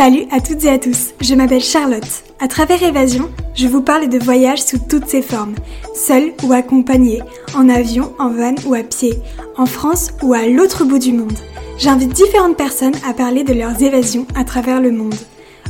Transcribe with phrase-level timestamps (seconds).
[0.00, 2.24] Salut à toutes et à tous, je m'appelle Charlotte.
[2.38, 5.54] À travers Évasion, je vous parle de voyages sous toutes ses formes,
[5.94, 7.20] seul ou accompagné,
[7.54, 9.12] en avion, en van ou à pied,
[9.58, 11.36] en France ou à l'autre bout du monde.
[11.76, 15.16] J'invite différentes personnes à parler de leurs évasions à travers le monde.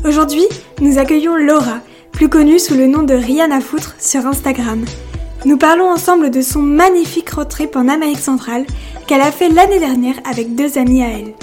[0.07, 0.45] Aujourd'hui,
[0.81, 1.81] nous accueillons Laura,
[2.13, 4.85] plus connue sous le nom de Rihanna Foutre sur Instagram.
[5.45, 8.65] Nous parlons ensemble de son magnifique road trip en Amérique centrale
[9.09, 11.35] qu'elle a fait l'année dernière avec deux amis à elle.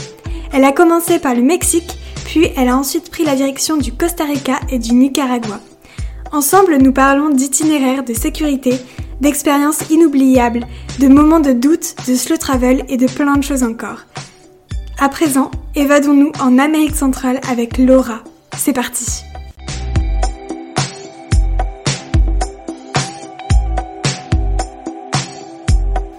[0.54, 1.98] Elle a commencé par le Mexique,
[2.38, 5.60] puis elle a ensuite pris la direction du Costa Rica et du Nicaragua.
[6.32, 8.76] Ensemble, nous parlons d'itinéraires, de sécurité,
[9.22, 10.68] d'expériences inoubliables,
[11.00, 14.02] de moments de doute, de slow travel et de plein de choses encore.
[15.00, 18.20] À présent, évadons-nous en Amérique centrale avec Laura.
[18.56, 19.24] C'est parti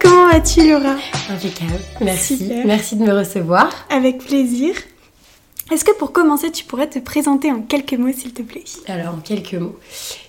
[0.01, 0.97] Comment vas-tu Laura?
[1.29, 1.79] Impeccable.
[2.01, 2.37] Merci.
[2.39, 2.65] Super.
[2.65, 3.69] Merci de me recevoir.
[3.89, 4.75] Avec plaisir.
[5.71, 8.63] Est-ce que pour commencer, tu pourrais te présenter en quelques mots, s'il te plaît?
[8.87, 9.77] Alors, en quelques mots.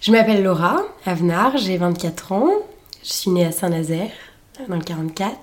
[0.02, 2.50] Je m'appelle Laura Avenard, j'ai 24 ans.
[3.02, 4.10] Je suis née à Saint-Nazaire,
[4.68, 5.36] dans le 44.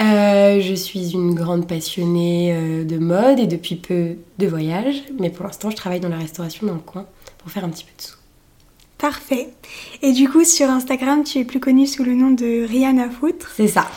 [0.00, 5.02] Euh, je suis une grande passionnée euh, de mode et depuis peu de voyage.
[5.18, 7.06] Mais pour l'instant, je travaille dans la restauration dans le coin
[7.38, 8.16] pour faire un petit peu de sous.
[8.98, 9.48] Parfait.
[10.02, 13.50] Et du coup, sur Instagram, tu es plus connue sous le nom de Rihanna Foutre.
[13.56, 13.88] C'est ça.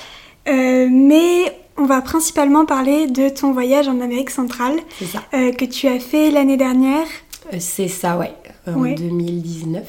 [0.47, 4.75] Euh, mais on va principalement parler de ton voyage en Amérique centrale
[5.11, 5.23] ça.
[5.33, 7.05] euh, que tu as fait l'année dernière.
[7.53, 8.33] Euh, c'est ça, ouais.
[8.67, 8.95] En Ouais.
[8.95, 9.83] 2019.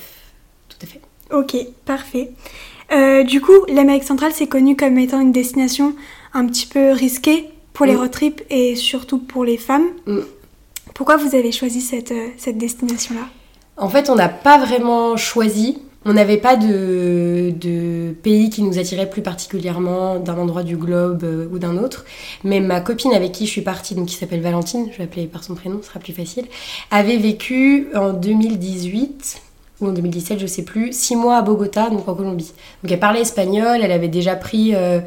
[0.68, 1.00] Tout à fait.
[1.32, 2.30] Ok, parfait.
[2.92, 5.94] Euh, du coup, l'Amérique centrale, c'est connu comme étant une destination
[6.34, 7.98] un petit peu risquée pour les Mm.
[7.98, 9.86] road trips et surtout pour les femmes.
[10.06, 10.20] Mm.
[10.94, 13.22] Pourquoi vous avez choisi cette, euh, cette destination-là?
[13.76, 15.78] En fait, on n'a pas vraiment choisi.
[16.08, 21.48] On n'avait pas de, pays qui nous attirait plus particulièrement d'un endroit du globe euh,
[21.50, 22.04] ou d'un autre.
[22.44, 25.26] Mais ma copine avec qui je suis partie, donc qui s'appelle Valentine, je vais l'appeler
[25.26, 26.44] par son prénom, ce sera plus facile,
[26.92, 29.42] avait vécu en 2018
[29.80, 32.52] ou en 2017, je sais plus, six mois à Bogota, donc en Colombie.
[32.84, 35.00] Donc elle parlait espagnol, elle avait déjà pris, euh,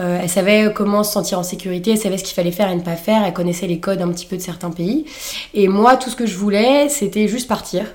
[0.00, 2.76] euh, elle savait comment se sentir en sécurité, elle savait ce qu'il fallait faire et
[2.76, 5.06] ne pas faire, elle connaissait les codes un petit peu de certains pays.
[5.54, 7.86] Et moi, tout ce que je voulais, c'était juste partir.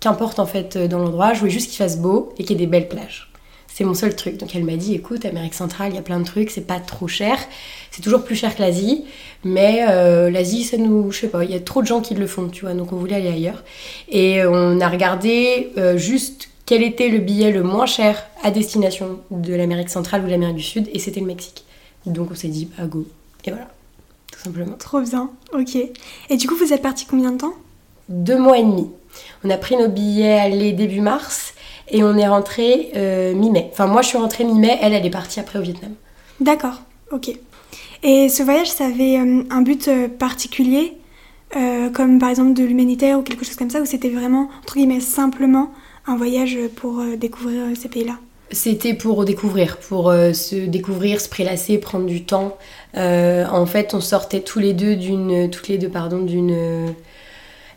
[0.00, 2.62] Qu'importe en fait euh, dans l'endroit, je voulais juste qu'il fasse beau et qu'il y
[2.62, 3.32] ait des belles plages.
[3.66, 4.38] C'est mon seul truc.
[4.38, 6.80] Donc elle m'a dit, écoute, Amérique centrale, il y a plein de trucs, c'est pas
[6.80, 7.38] trop cher.
[7.90, 9.04] C'est toujours plus cher que l'Asie,
[9.44, 12.14] mais euh, l'Asie, ça nous, je sais pas, il y a trop de gens qui
[12.14, 12.74] le font, tu vois.
[12.74, 13.62] Donc on voulait aller ailleurs.
[14.08, 19.20] Et on a regardé euh, juste quel était le billet le moins cher à destination
[19.30, 21.64] de l'Amérique centrale ou de l'Amérique du Sud, et c'était le Mexique.
[22.04, 23.06] Donc on s'est dit, bah go.
[23.44, 23.68] Et voilà,
[24.32, 24.74] tout simplement.
[24.78, 25.76] Trop bien, ok.
[26.28, 27.54] Et du coup, vous êtes parti combien de temps?
[28.08, 28.90] Deux mois et demi.
[29.44, 31.54] On a pris nos billets aller début mars
[31.90, 33.68] et on est rentré euh, mi-mai.
[33.72, 35.92] Enfin, moi je suis rentrée mi-mai, elle, elle est partie après au Vietnam.
[36.40, 37.30] D'accord, ok.
[38.02, 40.94] Et ce voyage, ça avait euh, un but euh, particulier,
[41.56, 44.74] euh, comme par exemple de l'humanitaire ou quelque chose comme ça, ou c'était vraiment, entre
[44.74, 45.72] guillemets, simplement
[46.06, 48.14] un voyage pour découvrir ces pays-là?
[48.50, 52.56] C'était pour découvrir, pour euh, se découvrir, se prélasser, prendre du temps.
[52.96, 56.94] Euh, en fait, on sortait tous les deux d'une, toutes les deux, pardon, d'une.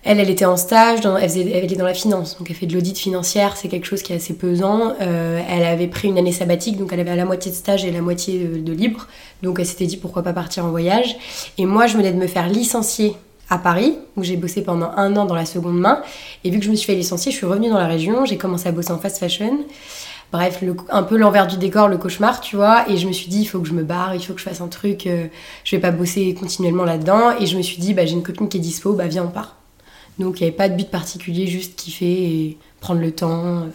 [0.03, 2.65] Elle, elle était en stage, elle, faisait- elle était dans la finance, donc elle fait
[2.65, 4.93] de l'audit financière, c'est quelque chose qui est assez pesant.
[4.99, 7.85] Euh, elle avait pris une année sabbatique, donc elle avait à la moitié de stage
[7.85, 9.07] et la moitié de, libre.
[9.43, 11.15] Donc elle s'était dit pourquoi pas partir en voyage.
[11.59, 13.15] Et moi, je venais de me faire licencier
[13.49, 16.01] à Paris, où j'ai bossé pendant un an dans la seconde main.
[16.43, 18.37] Et vu que je me suis fait licencier, je suis revenue dans la région, j'ai
[18.37, 19.59] commencé à bosser en fast fashion.
[20.31, 22.89] Bref, un peu l'envers du décor, le cauchemar, tu vois.
[22.89, 24.45] Et je me suis dit, il faut que je me barre, il faut que je
[24.45, 25.05] fasse un truc.
[25.05, 25.27] euh,
[25.65, 27.37] je vais pas bosser continuellement là-dedans.
[27.39, 29.27] Et je me suis dit, bah, j'ai une copine qui est dispo, bah viens, on
[29.27, 29.60] part.
[30.19, 33.67] Donc il n'y avait pas de but particulier, juste kiffer et prendre le temps, euh,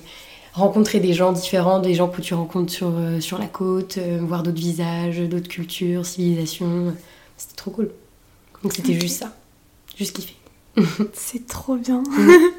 [0.52, 4.20] rencontrer des gens différents, des gens que tu rencontres sur, euh, sur la côte, euh,
[4.22, 6.94] voir d'autres visages, d'autres cultures, civilisations.
[7.36, 7.91] C'était trop cool.
[8.62, 9.34] Donc c'était juste ça,
[9.97, 10.36] juste kiffer.
[11.14, 12.02] C'est trop bien.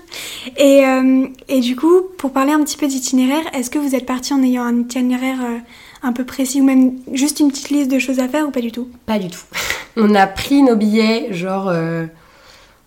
[0.57, 4.05] et, euh, et du coup, pour parler un petit peu d'itinéraire, est-ce que vous êtes
[4.05, 5.57] parti en ayant un itinéraire euh,
[6.03, 8.61] un peu précis ou même juste une petite liste de choses à faire ou pas
[8.61, 8.89] du tout?
[9.05, 9.43] Pas du tout.
[9.97, 12.05] On a pris nos billets, genre, euh,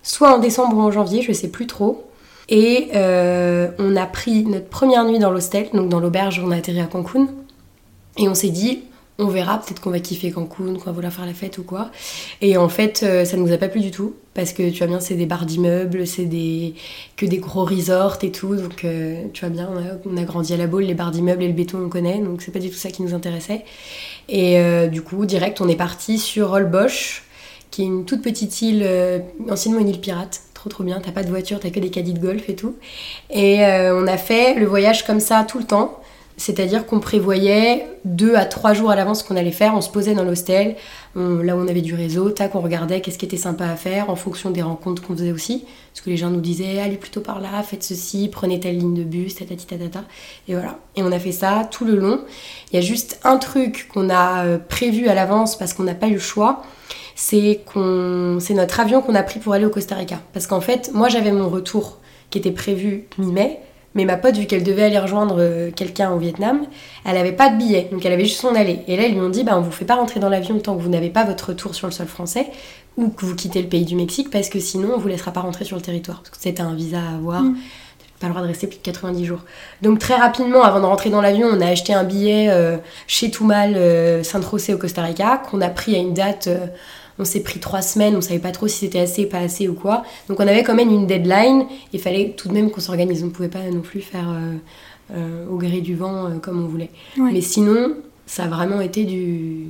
[0.02, 2.10] soit en décembre ou en janvier, je sais plus trop.
[2.50, 6.56] Et euh, on a pris notre première nuit dans l'hostel, donc dans l'auberge, on a
[6.56, 7.28] atterri à Cancun.
[8.18, 8.82] Et on s'est dit,
[9.20, 11.92] on verra, peut-être qu'on va kiffer Cancun, qu'on va vouloir faire la fête ou quoi.
[12.40, 14.88] Et en fait, euh, ça nous a pas plu du tout, parce que tu vois
[14.88, 16.74] bien, c'est des bars d'immeubles, c'est des...
[17.16, 18.56] que des gros resorts et tout.
[18.56, 19.70] Donc euh, tu vois bien,
[20.04, 22.42] on a, grandi à la boule, les bars d'immeubles et le béton, on connaît, donc
[22.42, 23.64] c'est pas du tout ça qui nous intéressait.
[24.28, 27.22] Et du coup, direct, on est parti sur Holbox,
[27.84, 29.18] une toute petite île, euh,
[29.48, 30.42] anciennement une île pirate.
[30.54, 32.74] Trop trop bien, t'as pas de voiture, t'as que des caddies de golf et tout.
[33.30, 36.00] Et euh, on a fait le voyage comme ça tout le temps.
[36.40, 39.74] C'est-à-dire qu'on prévoyait deux à trois jours à l'avance ce qu'on allait faire.
[39.74, 40.74] On se posait dans l'hostel,
[41.14, 44.08] là où on avait du réseau, tac, on regardait qu'est-ce qui était sympa à faire
[44.08, 45.66] en fonction des rencontres qu'on faisait aussi.
[45.92, 48.94] Parce que les gens nous disaient allez plutôt par là, faites ceci, prenez telle ligne
[48.94, 50.04] de bus, tatati tatata.
[50.48, 50.78] Et voilà.
[50.96, 52.20] Et on a fait ça tout le long.
[52.72, 55.94] Il y a juste un truc qu'on a euh, prévu à l'avance parce qu'on n'a
[55.94, 56.62] pas eu le choix.
[57.22, 60.20] C'est qu'on, c'est notre avion qu'on a pris pour aller au Costa Rica.
[60.32, 61.98] Parce qu'en fait, moi j'avais mon retour
[62.30, 63.60] qui était prévu mi-mai.
[63.94, 66.64] Mais ma pote, vu qu'elle devait aller rejoindre euh, quelqu'un au Vietnam,
[67.04, 68.78] elle avait pas de billet, donc elle avait juste son aller.
[68.86, 70.76] Et là, ils lui ont dit, bah, on vous fait pas rentrer dans l'avion tant
[70.76, 72.46] que vous n'avez pas votre retour sur le sol français
[72.96, 75.40] ou que vous quittez le pays du Mexique, parce que sinon, on vous laissera pas
[75.40, 76.18] rentrer sur le territoire.
[76.20, 77.42] Parce que c'était un visa à avoir.
[77.42, 77.56] Mm.
[78.20, 79.40] Pas le droit de rester plus de 90 jours.
[79.82, 82.76] Donc très rapidement, avant de rentrer dans l'avion, on a acheté un billet euh,
[83.06, 86.48] chez Toumal, euh, Saint-Rosé au Costa Rica, qu'on a pris à une date
[87.20, 89.74] on s'est pris trois semaines, on savait pas trop si c'était assez, pas assez ou
[89.74, 90.02] quoi.
[90.28, 91.66] Donc on avait quand même une deadline.
[91.92, 93.22] Il fallait tout de même qu'on s'organise.
[93.22, 94.54] On ne pouvait pas non plus faire euh,
[95.14, 96.90] euh, au gré du vent euh, comme on voulait.
[97.18, 97.94] Mais sinon,
[98.26, 99.68] ça a vraiment été du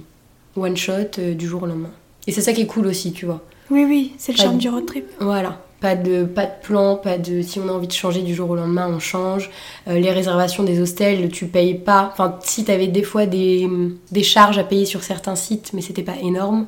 [0.57, 1.91] one shot du jour au lendemain.
[2.27, 3.43] Et c'est ça qui est cool aussi, tu vois.
[3.71, 5.07] Oui, oui, c'est le charme du road trip.
[5.21, 5.61] Voilà.
[5.81, 7.41] Pas de, pas de plan, pas de.
[7.41, 9.51] Si on a envie de changer du jour au lendemain, on change.
[9.87, 12.11] les réservations des hostels, tu payes pas.
[12.13, 13.67] Enfin, si tu avais des fois des,
[14.13, 16.67] des charges à payer sur certains sites, mais c'était pas énorme.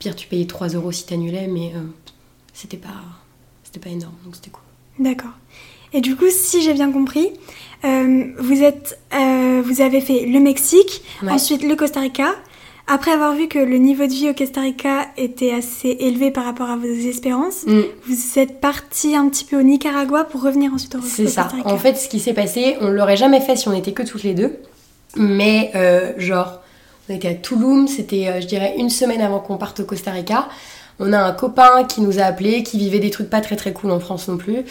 [0.00, 1.80] Pire, tu payais 3 euros si t'annulais, mais euh,
[2.54, 2.88] c'était pas,
[3.62, 4.62] c'était pas énorme, donc c'était cool.
[4.98, 5.32] D'accord.
[5.92, 7.28] Et du coup, si j'ai bien compris,
[7.84, 12.34] euh, vous, êtes, euh, vous avez fait le Mexique, ensuite le Costa Rica.
[12.86, 16.46] Après avoir vu que le niveau de vie au Costa Rica était assez élevé par
[16.46, 17.80] rapport à vos espérances, mm.
[18.06, 21.48] vous êtes parti un petit peu au Nicaragua pour revenir ensuite au, C'est ça.
[21.66, 24.22] En fait, ce qui s'est passé, on l'aurait jamais fait si on était que toutes
[24.22, 24.56] les deux.
[25.16, 25.72] Mais
[26.16, 26.62] genre,
[27.10, 30.12] on était à Toulouse, c'était, euh, je dirais, une semaine avant qu'on parte au Costa
[30.12, 30.48] Rica.
[31.00, 33.72] On a un copain qui nous a appelé, qui vivait des trucs pas très très
[33.72, 34.64] cool en France non plus.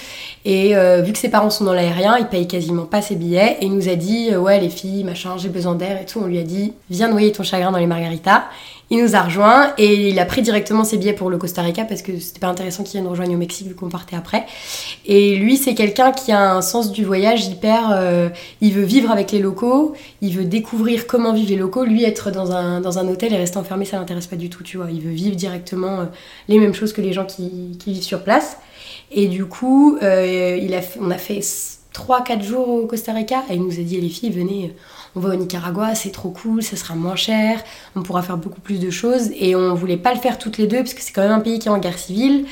[0.45, 3.57] Et euh, vu que ses parents sont dans l'aérien, il paye quasiment pas ses billets.
[3.59, 6.19] Et il nous a dit, euh, ouais les filles, machin, j'ai besoin d'air et tout.
[6.23, 8.43] On lui a dit, viens noyer ton chagrin dans les margaritas.
[8.91, 11.85] Il nous a rejoint et il a pris directement ses billets pour le Costa Rica
[11.85, 14.47] parce que c'était pas intéressant qu'il nous rejoigne au Mexique vu qu'on partait après.
[15.05, 17.91] Et lui, c'est quelqu'un qui a un sens du voyage hyper.
[17.91, 18.29] Euh,
[18.61, 21.85] il veut vivre avec les locaux, il veut découvrir comment vivent les locaux.
[21.85, 24.63] Lui, être dans un, dans un hôtel et rester enfermé, ça l'intéresse pas du tout,
[24.63, 24.87] tu vois.
[24.91, 26.05] Il veut vivre directement euh,
[26.47, 28.57] les mêmes choses que les gens qui, qui, vivent sur place.
[29.11, 31.41] Et du coup, euh, il a on a fait
[31.93, 34.73] 3-4 jours au Costa Rica et il nous a dit les filles, venez
[35.15, 37.63] on va au Nicaragua, c'est trop cool, ça sera moins cher,
[37.95, 39.29] on pourra faire beaucoup plus de choses.
[39.39, 41.39] Et on voulait pas le faire toutes les deux, parce que c'est quand même un
[41.39, 42.45] pays qui est en guerre civile,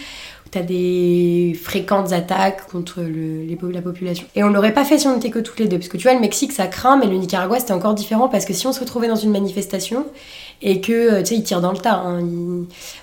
[0.46, 4.26] où tu as des fréquentes attaques contre la population.
[4.36, 6.04] Et on l'aurait pas fait si on n'était que toutes les deux, parce que tu
[6.04, 8.74] vois, le Mexique ça craint, mais le Nicaragua c'était encore différent, parce que si on
[8.74, 10.06] se retrouvait dans une manifestation,
[10.62, 12.04] et que euh, tu sais ils tirent dans le tas.
[12.06, 12.22] Hein.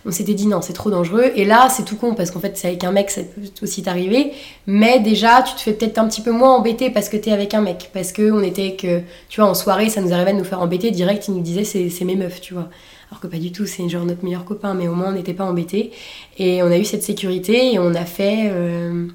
[0.07, 2.57] On s'était dit non c'est trop dangereux et là c'est tout con parce qu'en fait
[2.57, 4.33] c'est avec un mec ça peut aussi t'arriver
[4.67, 7.55] mais déjà tu te fais peut-être un petit peu moins embêter parce que t'es avec
[7.55, 10.39] un mec parce que on était que tu vois en soirée ça nous arrivait de
[10.39, 12.69] nous faire embêter direct il nous disait c'est mes meufs tu vois
[13.11, 15.35] alors que pas du tout c'est genre notre meilleur copain mais au moins on n'était
[15.35, 15.93] pas embêtés
[16.39, 19.07] et on a eu cette sécurité et on a fait euh,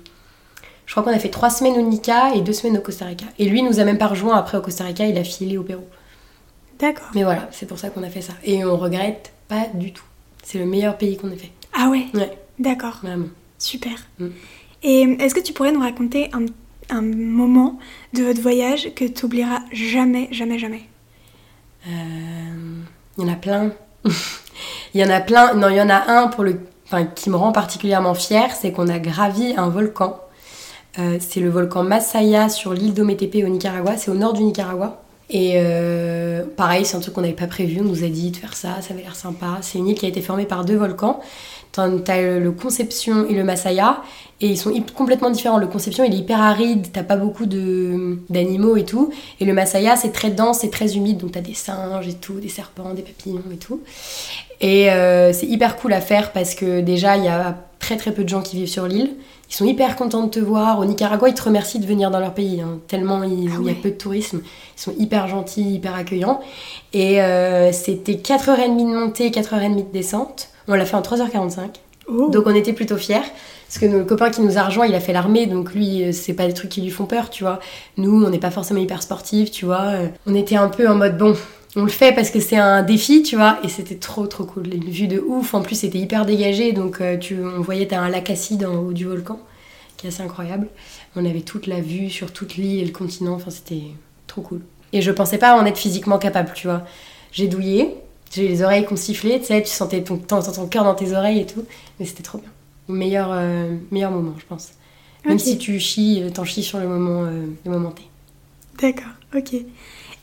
[0.89, 3.25] je crois qu'on a fait trois semaines au Nica et deux semaines au Costa Rica.
[3.37, 5.61] Et lui nous a même pas rejoint après au Costa Rica, il a filé au
[5.61, 5.83] Pérou.
[6.79, 7.09] D'accord.
[7.13, 8.33] Mais voilà, c'est pour ça qu'on a fait ça.
[8.43, 10.03] Et on regrette pas du tout.
[10.43, 11.51] C'est le meilleur pays qu'on ait fait.
[11.73, 12.37] Ah ouais Ouais.
[12.57, 12.99] D'accord.
[13.03, 13.27] Vraiment.
[13.57, 13.93] Super.
[14.19, 14.27] Mm.
[14.83, 16.45] Et est-ce que tu pourrais nous raconter un,
[16.89, 17.77] un moment
[18.13, 20.83] de votre voyage que tu oublieras jamais, jamais, jamais?
[21.87, 21.91] Euh,
[23.17, 23.71] Il y en a plein.
[24.93, 25.53] il y en a plein.
[25.55, 28.71] Non, il y en a un pour le, enfin, qui me rend particulièrement fière, c'est
[28.71, 30.19] qu'on a gravi un volcan.
[30.97, 33.97] Euh, c'est le volcan Masaya sur l'île d'Ometepe au Nicaragua.
[33.97, 35.01] C'est au nord du Nicaragua.
[35.29, 37.81] Et euh, pareil, c'est un truc qu'on n'avait pas prévu.
[37.81, 39.59] On nous a dit de faire ça, ça avait l'air sympa.
[39.61, 41.19] C'est une île qui a été formée par deux volcans.
[41.71, 44.01] T'as le Conception et le Masaya,
[44.41, 45.59] et ils sont complètement différents.
[45.59, 49.11] Le Conception, il est hyper aride, t'as pas beaucoup d'animaux et tout.
[49.39, 52.39] Et le Masaya, c'est très dense et très humide, donc t'as des singes et tout,
[52.39, 53.81] des serpents, des papillons et tout.
[54.61, 58.11] Et euh, c'est hyper cool à faire parce que déjà, il y a très très
[58.11, 59.11] peu de gens qui vivent sur l'île.
[59.49, 60.79] Ils sont hyper contents de te voir.
[60.79, 62.79] Au Nicaragua, ils te remercient de venir dans leur pays, hein.
[62.87, 64.41] tellement il, ah y a peu de tourisme.
[64.77, 66.39] Ils sont hyper gentils, hyper accueillants.
[66.93, 70.49] Et euh, c'était 4h30 de montée, 4h30 de descente.
[70.67, 72.31] On l'a fait en 3h45.
[72.31, 73.17] Donc on était plutôt fiers.
[73.67, 76.11] Parce que le copain qui nous a rejoint, il a fait l'armée, donc lui, euh,
[76.11, 77.59] c'est pas des trucs qui lui font peur, tu vois.
[77.97, 79.81] Nous, on n'est pas forcément hyper sportifs, tu vois.
[79.93, 81.35] Euh, on était un peu en mode, bon,
[81.75, 84.73] on le fait parce que c'est un défi, tu vois, et c'était trop trop cool.
[84.73, 87.99] Une vue de ouf, en plus c'était hyper dégagé, donc euh, tu, on voyait t'as
[87.99, 89.39] un lac acide en haut du volcan,
[89.97, 90.67] qui est assez incroyable.
[91.15, 93.83] On avait toute la vue sur toute l'île et le continent, enfin c'était
[94.25, 94.61] trop cool.
[94.93, 96.83] Et je pensais pas en être physiquement capable, tu vois.
[97.31, 97.93] J'ai douillé,
[98.31, 101.13] j'ai les oreilles qu'on sifflait, tu sais, tu sentais ton, ton, ton cœur dans tes
[101.13, 101.63] oreilles et tout,
[101.99, 102.49] mais c'était trop bien.
[102.87, 104.69] Meilleur, euh, meilleur moment, je pense.
[105.25, 108.01] Même si tu chies, t'en chies sur le moment, euh, le moment T.
[108.81, 109.57] D'accord, ok.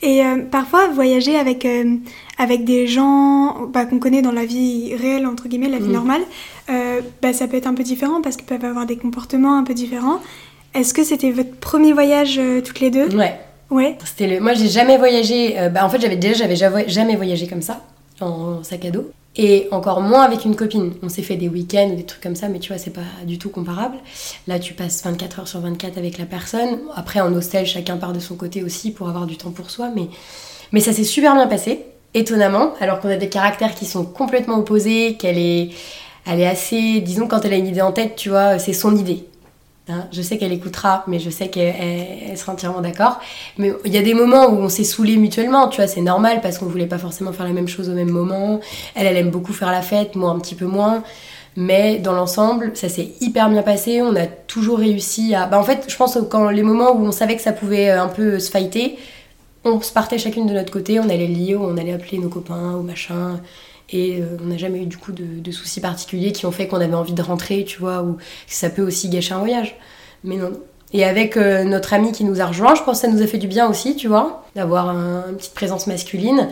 [0.06, 1.96] Et euh, parfois, voyager avec, euh,
[2.38, 5.92] avec des gens bah, qu'on connaît dans la vie réelle, entre guillemets, la vie Mm.
[5.92, 6.20] normale,
[6.70, 9.64] euh, bah, ça peut être un peu différent parce qu'ils peuvent avoir des comportements un
[9.64, 10.20] peu différents.
[10.74, 13.08] Est-ce que c'était votre premier voyage toutes les deux?
[13.16, 13.34] Ouais.
[13.68, 13.98] Ouais.
[14.04, 14.40] C'était le...
[14.40, 15.56] Moi, j'ai jamais voyagé.
[15.74, 17.80] bah, en fait, j'avais déjà, j'avais jamais voyagé comme ça,
[18.20, 19.10] en sac à dos.
[19.38, 20.94] Et encore moins avec une copine.
[21.02, 23.02] On s'est fait des week-ends ou des trucs comme ça, mais tu vois, c'est pas
[23.26, 23.96] du tout comparable.
[24.46, 26.80] Là, tu passes 24 heures sur 24 avec la personne.
[26.94, 29.90] Après, en hostel, chacun part de son côté aussi pour avoir du temps pour soi.
[29.94, 30.08] Mais,
[30.72, 34.56] mais ça s'est super bien passé, étonnamment, alors qu'on a des caractères qui sont complètement
[34.56, 35.68] opposés, qu'elle est,
[36.24, 37.00] elle est assez.
[37.00, 39.26] Disons, quand elle a une idée en tête, tu vois, c'est son idée.
[39.88, 43.20] Hein, je sais qu'elle écoutera, mais je sais qu'elle elle- elle sera entièrement d'accord.
[43.56, 46.40] Mais il y a des moments où on s'est saoulés mutuellement, tu vois, c'est normal
[46.40, 48.58] parce qu'on voulait pas forcément faire la même chose au même moment.
[48.96, 51.04] Elle, elle aime beaucoup faire la fête, moi un petit peu moins.
[51.56, 54.02] Mais dans l'ensemble, ça s'est hyper bien passé.
[54.02, 55.46] On a toujours réussi à.
[55.46, 57.90] Bah, en fait, je pense que quand les moments où on savait que ça pouvait
[57.90, 58.98] euh, un peu se fighter,
[59.64, 61.00] on se partait chacune de notre côté.
[61.00, 63.40] On allait lier, on allait appeler nos copains ou machin.
[63.90, 66.80] Et euh, on n'a jamais eu du coup de, soucis particuliers qui ont fait qu'on
[66.80, 68.16] avait envie de rentrer, tu vois, ou
[68.46, 69.76] ça peut aussi gâcher un voyage.
[70.24, 70.52] Mais non.
[70.92, 73.26] Et avec euh, notre ami qui nous a rejoint, je pense que ça nous a
[73.26, 76.48] fait du bien aussi, tu vois, d'avoir un- une petite présence masculine.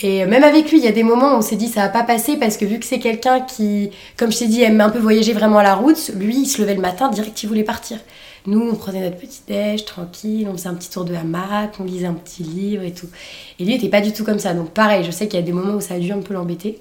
[0.00, 1.88] Et même avec lui, il y a des moments où on s'est dit ça va
[1.88, 4.90] pas passer parce que vu que c'est quelqu'un qui, comme je t'ai dit, aime un
[4.90, 7.64] peu voyager vraiment à la route, lui, il se levait le matin, direct, il voulait
[7.64, 7.98] partir.
[8.48, 11.84] Nous, on prenait notre petit déj, tranquille, on faisait un petit tour de hamac, on
[11.84, 13.08] lisait un petit livre et tout.
[13.58, 14.54] Et lui, il était pas du tout comme ça.
[14.54, 16.32] Donc pareil, je sais qu'il y a des moments où ça a dû un peu
[16.32, 16.78] l'embêter.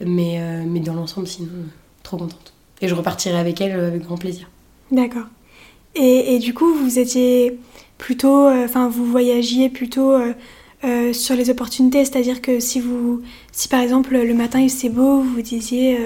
[0.00, 1.50] Mais, euh, mais dans l'ensemble, sinon,
[2.02, 2.54] trop contente.
[2.80, 4.48] Et je repartirai avec elle euh, avec grand plaisir.
[4.90, 5.26] D'accord.
[5.94, 7.58] Et, et du coup, vous étiez
[7.98, 10.16] plutôt, euh, enfin, vous voyagiez plutôt
[11.12, 15.20] sur les opportunités, c'est-à-dire que si vous, si par exemple le matin il c'est beau,
[15.20, 15.96] vous vous disiez,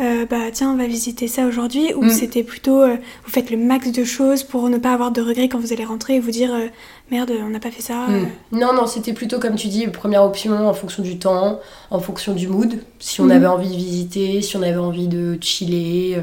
[0.00, 2.10] euh, bah tiens, on va visiter ça aujourd'hui, ou Mm.
[2.10, 5.48] c'était plutôt, euh, vous faites le max de choses pour ne pas avoir de regrets
[5.48, 6.66] quand vous allez rentrer et vous dire, euh,
[7.10, 8.08] merde, on n'a pas fait ça.
[8.08, 8.20] euh.
[8.52, 8.58] Mm.
[8.58, 12.32] Non, non, c'était plutôt comme tu dis, première option en fonction du temps, en fonction
[12.32, 12.78] du mood.
[12.98, 13.30] Si on Mhm.
[13.32, 16.18] avait envie de visiter, si on avait envie de chiller,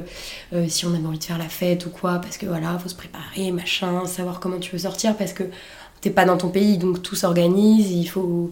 [0.67, 2.95] si on avait envie de faire la fête ou quoi, parce que voilà, faut se
[2.95, 5.43] préparer, machin, savoir comment tu veux sortir, parce que
[6.01, 8.49] t'es pas dans ton pays, donc tout s'organise, il faut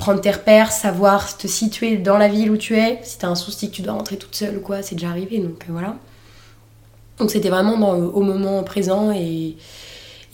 [0.00, 2.98] prendre tes repères, savoir te situer dans la ville où tu es.
[3.04, 5.38] Si t'as un souci que tu dois rentrer toute seule ou quoi, c'est déjà arrivé,
[5.38, 5.94] donc euh, voilà.
[7.18, 9.56] Donc c'était vraiment dans, au moment présent et,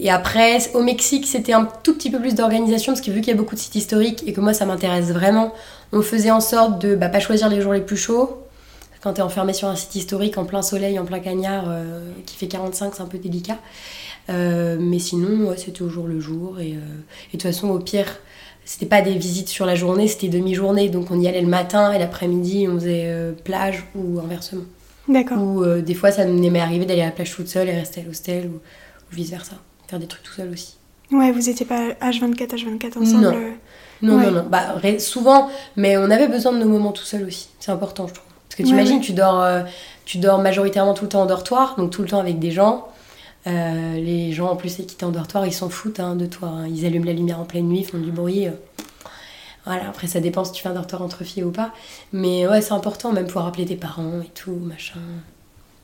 [0.08, 3.32] après, au Mexique, c'était un tout petit peu plus d'organisation parce que vu qu'il y
[3.32, 5.52] a beaucoup de sites historiques et que moi ça m'intéresse vraiment,
[5.92, 8.42] on faisait en sorte de bah, pas choisir les jours les plus chauds.
[9.02, 12.36] Quand t'es enfermé sur un site historique en plein soleil, en plein cagnard, euh, qui
[12.36, 13.58] fait 45, c'est un peu délicat.
[14.28, 16.60] Euh, mais sinon, c'était au le jour.
[16.60, 16.76] Et, euh,
[17.32, 18.18] et de toute façon, au pire,
[18.66, 20.90] c'était pas des visites sur la journée, c'était demi-journée.
[20.90, 24.64] Donc on y allait le matin et l'après-midi, on faisait euh, plage ou inversement.
[25.08, 25.38] D'accord.
[25.40, 28.02] Ou euh, des fois, ça m'est arrivé d'aller à la plage toute seule et rester
[28.02, 29.54] à l'hostel ou, ou vice-versa.
[29.88, 30.74] Faire des trucs tout seul aussi.
[31.12, 33.22] Ouais, vous étiez pas H24, H24 ensemble.
[33.24, 33.32] Non.
[33.34, 33.50] euh.
[34.02, 34.26] Non, Ouais.
[34.26, 34.46] non, non.
[34.50, 37.48] Bah, souvent, mais on avait besoin de nos moments tout seul aussi.
[37.60, 38.26] C'est important, je trouve.
[38.48, 39.02] Parce que tu Ouais, imagines, ouais.
[39.04, 39.62] tu dors, euh,
[40.04, 42.88] tu dors majoritairement tout le temps en dortoir, donc tout le temps avec des gens.
[43.46, 46.48] Euh, les gens en plus qui t'es en dortoir, ils s'en foutent hein, de toi.
[46.48, 46.66] hein.
[46.68, 48.48] Ils allument la lumière en pleine nuit, font du bruit.
[48.48, 48.52] euh.
[49.64, 51.72] Voilà, après ça dépend si tu fais un dortoir entre filles ou pas.
[52.12, 55.00] Mais ouais, c'est important, même pouvoir appeler tes parents et tout, machin.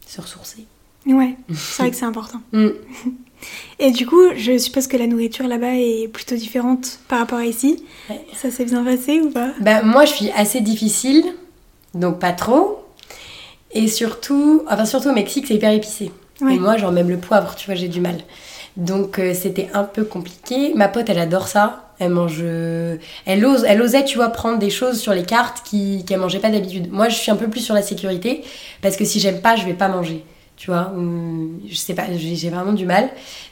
[0.07, 0.67] Se ressourcer.
[1.07, 2.41] Ouais, c'est vrai que c'est important.
[2.53, 2.69] Mm.
[3.81, 7.45] Et du coup, je suppose que la nourriture là-bas est plutôt différente par rapport à
[7.47, 7.83] ici.
[8.09, 8.25] Ouais.
[8.37, 9.51] Ça s'est bien passé ou pas?
[9.61, 11.25] Ben, moi, je suis assez difficile,
[11.95, 12.85] donc pas trop.
[13.73, 16.13] Et surtout, enfin surtout au Mexique, c'est hyper épicé.
[16.43, 16.57] Ouais.
[16.57, 18.17] Et moi, genre même le poivre, tu vois, j'ai du mal.
[18.77, 20.73] Donc euh, c'était un peu compliqué.
[20.75, 21.89] Ma pote, elle adore ça.
[21.99, 22.97] Elle mange, euh,
[23.27, 26.41] elle ose, elle osait, tu vois, prendre des choses sur les cartes qui qu'elle mangeait
[26.41, 26.91] pas d'habitude.
[26.91, 28.43] Moi, je suis un peu plus sur la sécurité
[28.81, 30.25] parce que si j'aime pas, je vais pas manger.
[30.57, 30.93] Tu vois,
[31.69, 33.09] je sais pas, j'ai vraiment du mal.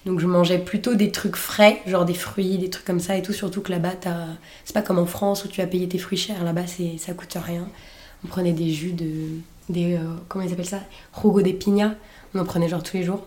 [0.06, 3.23] Donc je mangeais plutôt des trucs frais, genre des fruits, des trucs comme ça et
[3.23, 3.32] tout.
[3.32, 3.94] Surtout que là-bas,
[4.64, 6.44] c'est pas comme en France où tu vas payer tes fruits chers.
[6.44, 6.66] Là-bas,
[6.99, 7.66] ça coûte rien.
[8.25, 9.11] On prenait des jus de,
[9.68, 10.80] des, euh, comment ils appellent ça,
[11.16, 11.94] jugo de piña.
[12.34, 13.26] On en prenait genre tous les jours.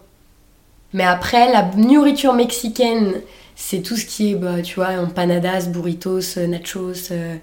[0.93, 3.13] Mais après, la nourriture mexicaine,
[3.55, 7.11] c'est tout ce qui est, bah, tu vois, empanadas, burritos, euh, nachos.
[7.11, 7.35] euh,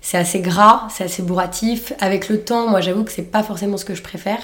[0.00, 1.92] c'est assez gras, c'est assez bourratif.
[2.00, 4.40] Avec le temps, moi, j'avoue que c'est pas forcément ce que je préfère.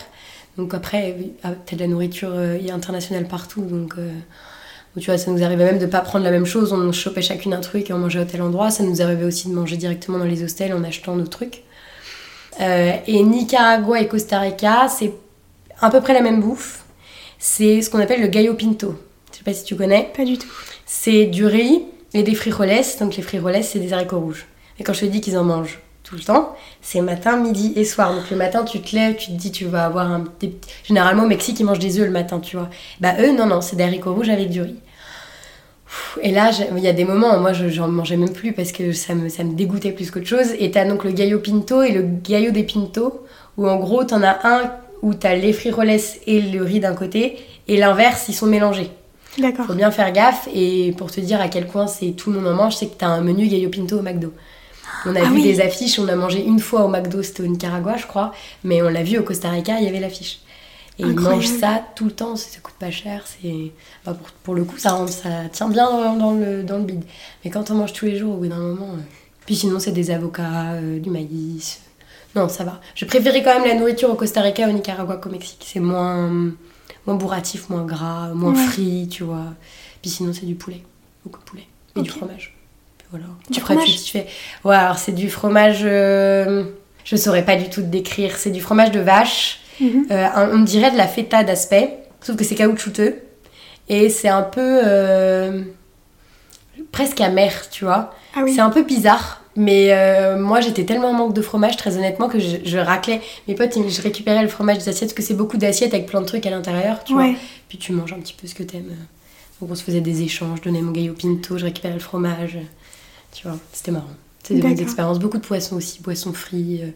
[0.56, 3.94] Donc après, ah, t'as de la nourriture euh, internationale partout, donc
[4.98, 6.72] tu vois, ça nous arrivait même de pas prendre la même chose.
[6.72, 8.70] On chopait chacune un truc et on mangeait à tel endroit.
[8.70, 11.62] Ça nous arrivait aussi de manger directement dans les hostels en achetant nos trucs.
[12.58, 15.12] Et Nicaragua et Costa Rica, c'est
[15.80, 16.84] à peu près la même bouffe.
[17.38, 18.94] C'est ce qu'on appelle le gallo pinto.
[19.32, 20.10] Je sais pas si tu connais.
[20.16, 20.48] Pas du tout.
[20.86, 21.82] C'est du riz
[22.14, 22.70] et des frijoles.
[23.00, 24.46] Donc les frijoles, c'est des haricots rouges.
[24.78, 27.84] Et quand je te dis qu'ils en mangent tout le temps, c'est matin, midi et
[27.84, 28.14] soir.
[28.14, 31.24] Donc le matin, tu te lèves, tu te dis, tu vas avoir un des Généralement,
[31.24, 32.68] au Mexique, ils mangent des œufs le matin, tu vois.
[33.00, 34.76] Bah eux, non, non, c'est des haricots rouges avec du riz.
[36.22, 38.92] Et là, il y a des moments, moi, je- j'en mangeais même plus parce que
[38.92, 40.48] ça me, ça me dégoûtait plus qu'autre chose.
[40.58, 44.22] Et t'as donc le gallo pinto et le gallo des pinto, où en gros, t'en
[44.22, 44.70] as un
[45.02, 45.90] où t'as les frijoles
[46.26, 47.36] et le riz d'un côté,
[47.68, 48.90] et l'inverse, ils sont mélangés.
[49.38, 49.66] D'accord.
[49.66, 52.48] Faut bien faire gaffe, et pour te dire à quel point c'est tout le monde
[52.52, 54.32] en mange, c'est que t'as un menu gallo pinto au McDo.
[55.06, 55.42] On a Ah vu oui.
[55.44, 58.32] des affiches, on a mangé une fois au McDo, c'était au Nicaragua, je crois,
[58.64, 60.40] mais on l'a vu au Costa Rica, il y avait l'affiche.
[60.98, 61.36] Et ils Incroyable.
[61.36, 63.72] mangent ça tout le temps, ça coûte pas cher, c'est
[64.04, 66.84] bah, pour, pour le coup ça, rend- ça tient bien dans, dans le, dans le
[66.84, 67.04] bide.
[67.44, 69.00] Mais quand on mange tous les jours, au bout d'un moment, euh,
[69.46, 71.80] puis sinon c'est des avocats, euh, du maïs.
[72.36, 72.80] Non, ça va.
[72.94, 75.64] Je préférais quand même la nourriture au Costa Rica, au Nicaragua qu'au Mexique.
[75.66, 76.30] C'est moins,
[77.06, 78.66] moins bourratif, moins gras, moins Ouais.
[78.66, 79.46] frit, tu vois.
[80.02, 80.82] Puis sinon c'est du poulet,
[81.24, 82.54] beaucoup de poulet et du fromage.
[83.10, 83.26] Voilà.
[83.50, 84.26] Du Après, fromage tu fais.
[84.64, 85.80] Ouais, alors c'est du fromage.
[85.82, 86.64] euh,
[87.04, 88.36] Je saurais pas du tout te décrire.
[88.36, 89.60] C'est du fromage de vache.
[89.80, 90.06] Mhm.
[90.12, 93.16] Euh, on dirait de la feta d'aspect, sauf que c'est caoutchouteux.
[93.88, 94.80] Et c'est un peu.
[94.84, 95.62] euh,
[96.92, 98.14] presque amer, tu vois.
[98.36, 98.54] Ah oui.
[98.54, 99.39] C'est un peu bizarre.
[99.56, 103.20] Mais euh, moi j'étais tellement en manque de fromage, très honnêtement, que je, je raclais.
[103.48, 106.20] Mes potes, je récupérais le fromage des assiettes, parce que c'est beaucoup d'assiettes avec plein
[106.20, 107.24] de trucs à l'intérieur, tu vois.
[107.24, 107.36] Ouais.
[107.68, 108.94] Puis tu manges un petit peu ce que t'aimes.
[109.60, 112.58] Donc on se faisait des échanges, je donnais mon gallo pinto, je récupérais le fromage.
[113.32, 114.06] Tu vois, c'était marrant.
[114.42, 115.18] C'était des bonnes expériences.
[115.18, 116.90] Beaucoup de poissons aussi, poissons frits, euh,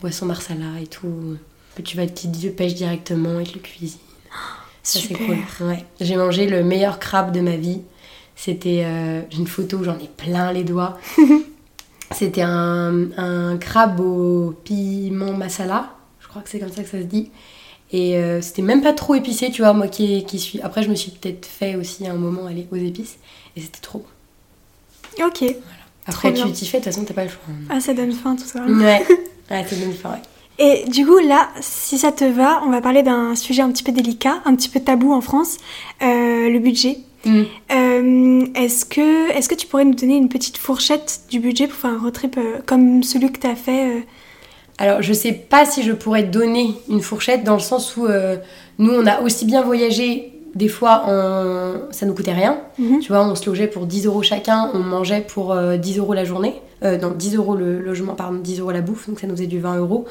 [0.00, 1.36] poissons marsala et tout.
[1.74, 3.98] Puis tu vas te pêche directement, te le cuisinent.
[4.82, 5.36] Ça c'est cool.
[5.60, 5.84] Ouais.
[6.00, 7.82] J'ai mangé le meilleur crabe de ma vie.
[8.34, 10.98] C'était euh, j'ai une photo où j'en ai plein les doigts.
[12.12, 15.90] C'était un, un crabe au piment masala.
[16.20, 17.30] Je crois que c'est comme ça que ça se dit.
[17.92, 20.60] Et euh, c'était même pas trop épicé, tu vois, moi qui, qui suis.
[20.60, 23.16] Après, je me suis peut-être fait aussi à un moment aller aux épices.
[23.54, 25.24] Et c'était trop bon.
[25.24, 25.44] Ok.
[26.06, 27.40] Après, tu t'y fais, de toute façon, t'as pas le choix.
[27.68, 28.64] Ah, ça donne faim tout ça.
[28.64, 29.04] Ouais,
[29.50, 30.22] ouais c'est bien fait, ouais.
[30.58, 33.82] Et du coup, là, si ça te va, on va parler d'un sujet un petit
[33.82, 35.58] peu délicat, un petit peu tabou en France,
[36.02, 36.98] euh, le budget.
[37.26, 37.42] Mm.
[37.72, 41.76] Euh, est-ce que, est-ce que tu pourrais nous donner une petite fourchette du budget pour
[41.76, 44.00] faire un road trip euh, comme celui que tu as fait euh,
[44.78, 48.06] Alors, je sais pas si je pourrais donner une fourchette dans le sens où
[48.78, 50.32] nous, on a aussi bien voyagé.
[50.54, 51.92] Des fois, en...
[51.92, 52.58] ça nous coûtait rien.
[52.78, 53.00] Mhm.
[53.00, 56.14] Tu vois, on se logeait pour 10 euros chacun, on mangeait pour euh, 10 euros
[56.14, 56.54] la journée.
[56.82, 59.46] Euh, non, 10 euros le logement, pardon, 10 euros la bouffe, donc ça nous faisait
[59.48, 60.06] du 20 euros.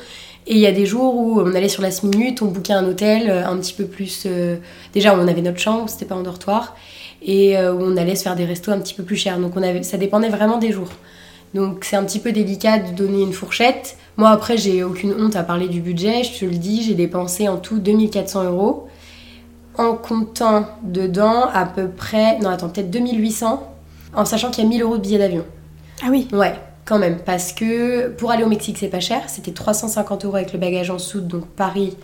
[0.45, 2.85] Et il y a des jours où on allait sur la minute, on bookait un
[2.87, 4.23] hôtel un petit peu plus.
[4.27, 4.57] euh,
[4.93, 6.75] Déjà, on avait notre chambre, c'était pas en dortoir.
[7.21, 9.39] Et euh, où on allait se faire des restos un petit peu plus chers.
[9.39, 9.83] Donc on avait...
[9.83, 10.89] ça dépendait vraiment des jours.
[11.53, 13.97] Donc c'est un petit peu délicat de donner une fourchette.
[14.17, 17.49] Moi, après, j'ai aucune honte à parler du budget, je te le dis, j'ai dépensé
[17.49, 18.87] en tout 2400 euros
[19.77, 23.75] en comptant dedans à peu près, non attends, peut-être 2800,
[24.13, 25.45] en sachant qu'il y a 1000 euros de billets d'avion.
[26.03, 26.27] Ah oui.
[26.31, 30.35] Ouais, quand même, parce que pour aller au Mexique, c'est pas cher, c'était 350 euros
[30.35, 31.97] avec le bagage en soute, donc Paris,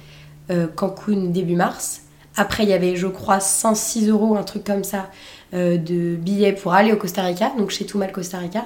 [0.49, 2.01] euh, Cancun début mars.
[2.37, 5.09] Après, il y avait, je crois, 106 euros, un truc comme ça,
[5.53, 8.63] euh, de billets pour aller au Costa Rica, donc chez Tumal Costa Rica.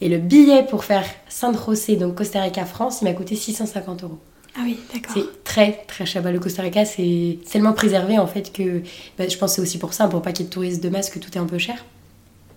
[0.00, 4.02] Et le billet pour faire San José, donc Costa Rica, France, il m'a coûté 650
[4.02, 4.18] euros.
[4.56, 5.12] Ah oui, d'accord.
[5.14, 6.22] C'est très très cher.
[6.30, 8.82] Le Costa Rica, c'est tellement préservé en fait que
[9.18, 10.82] bah, je pense que c'est aussi pour ça, pour pas qu'il y ait de touristes
[10.82, 11.84] de masse, que tout est un peu cher.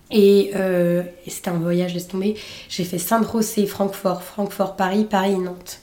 [0.10, 2.36] Et, euh, et c'était un voyage, laisse tomber.
[2.70, 5.82] J'ai fait Saint-José, Francfort, Francfort, Paris, Paris, Nantes.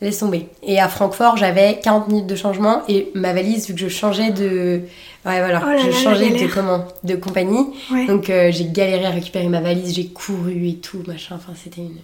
[0.00, 0.48] Laisse tomber.
[0.62, 4.30] Et à Francfort, j'avais 40 minutes de changement et ma valise, vu que je changeais
[4.30, 4.80] de.
[5.26, 7.66] Ouais, voilà, Oh je changeais de comment De compagnie.
[7.92, 8.06] Ouais.
[8.06, 11.36] Donc euh, j'ai galéré à récupérer ma valise, j'ai couru et tout, machin.
[11.36, 11.98] Enfin, c'était une.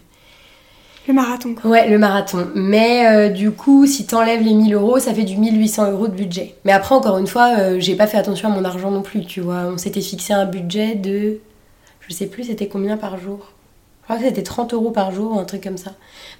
[1.08, 1.70] Le marathon, quoi.
[1.70, 2.48] Ouais, le marathon.
[2.54, 6.14] Mais euh, du coup, si t'enlèves les 1000 euros, ça fait du 1800 euros de
[6.14, 6.54] budget.
[6.64, 9.24] Mais après, encore une fois, euh, j'ai pas fait attention à mon argent non plus,
[9.24, 9.70] tu vois.
[9.72, 11.38] On s'était fixé un budget de.
[12.06, 13.52] Je sais plus, c'était combien par jour?
[14.08, 15.92] Je crois que c'était 30 euros par jour ou un truc comme ça.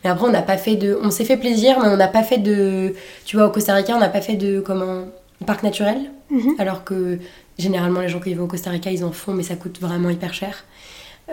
[0.04, 0.98] Mais après, on n'a pas fait de.
[1.02, 2.94] On s'est fait plaisir, mais on n'a pas fait de.
[3.24, 4.60] Tu vois, au Costa Rica, on n'a pas fait de.
[4.60, 5.04] Comment
[5.46, 5.98] Parc naturel.
[6.30, 6.54] Mhm.
[6.58, 7.18] Alors que
[7.58, 10.10] généralement, les gens qui vont au Costa Rica, ils en font, mais ça coûte vraiment
[10.10, 10.64] hyper cher.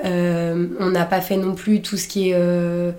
[0.06, 2.34] Euh, on n'a pas fait non plus tout ce qui est.
[2.36, 2.92] euh,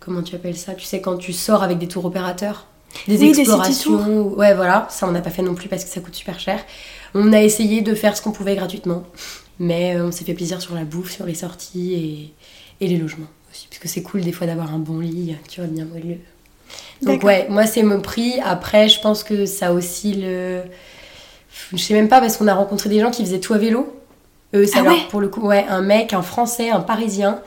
[0.00, 0.74] comment tu appelles ça?
[0.74, 2.66] Tu sais, quand tu sors avec des tours opérateurs
[3.08, 4.28] des Oui, des explorations.
[4.36, 6.60] ouais, voilà, ça on n'a pas fait non plus parce que ça coûte super cher.
[7.14, 9.04] On a essayé de faire ce qu'on pouvait gratuitement,
[9.58, 12.34] mais euh, on s'est fait plaisir sur la bouffe, sur les sorties
[12.84, 15.60] et, les logements aussi, parce que c'est cool des fois d'avoir un bon lit, tu
[15.60, 16.18] vois, bien moelleux.
[17.02, 18.34] Donc ouais, moi c'est mon prix.
[18.44, 20.62] Après, je pense que ça aussi le.
[21.72, 23.94] Je sais même pas parce qu'on a rencontré des gens qui faisaient tout à vélo.
[24.54, 27.40] Eux, ça Ah leur- ouais pour le coup, ouais, un mec, un Français, un Parisien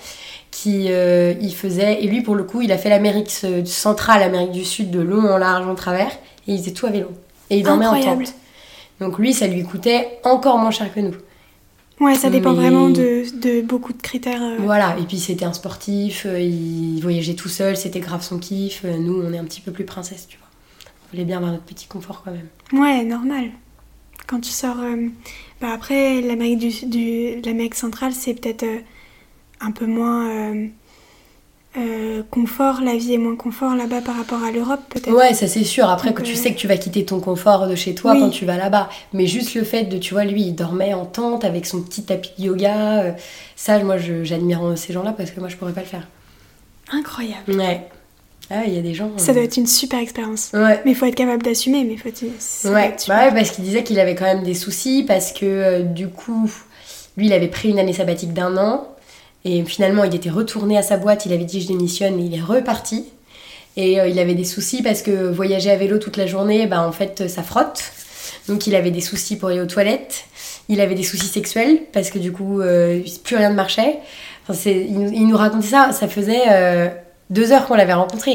[0.52, 4.20] qui euh, il faisait et lui pour le coup, il a fait l'Amérique ce- centrale,
[4.22, 6.10] l'Amérique du Sud de long en large en travers
[6.48, 7.10] et il faisait tout à vélo
[7.50, 8.34] et il dormait en tente.
[9.02, 11.16] Donc lui, ça lui coûtait encore moins cher que nous.
[12.00, 14.42] Ouais, ça dépend Mais- vraiment de, de beaucoup de critères.
[14.44, 14.58] euh.
[14.60, 18.82] Voilà, et puis c'était un sportif, euh, il voyageait tout seul, c'était grave son kiff.
[18.84, 20.48] Euh, Nous, on est un petit peu plus princesse, tu vois.
[21.08, 22.48] On voulait bien avoir notre petit confort quand même.
[22.74, 23.52] Ouais, normal.
[24.28, 24.78] quand tu sors.
[25.62, 28.66] bah après, l'Amérique du, du- l'Amérique centrale, c'est peut-être
[29.62, 30.54] un peu moins
[31.78, 32.82] euh, confort.
[32.82, 35.12] La vie est moins confort là-bas par rapport à l'Europe, peut-être?
[35.16, 35.90] Ouais, ça c'est sûr.
[35.90, 38.14] Après, Donc, que tu euh, sais que tu vas quitter ton confort de chez toi
[38.14, 38.20] Oui.
[38.20, 38.90] quand tu vas là-bas.
[39.14, 42.04] Mais juste le fait de, tu vois, lui, il dormait en tente avec son petit
[42.04, 43.02] tapis de yoga.
[43.04, 43.12] euh,
[43.56, 46.08] ça, moi, j'admire ces gens-là parce que moi, je pourrais pas le faire.
[46.92, 47.52] Incroyable.
[47.54, 47.88] Ouais.
[48.52, 49.12] Ah, il y a des gens.
[49.18, 50.52] Ça euh, doit être une super expérience.
[50.54, 50.80] Ouais.
[50.86, 52.22] Mais il faut être capable d'assumer, mais faut être,
[52.66, 56.10] Ouais, bah ouais, parce qu'il disait qu'il avait quand même des soucis parce que du
[56.10, 56.50] coup,
[57.18, 58.88] lui, il avait pris une année sabbatique d'un an
[59.46, 62.42] et finalement, il était retourné à sa boîte, il avait dit je démissionne il est
[62.42, 63.06] reparti.
[63.78, 66.82] Et euh, il avait des soucis parce que voyager à vélo toute la journée, bah
[66.82, 67.84] en fait, ça frotte.
[68.48, 70.26] Donc il avait des soucis pour aller aux toilettes.
[70.70, 73.98] Il avait des soucis sexuels parce que du coup, euh, plus rien ne marchait.
[74.48, 76.88] Enfin, il, nous- il nous racontait ça, ça faisait euh,
[77.30, 78.34] deux heures qu'on l'avait rencontré.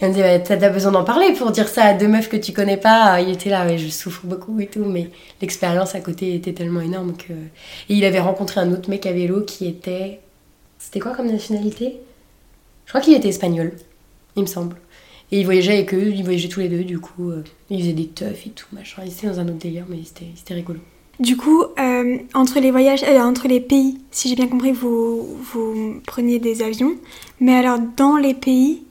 [0.00, 2.36] Et on disait, bah, t'as besoin d'en parler pour dire ça à deux meufs que
[2.36, 3.20] tu connais pas.
[3.22, 5.08] Il était là, je souffre beaucoup et tout, mais
[5.40, 7.32] l'expérience à côté était tellement énorme que.
[7.32, 10.20] Et il avait rencontré un autre mec à vélo qui était.
[10.92, 12.00] C'était quoi comme nationalité?
[12.84, 13.72] Je crois qu'il était espagnol,
[14.36, 14.76] il me semble.
[15.30, 17.94] Et il voyageait avec eux, ils voyageaient tous les deux, du coup, euh, ils faisaient
[17.94, 19.00] des teufs et tout, machin.
[19.06, 20.80] Ils étaient dans un autre délire, mais c'était rigolo.
[21.18, 25.34] Du coup, euh, entre les voyages, euh, entre les pays, si j'ai bien compris, vous,
[25.36, 26.92] vous preniez des avions.
[27.40, 28.82] Mais alors, dans les pays,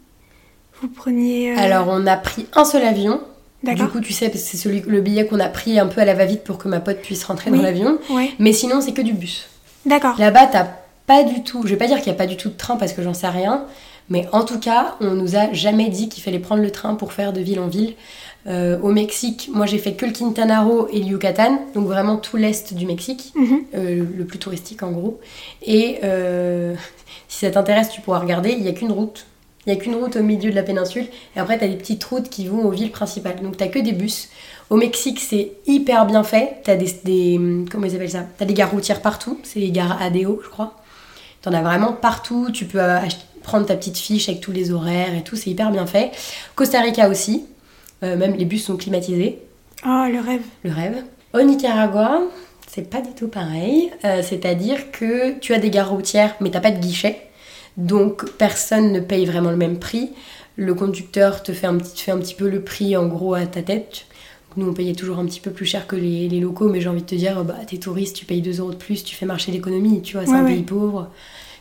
[0.81, 1.51] vous preniez.
[1.51, 3.21] euh, Alors, on a pris un seul avion.
[3.61, 6.01] Du coup, tu sais, parce que c'est celui, le billet qu'on a pris un peu
[6.01, 7.57] à la va-vite pour que ma pote puisse rentrer Oui.
[7.57, 7.99] dans l'avion.
[8.09, 8.31] Ouais.
[8.39, 9.47] Mais sinon, c'est que du bus.
[9.85, 10.15] D'accord.
[10.17, 10.67] Là-bas, t'as
[11.11, 11.61] pas du tout.
[11.63, 13.13] Je vais pas dire qu'il y a pas du tout de train parce que j'en
[13.13, 13.65] sais rien.
[14.09, 17.13] Mais en tout cas, on nous a jamais dit qu'il fallait prendre le train pour
[17.13, 17.93] faire de ville en ville.
[18.47, 22.17] Euh, au Mexique, moi j'ai fait que le Quintana Roo et le Yucatan, donc vraiment
[22.17, 23.59] tout l'est du Mexique, Mhm.
[23.75, 25.19] euh, le plus touristique en gros.
[25.65, 26.73] Et euh,
[27.27, 29.25] si ça t'intéresse, tu pourras regarder, il y a qu'une route.
[29.67, 31.05] Il y a qu'une route au milieu de la péninsule.
[31.35, 33.39] Et après, t'as des petites routes qui vont aux villes principales.
[33.43, 34.29] Donc t'as que des bus.
[34.71, 36.61] Au Mexique, c'est hyper bien fait.
[36.63, 37.39] T'as des, des.
[37.71, 38.25] Comment ils appellent ça?
[38.39, 39.37] T'as des gares routières partout.
[39.43, 40.73] C'est les gares ADO, je crois.
[41.41, 42.49] T'en as vraiment partout.
[42.51, 42.99] Tu peux euh,
[43.43, 45.35] prendre ta petite fiche avec tous les horaires et tout.
[45.35, 46.11] C'est hyper bien fait.
[46.55, 47.45] Costa Rica aussi.
[48.03, 49.39] Euh, même les bus sont climatisés.
[49.85, 50.41] Oh, le rêve.
[50.63, 51.03] Le rêve.
[51.33, 52.21] Au Nicaragua,
[52.67, 53.91] c'est pas du tout pareil.
[54.05, 57.27] Euh, C'est-à-dire que tu as des gares routières, mais t'as pas de guichet.
[57.77, 60.11] Donc personne ne paye vraiment le même prix.
[60.57, 63.33] Le conducteur te fait un petit, te fait un petit peu le prix en gros
[63.33, 64.05] à ta tête.
[64.57, 66.89] Nous on payait toujours un petit peu plus cher que les, les locaux, mais j'ai
[66.89, 69.25] envie de te dire, bah t'es touriste, tu payes 2 euros de plus, tu fais
[69.25, 70.53] marcher l'économie, tu vois, c'est Ouais, un ouais.
[70.55, 71.07] pays pauvre,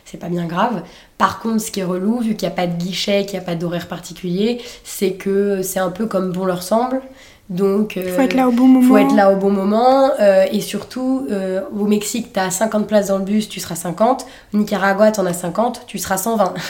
[0.05, 0.83] c'est pas bien grave.
[1.17, 3.43] Par contre, ce qui est relou, vu qu'il n'y a pas de guichet, qu'il n'y
[3.43, 7.01] a pas d'horaire particulier, c'est que c'est un peu comme bon leur semble.
[7.49, 8.87] Donc, Il faut euh, être là au bon moment.
[8.87, 13.07] faut être là au bon moment euh, et surtout euh, au Mexique t'as 50 places
[13.07, 16.53] dans le bus tu seras 50 au Nicaragua t'en as 50 tu seras 120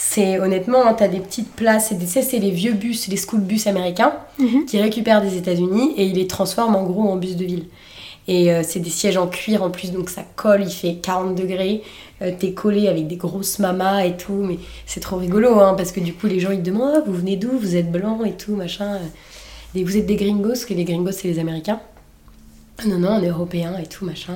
[0.00, 3.40] c'est honnêtement hein, t'as des petites places et des- c'est les vieux bus les school
[3.40, 4.64] bus américains Mhm.
[4.66, 7.64] qui récupèrent des États-Unis et ils les transforment en gros en bus de ville
[8.28, 11.34] et euh, c'est des sièges en cuir en plus donc ça colle il fait 40
[11.34, 11.82] degrés
[12.22, 15.90] euh, t'es collé avec des grosses mamas et tout mais c'est trop rigolo hein, parce
[15.90, 17.50] que du coup les gens ils te demandent Ah, vous venez d'où?
[17.58, 18.98] Vous êtes blanc et tout machin
[19.74, 21.78] et vous êtes des gringos, parce que les gringos, c'est les Américains.
[22.86, 24.34] Non, non, on est européens et tout, machin.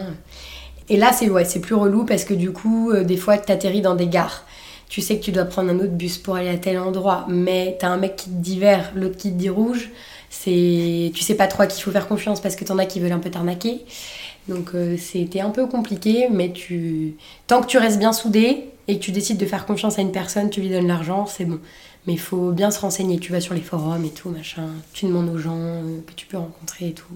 [0.91, 3.81] Et là, c'est ouais, c'est plus relou parce que du coup, euh, des fois, t'atterris
[3.81, 4.45] dans des gares.
[4.93, 7.79] Tu sais que tu dois prendre un autre bus pour aller à tel endroit, mais
[7.81, 9.89] t'as un mec qui te dit vert, l'autre qui te dit rouge.
[10.29, 12.85] C'est, tu sais pas trop à qui il faut faire confiance parce que t'en as
[12.85, 13.87] qui veulent un peu t'arnaquer.
[14.49, 17.15] Donc euh, c'était un peu compliqué, mais tu,
[17.47, 20.13] tant que tu restes bien soudé et que tu décides de faire confiance à une
[20.13, 21.59] personne, tu lui donnes l'argent, c'est bon.
[22.07, 23.19] Mais il faut bien se renseigner.
[23.19, 24.69] Tu vas sur les forums et tout, machin.
[24.93, 27.07] Tu demandes aux gens euh, que tu peux rencontrer et tout.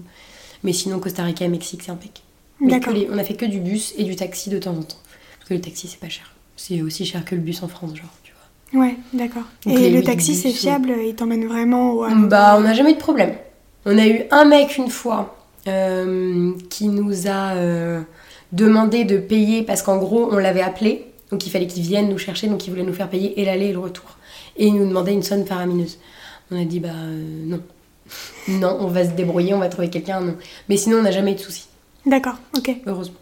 [0.63, 2.23] Mais sinon, Costa Rica et Mexique, c'est impec.
[2.59, 2.93] Mais D'accord.
[2.93, 4.97] les- on a fait que du bus et du taxi de temps en temps.
[5.37, 6.33] Parce que le taxi, c'est pas cher.
[6.57, 8.83] C'est aussi cher que le bus en France, genre, tu vois.
[8.83, 9.43] Ouais, d'accord.
[9.65, 12.07] Et le taxi, c'est fiable Il t'emmène vraiment au.
[12.27, 13.35] Bah, on n'a jamais eu de problème.
[13.85, 18.01] On a eu un mec une fois euh, qui nous a euh,
[18.51, 21.05] demandé de payer parce qu'en gros, on l'avait appelé.
[21.31, 23.67] Donc il fallait qu'il vienne nous chercher, donc il voulait nous faire payer et l'aller
[23.67, 24.17] et le retour.
[24.57, 25.99] Et il nous demandait une somme faramineuse.
[26.51, 27.61] On a dit bah euh, non.
[28.47, 30.37] Non, on va se débrouiller, on va trouver quelqu'un, non.
[30.69, 31.67] Mais sinon, on n'a jamais eu de soucis,
[32.05, 32.77] D'accord, ok.
[32.85, 33.17] heureusement.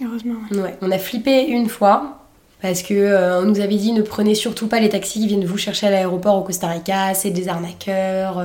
[0.00, 0.60] Heureusement, ouais.
[0.60, 2.19] Ouais, on a flippé une fois
[2.62, 5.44] parce que euh, on nous avait dit ne prenez surtout pas les taxis qui viennent
[5.44, 8.38] vous chercher à l'aéroport au Costa Rica, c'est des arnaqueurs.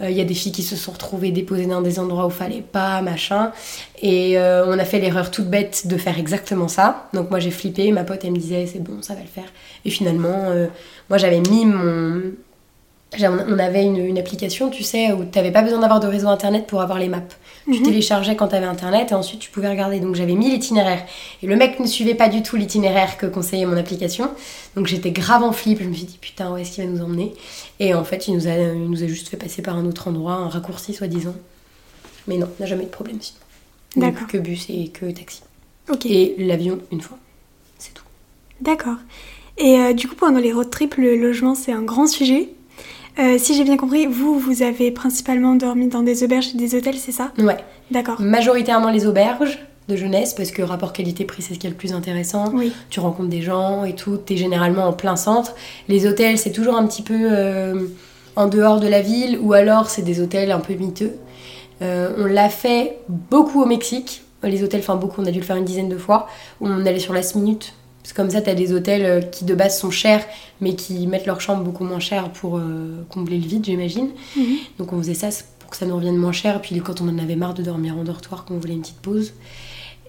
[0.00, 2.30] euh, Il y a des filles qui se sont retrouvées déposées dans des endroits où
[2.30, 3.52] fallait pas, machin.
[4.02, 7.08] Et euh, on a fait l'erreur toute bête de faire exactement ça.
[7.14, 9.52] Donc moi j'ai flippé, ma pote elle me disait c'est bon, ça va le faire.
[9.84, 10.52] Et finalement,
[11.08, 12.32] moi j'avais mis mon
[13.22, 16.28] on avait une, une application, tu sais, où tu n'avais pas besoin d'avoir de réseau
[16.28, 17.20] internet pour avoir les maps.
[17.64, 17.82] Tu Mhm.
[17.82, 19.98] téléchargeais quand tu avais internet et ensuite tu pouvais regarder.
[20.00, 21.04] Donc j'avais mis l'itinéraire.
[21.42, 24.30] Et le mec ne suivait pas du tout l'itinéraire que conseillait mon application.
[24.76, 25.78] Donc j'étais grave en flip.
[25.82, 27.32] Je me suis dit putain, où est-ce qu'il va nous emmener?
[27.80, 30.08] Et en fait, il nous, a, il nous a juste fait passer par un autre
[30.08, 31.34] endroit, un raccourci soi-disant.
[32.26, 33.38] Mais non, on n'a jamais eu de problème sinon.
[33.96, 34.26] D'accord.
[34.26, 35.42] Que bus et que taxi.
[35.90, 36.04] Ok.
[36.06, 37.16] Et l'avion, une fois.
[37.78, 38.04] C'est tout.
[38.60, 38.96] D'accord.
[39.56, 42.48] Et euh, du coup, pendant les road trips, le logement, c'est un grand sujet?
[43.18, 46.74] Euh, si j'ai bien compris, vous, vous avez principalement dormi dans des auberges et des
[46.74, 47.32] hôtels, c'est ça?
[47.38, 47.58] Ouais.
[47.90, 48.20] D'accord.
[48.20, 51.92] Majoritairement les auberges de jeunesse, parce que rapport qualité-prix, c'est ce qui est le plus
[51.92, 52.50] intéressant.
[52.54, 52.72] Oui.
[52.90, 55.54] tu rencontres des gens et tout, t'es généralement en plein centre.
[55.88, 57.86] Les hôtels, c'est toujours un petit peu euh,
[58.34, 61.12] en dehors de la ville, ou alors c'est des hôtels un peu miteux.
[61.82, 65.44] Euh, on l'a fait beaucoup au Mexique, les hôtels, enfin beaucoup, on a dû le
[65.44, 66.28] faire une dizaine de fois,
[66.60, 67.74] où on allait sur last minute.
[68.04, 70.26] Parce que comme ça, t'as des hôtels euh, qui de base sont chers,
[70.60, 74.10] mais qui mettent leurs chambres beaucoup moins chères pour euh, combler le vide, j'imagine.
[74.36, 74.56] Mhm.
[74.78, 76.60] Donc on faisait ça pour que ça nous revienne moins cher.
[76.60, 79.32] Puis quand on en avait marre de dormir en dortoir, qu'on voulait une petite pause,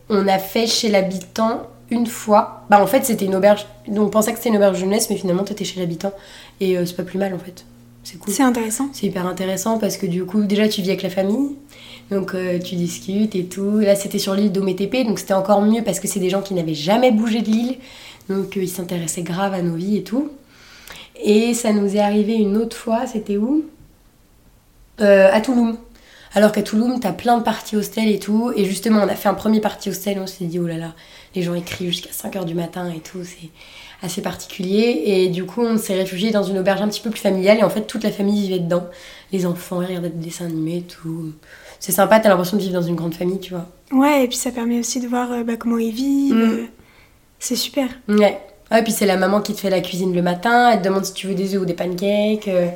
[0.09, 2.65] on a fait chez l'habitant une fois.
[2.69, 3.65] Bah en fait c'était une auberge.
[3.87, 6.11] On pensait que c'était une auberge jeunesse, mais finalement t'étais chez l'habitant
[6.59, 7.65] et euh, c'est pas plus mal en fait.
[8.03, 8.33] C'est cool.
[8.33, 8.89] C'est intéressant.
[8.91, 11.55] C'est hyper intéressant parce que du coup déjà tu vis avec la famille.
[12.11, 13.79] Donc euh, tu discutes et tout.
[13.79, 16.53] Là c'était sur l'île d'Ometepe, donc c'était encore mieux parce que c'est des gens qui
[16.53, 17.77] n'avaient jamais bougé de l'île.
[18.29, 20.31] Donc euh, ils s'intéressaient grave à nos vies et tout.
[21.23, 23.65] Et ça nous est arrivé une autre fois, c'était où?
[25.01, 25.77] Euh, À Touloum.
[26.33, 28.51] Alors qu'à Touloum, t'as plein de parties hostel et tout.
[28.55, 30.93] Et justement, on a fait un premier party hostel, on s'est dit, oh là là,
[31.33, 33.49] les gens écrivent jusqu'à 5h du matin et tout, c'est
[34.01, 35.03] assez particulier.
[35.05, 37.59] Et du coup, on s'est réfugié dans une auberge un petit peu plus familiale.
[37.59, 38.85] Et en fait, toute la famille vivait dedans.
[39.31, 41.31] Les enfants, regardaient des dessins animés tout.
[41.79, 43.67] C'est sympa, t'as l'impression de vivre dans une grande famille, tu vois.
[43.91, 46.35] Ouais, et puis ça permet aussi de voir euh, bah, comment ils vivent.
[46.35, 46.41] Mm.
[46.41, 46.65] euh,
[47.39, 47.89] C'est super.
[48.07, 48.39] Ouais.
[48.71, 51.05] Ouais, puis c'est la maman qui te fait la cuisine le matin, elle te demande
[51.05, 52.47] si tu veux des œufs ou des pancakes.
[52.47, 52.67] euh.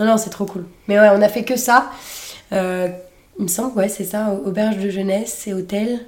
[0.00, 0.64] Non, non, c'est trop cool.
[0.88, 1.90] Mais ouais, on a fait que ça.
[2.52, 2.88] Euh,
[3.38, 6.00] il me semble, ouais, c'est ça, auberge de jeunesse et hôtel.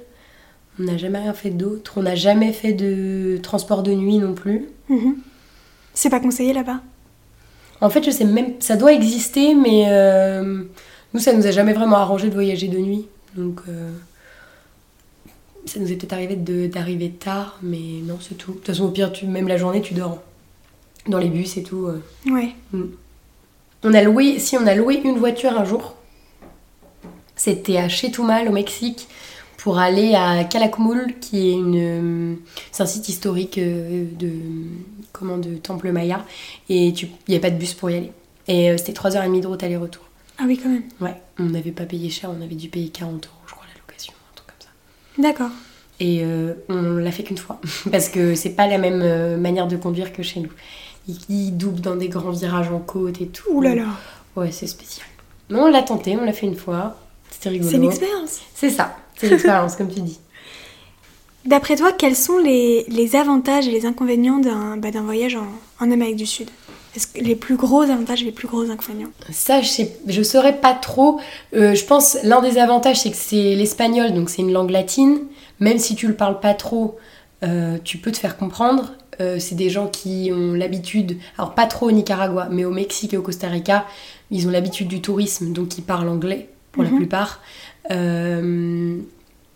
[0.79, 1.93] On n'a jamais rien fait d'autre.
[1.97, 4.67] On n'a jamais fait de transport de nuit non plus.
[4.89, 5.15] Mhm.
[5.93, 6.79] C'est pas conseillé là-bas?
[7.81, 10.63] En fait, je sais même, ça doit exister, mais euh,
[11.13, 13.07] nous, ça nous a jamais vraiment arrangé de voyager de nuit.
[13.35, 13.91] Donc, euh,
[15.65, 18.51] ça nous est peut-être arrivé d'arriver tard, mais non, c'est tout.
[18.51, 20.19] De toute façon, au pire, tu, même la journée, tu dors
[21.07, 21.87] dans les bus et tout.
[21.87, 22.01] euh.
[22.29, 22.49] Ouais.
[23.83, 25.95] On a loué, si on a loué une voiture un jour,
[27.35, 29.07] c'était à Chetumal au Mexique
[29.57, 32.35] pour aller à Calakmul, qui est une, euh,
[32.71, 34.31] c'est un site historique euh, de,
[35.11, 36.25] comment, de temple maya,
[36.69, 36.93] et il
[37.27, 38.11] n'y avait pas de bus pour y aller.
[38.47, 40.03] Et c'était 3h30 de route aller-retour.
[40.41, 40.83] Ah oui, quand même.
[40.99, 43.79] Ouais, on n'avait pas payé cher, on avait dû payer 40 euros, je crois, la
[43.79, 45.21] location, un truc comme ça.
[45.21, 45.51] D'accord.
[45.99, 49.67] Et euh, on l'a fait qu'une fois, parce que c'est pas la même euh, manière
[49.67, 50.49] de conduire que chez nous.
[51.07, 53.51] Il, il double dans des grands virages en côte et tout.
[53.51, 53.85] Ouh là là.
[54.35, 55.05] Ouais, c'est spécial.
[55.49, 56.97] Mais on l'a tenté, on l'a fait une fois.
[57.29, 57.69] C'était rigolo.
[57.69, 58.39] C'est une expérience.
[58.55, 60.19] C'est ça, c'est l'expérience, comme tu dis.
[61.45, 65.47] D'après toi, quels sont les, les avantages et les inconvénients d'un bah, voyage en,
[65.79, 66.49] en Amérique du Sud?
[67.15, 70.73] Les plus gros avantages et les plus gros inconvénients Ça, je, sais, je saurais pas
[70.73, 71.19] trop.
[71.55, 75.19] Euh, je pense l'un des avantages, c'est que c'est l'espagnol, donc c'est une langue latine.
[75.59, 76.97] Même si tu le parles pas trop,
[77.43, 78.93] euh, tu peux te faire comprendre.
[79.19, 83.13] Euh, c'est des gens qui ont l'habitude, alors pas trop au Nicaragua, mais au Mexique
[83.13, 83.85] et au Costa Rica,
[84.31, 86.97] ils ont l'habitude du tourisme, donc ils parlent anglais pour la Mhm.
[86.97, 87.41] plupart.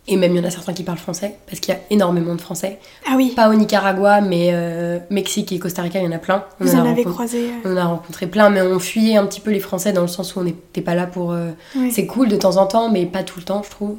[0.08, 2.36] Et même il y en a certains qui parlent français, parce qu'il y a énormément
[2.36, 2.78] de français.
[3.08, 6.18] Ah oui, Pas au Nicaragua, mais euh, Mexique et Costa Rica, il y en a
[6.18, 6.44] plein.
[6.60, 7.48] On vous en avez croisé.
[7.64, 10.06] euh, On a rencontré plein, mais on fuyait un petit peu les Français dans le
[10.08, 11.32] sens où on n'était pas là pour.
[11.32, 11.90] euh, ouais.
[11.90, 13.96] C'est cool de temps en temps, mais pas tout le temps, je trouve.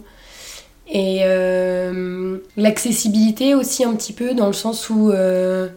[0.90, 5.68] Et euh, l'accessibilité aussi un petit peu, dans le sens où euh,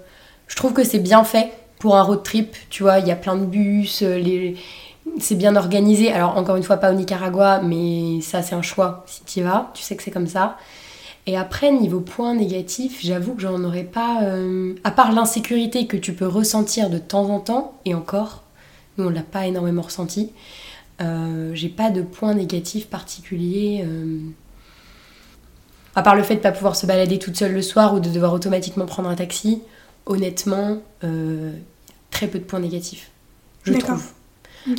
[0.46, 2.54] je trouve que c'est bien fait pour un road trip.
[2.68, 4.54] Tu vois, il y a plein de bus, les...
[5.18, 6.12] c'est bien organisé.
[6.12, 9.42] Alors, encore une fois, pas au Nicaragua, mais ça, c'est un choix si tu y
[9.42, 9.70] vas.
[9.74, 10.56] Tu sais que c'est comme ça.
[11.26, 14.22] Et après, niveau point négatif, j'avoue que j'en aurais pas.
[14.22, 18.42] euh, à part l'insécurité que tu peux ressentir de temps en temps, et encore,
[18.96, 20.32] nous on l'a pas énormément ressenti,
[21.00, 23.84] euh, j'ai pas de point négatif particulier.
[23.86, 24.18] euh,
[25.94, 28.08] à part le fait de pas pouvoir se balader toute seule le soir ou de
[28.08, 29.62] devoir automatiquement prendre un taxi,
[30.06, 30.78] honnêtement,
[32.10, 33.10] très peu de points négatifs.
[33.64, 34.04] Je trouve.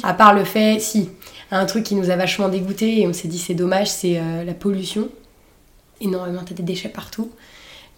[0.03, 1.09] À part le fait, si,
[1.51, 4.43] un truc qui nous a vachement dégoûté et on s'est dit c'est dommage, c'est euh,
[4.43, 5.09] la pollution.
[5.99, 7.29] Énormément, t'as des déchets partout.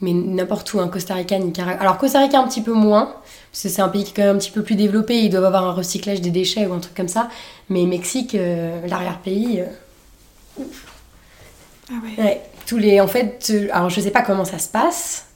[0.01, 1.79] Mais n'importe où, un Costa Rica, Nicaragua.
[1.79, 3.13] Alors Costa Rica un petit peu moins,
[3.51, 5.29] parce que c'est un pays qui est quand même un petit peu plus développé, ils
[5.29, 7.29] doivent avoir un recyclage des déchets ou un truc comme ça.
[7.69, 10.63] Mais Mexique, euh, l'arrière-pays, euh,
[11.89, 12.23] Ah ouais.
[12.23, 12.99] Ouais, tous les.
[12.99, 15.27] En fait, alors je sais pas comment ça se passe,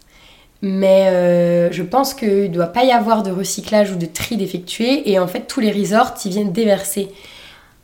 [0.61, 5.09] mais euh, je pense qu'il doit pas y avoir de recyclage ou de tri d'effectuer.
[5.09, 7.09] Et en fait, tous les resorts, ils viennent déverser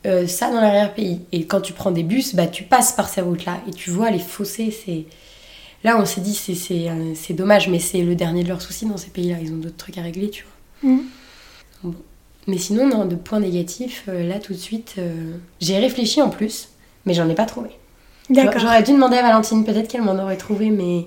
[0.06, 1.22] euh, ça dans l'arrière-pays.
[1.32, 4.10] Et quand tu prends des bus, bah, tu passes par ces routes-là et tu vois
[4.10, 4.72] les fossés.
[4.72, 5.06] C'est
[5.84, 8.62] Là, on s'est dit, c'est, c'est, euh, c'est dommage, mais c'est le dernier de leurs
[8.62, 9.36] soucis dans ces pays-là.
[9.42, 10.46] Ils ont d'autres trucs à régler, tu
[10.82, 10.92] vois.
[10.92, 11.04] Mhm.
[12.48, 14.96] Mais sinon, non, de points négatifs, euh, là tout de suite,
[15.62, 16.70] j'ai réfléchi en plus.
[17.06, 17.70] mais j'en ai pas trouvé.
[18.30, 18.62] D'accord.
[18.62, 21.06] J'aurais dû demander à Valentine, peut-être qu'elle m'en aurait trouvé, mais.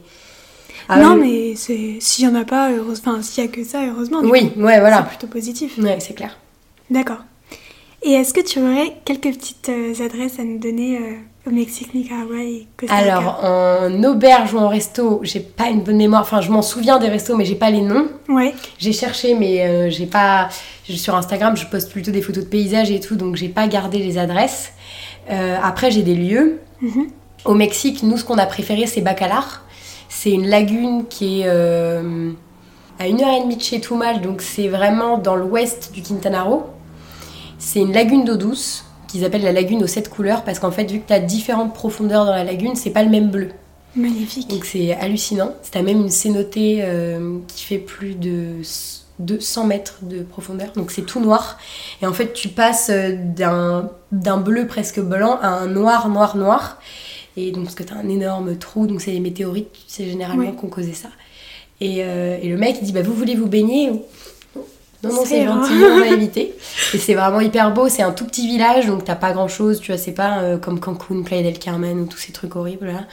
[0.88, 1.50] Ah, non, oui.
[1.50, 4.20] mais c'est- s'il y en a pas, heureuse- enfin, s'il y a que ça, heureusement.
[4.22, 4.60] Oui, coup.
[4.62, 4.98] ouais, voilà.
[4.98, 5.78] C'est plutôt positif.
[5.78, 6.36] Ouais, c'est clair.
[6.90, 7.18] D'accord.
[8.02, 11.92] Et est-ce que tu aurais quelques petites euh, adresses à nous donner euh, au Mexique,
[11.94, 13.16] Nicaragua et Costa Rica?
[13.16, 16.20] Alors, en auberge ou en resto, j'ai pas une bonne mémoire.
[16.22, 18.06] Enfin, je m'en souviens des restos, mais j'ai pas les noms.
[18.28, 18.54] Ouais.
[18.78, 20.48] J'ai cherché, mais euh, j'ai pas.
[20.88, 23.98] Sur Instagram, je poste plutôt des photos de paysages et tout, donc j'ai pas gardé
[23.98, 24.72] les adresses.
[25.30, 26.60] Euh, après, j'ai des lieux.
[26.82, 27.08] Mhm.
[27.44, 29.64] Au Mexique, nous, ce qu'on a préféré, c'est Bacalar.
[30.08, 32.30] C'est une lagune qui est euh,
[32.98, 36.42] à une heure et demie de chez Tumal, donc c'est vraiment dans l'ouest du Quintana
[36.42, 36.64] Roo.
[37.58, 40.90] C'est une lagune d'eau douce qu'ils appellent la lagune aux sept couleurs parce qu'en fait,
[40.90, 43.50] vu que tu as différentes profondeurs dans la lagune, c'est pas le même bleu.
[43.94, 44.48] Magnifique.
[44.48, 45.52] Donc c'est hallucinant.
[45.74, 50.68] As même une cénotée euh, qui fait plus de s- de 100 mètres de profondeur.
[50.76, 51.56] Donc c'est tout noir.
[52.02, 53.16] Et en fait, tu passes euh,
[54.12, 56.78] d'un bleu presque blanc à un noir, noir, noir.
[57.36, 60.44] Et donc, parce que tu as un énorme trou, donc c'est les météorites, c'est généralement
[60.50, 60.54] Ouais.
[60.58, 61.08] qu'on causait ça.
[61.80, 63.90] Et, euh, et le mec, il dit bah, Vous voulez vous baigner?
[65.02, 66.54] Non, non, c'est gentil, on va éviter.
[66.94, 67.88] Et c'est vraiment hyper beau.
[67.90, 69.78] C'est un tout petit village, donc t'as pas grand chose.
[69.80, 72.86] Tu vois, c'est pas euh, comme Cancun, Playa del Carmen ou tous ces trucs horribles
[72.86, 73.04] là.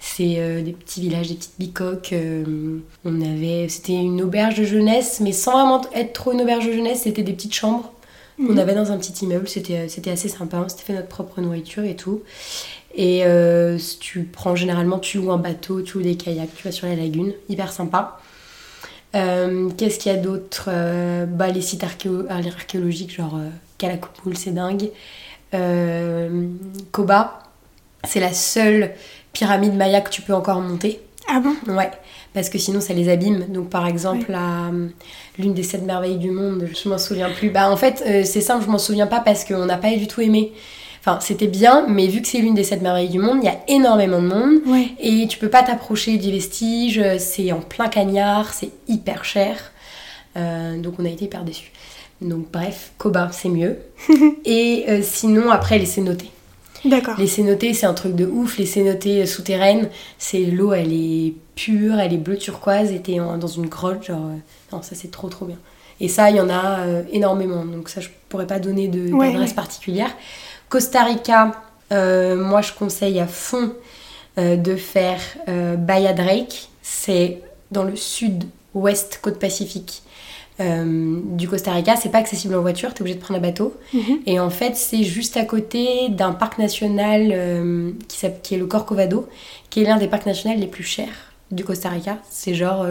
[0.00, 2.12] C'est euh, des petits villages, des petites bicoques.
[2.12, 6.66] euh, on avait, c'était une auberge de jeunesse, mais sans vraiment être trop une auberge
[6.66, 7.02] de jeunesse.
[7.04, 7.92] C'était des petites chambres
[8.36, 8.58] qu'on Mhm.
[8.58, 9.48] avait dans un petit immeuble.
[9.48, 10.60] C'était, c'était assez sympa.
[10.64, 12.22] On s'était fait notre propre nourriture et tout.
[13.00, 16.72] Et euh, tu prends généralement, tu loues un bateau, tu loues des kayaks, tu vas
[16.72, 18.18] sur la lagune, hyper sympa.
[19.14, 23.38] Euh, Qu'est-ce qu'il y a d'autre Euh, bah, Les sites archéo- archéologiques, genre
[23.78, 24.90] Calakmul, c'est dingue.
[26.92, 27.38] Koba,
[28.04, 28.92] c'est la seule
[29.32, 31.00] pyramide maya que tu peux encore monter.
[31.30, 31.54] Ah bon?
[31.74, 31.90] Ouais,
[32.32, 33.46] parce que sinon ça les abîme.
[33.48, 34.70] Donc par exemple, la-
[35.38, 37.50] l'une des sept merveilles du monde, je m'en souviens plus.
[37.50, 40.06] Bah en fait, euh, c'est simple, je m'en souviens pas parce qu'on n'a pas du
[40.08, 40.52] tout aimé.
[41.08, 43.48] Enfin, c'était bien, mais vu que c'est l'une des sept merveilles du monde, il y
[43.48, 44.58] a énormément de monde.
[44.66, 44.88] Ouais.
[45.00, 49.56] Et tu peux pas t'approcher des vestiges, c'est en plein cagnard, c'est hyper cher.
[50.36, 51.72] Euh, donc on a été hyper déçus.
[52.20, 53.78] Donc bref, Koba, c'est mieux.
[54.44, 56.30] Et euh, sinon, après, les cénotés.
[56.84, 57.14] D'accord.
[57.18, 58.58] Les cénotés, c'est un truc de ouf.
[58.58, 63.46] Les cénotés souterraines, c'est l'eau, elle est pure, elle est bleu turquoise, et t'es dans
[63.46, 64.26] une grotte, genre.
[64.26, 64.36] euh,
[64.76, 65.58] non, ça c'est trop trop bien.
[66.00, 67.64] Et ça, il y en a euh, énormément.
[67.64, 69.56] Donc ça, je pourrais pas donner Ouais, d'adresse ouais.
[69.56, 70.10] particulière.
[70.68, 71.52] Costa Rica,
[71.92, 73.72] euh, moi je conseille à fond
[74.38, 76.68] euh, de faire euh, Bahia Drake.
[76.82, 80.02] C'est dans le sud-ouest côte pacifique.
[80.60, 83.74] euh, du Costa Rica, c'est pas accessible en voiture, t'es obligé de prendre un bateau.
[83.94, 84.18] Mhm.
[84.26, 89.28] Et en fait, c'est juste à côté d'un parc national qui, qui est le Corcovado,
[89.70, 92.18] qui est l'un des parcs nationaux les plus chers du Costa Rica.
[92.30, 92.84] C'est genre,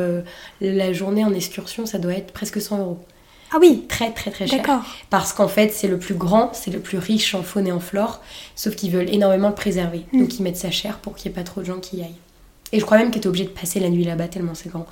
[0.62, 3.00] la journée en excursion, ça doit être presque 100 euros.
[3.54, 4.58] Ah oui, Très, très, très cher.
[4.58, 4.82] d'accord.
[5.10, 7.80] Parce qu'en fait, c'est le plus grand, c'est le plus riche en faune et en
[7.80, 8.22] flore,
[8.56, 10.06] sauf qu'ils veulent énormément le préserver.
[10.12, 10.20] Mm.
[10.20, 12.02] Donc ils mettent ça cher pour qu'il n'y ait pas trop de gens qui y
[12.02, 12.16] aillent.
[12.74, 14.86] Et je crois même que tu obligé de passer la nuit là-bas tellement c'est grand.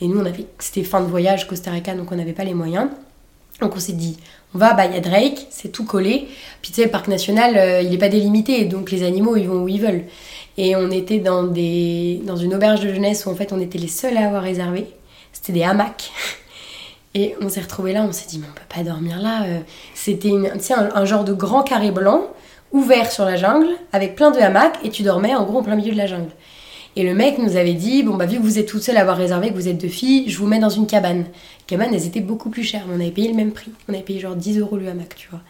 [0.00, 2.54] Et nous, on avait, c'était fin de voyage Costa Rica, donc on n'avait pas les
[2.54, 2.88] moyens.
[3.60, 4.16] Donc on s'est dit,
[4.54, 6.28] on va à Bahia Drake, c'est tout collé.
[6.62, 9.46] Puis tu sais, le parc national, euh, il n'est pas délimité, donc les animaux, ils
[9.48, 10.04] vont où ils veulent.
[10.56, 13.78] Et on était dans, des, dans une auberge de jeunesse où en fait on était
[13.78, 14.86] les seuls à avoir réservé.
[15.32, 16.10] C'était des hamacs.
[17.14, 19.44] Et on s'est retrouvés là, on s'est dit, mais on peut pas dormir là.
[19.44, 19.58] euh.
[19.94, 22.22] C'était un, un genre de grand carré blanc,
[22.72, 25.74] ouvert sur la jungle, avec plein de hamacs, et tu dormais en gros en plein
[25.76, 26.30] milieu de la jungle.
[26.96, 29.02] Et le mec nous avait dit, bon bah vu que vous êtes toutes seules à
[29.02, 31.20] avoir réservé, que vous êtes deux filles, je vous mets dans une cabane.
[31.20, 33.70] Les cabanes, elles étaient beaucoup plus chères, mais on avait payé le même prix.
[33.88, 35.40] On avait payé genre 10 euros le hamac, tu vois.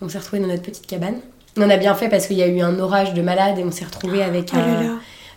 [0.00, 1.16] Et on s'est retrouvés dans notre petite cabane.
[1.56, 3.70] On a bien fait parce qu'il y a eu un orage de malade et on
[3.70, 4.90] s'est retrouvés avec Oh là un, là.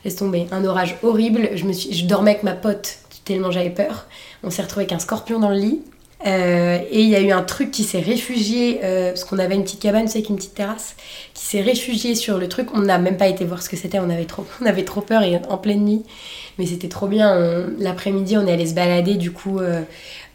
[0.04, 1.50] laisse tomber, un orage horrible.
[1.56, 4.06] Je, me suis, je dormais avec ma pote tellement j'avais peur.
[4.44, 5.82] On s'est retrouvé avec un scorpion dans le lit.
[6.26, 9.56] Euh, et il y a eu un truc qui s'est réfugié, euh, parce qu'on avait
[9.56, 10.96] une petite cabane, tu sais, avec une petite terrasse,
[11.34, 12.70] qui s'est réfugié sur le truc.
[12.74, 15.02] On n'a même pas été voir ce que c'était, on avait trop, on avait trop
[15.02, 16.04] peur et en pleine nuit.
[16.58, 17.36] Mais c'était trop bien.
[17.80, 19.82] L'après-midi, on est allé se balader, du coup, euh,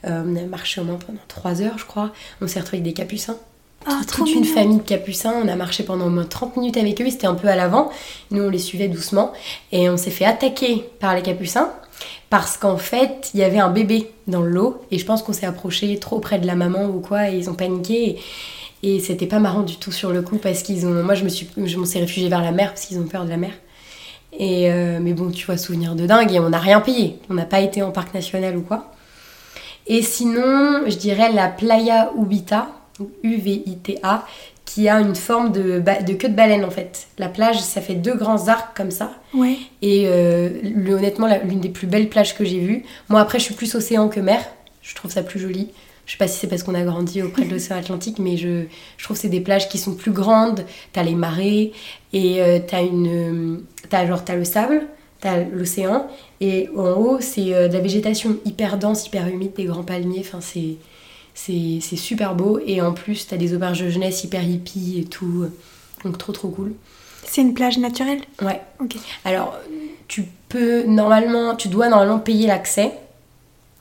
[0.05, 2.13] on a marché au moins pendant 3 heures, je crois.
[2.41, 3.37] On s'est retrouvé avec des capucins
[3.87, 5.35] Ah, trop toute une famille de capucins.
[5.43, 7.07] On a marché pendant au moins 30 minutes avec eux.
[7.07, 7.91] Ils étaient un peu à l'avant.
[8.31, 9.33] Nous, on les suivait doucement.
[9.73, 11.71] Et on s'est fait attaquer par les capucins
[12.31, 14.83] parce qu'en fait, il y avait un bébé dans le lot.
[14.93, 17.29] Et je pense qu'on s'est approché trop près de la maman ou quoi.
[17.29, 18.19] Et ils ont paniqué.
[18.83, 21.03] Et, c'était pas marrant du tout sur le coup parce qu'ils ont.
[21.03, 23.25] Moi, je me suis, je m'en suis réfugiée vers la mer parce qu'ils ont peur
[23.25, 23.51] de la mer.
[24.33, 26.33] Et euh, mais bon, tu vois, souvenir de dingue.
[26.33, 27.19] Et on n'a rien payé.
[27.29, 28.93] On n'a pas été en parc national ou quoi.
[29.89, 32.69] Et sinon, je dirais la Playa Ubita,
[33.01, 34.25] ou U-V-I-T-A,
[34.73, 35.81] qui a une forme de,
[36.15, 37.09] queue de baleine en fait.
[37.19, 39.11] La plage, ça fait deux grands arcs comme ça.
[39.35, 39.57] Ouais.
[39.83, 42.85] Et euh, le- honnêtement, l'une des plus belles plages que j'ai vues.
[43.09, 44.41] Moi, après, je suis plus océan que mer.
[44.83, 45.71] Je trouve ça plus joli.
[46.07, 48.65] Je sais pas si c'est parce qu'on a grandi auprès de l'océan Atlantique, mais je,
[48.97, 50.65] je trouve que c'est des plages qui sont plus grandes.
[50.93, 51.73] T'as les marées
[52.13, 54.83] et euh, t'as une, t'as genre t'as le sable,
[55.21, 56.07] t'as l'océan
[56.41, 60.21] et en haut c'est euh, de la végétation hyper dense, hyper humide, des grands palmiers.
[60.27, 60.77] Enfin c'est
[61.47, 65.47] c'est super beau et en plus t'as des auberges de jeunesse hyper hippies et tout.
[66.05, 66.75] Donc trop trop cool.
[67.25, 68.21] C'est une plage naturelle?
[68.43, 68.61] Ouais.
[68.81, 68.97] Ok.
[69.25, 69.57] Alors,
[70.09, 72.93] tu peux normalement, tu dois normalement payer l'accès.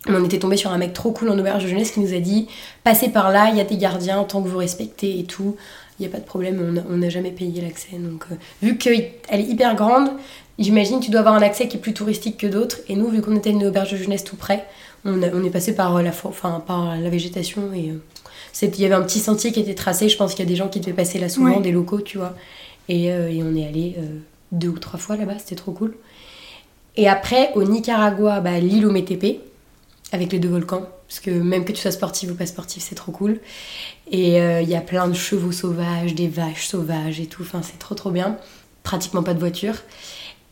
[0.08, 2.14] Mais on était tombé sur un mec trop cool en auberge de jeunesse qui nous
[2.14, 2.48] a dit
[2.84, 5.58] passez par là, il y a des gardiens, tant que vous respectez et tout,
[6.00, 7.98] il n'y a pas de problème, on n'a- on n'a jamais payé l'accès.
[7.98, 10.12] Donc, euh, vu qu'elle est hyper grande,
[10.58, 12.78] j'imagine tu dois avoir un accès qui est plus touristique que d'autres.
[12.88, 14.66] Et nous, vu qu'on était une auberge de jeunesse tout près,
[15.06, 18.02] on, a- on est passé par euh, la, enfin, par la végétation et euh,
[18.62, 20.10] il y avait un petit sentier qui était tracé.
[20.10, 21.62] Je pense qu'il y a des gens qui devaient passer là souvent, Ouais.
[21.62, 22.36] des locaux, tu vois.
[22.90, 23.96] Et, euh, et on est allé
[24.52, 25.96] deux ou trois fois là-bas, c'était trop cool.
[26.98, 29.40] Et après, au Nicaragua, bah, l'île au Métépé,
[30.12, 30.88] avec les deux volcans.
[31.08, 33.40] Parce que même que tu sois sportif ou pas sportif, c'est trop cool.
[34.12, 37.44] Et euh, il y a plein de chevaux sauvages, des vaches sauvages et tout.
[37.44, 38.38] Enfin, c'est trop trop bien.
[38.84, 39.76] Pratiquement pas de voiture.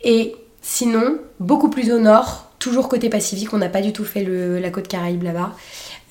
[0.04, 0.36] Et
[0.68, 4.59] sinon, beaucoup plus au nord, toujours côté Pacifique, on n'a pas du tout fait le-
[4.59, 5.51] la côte Caraïbe là-bas.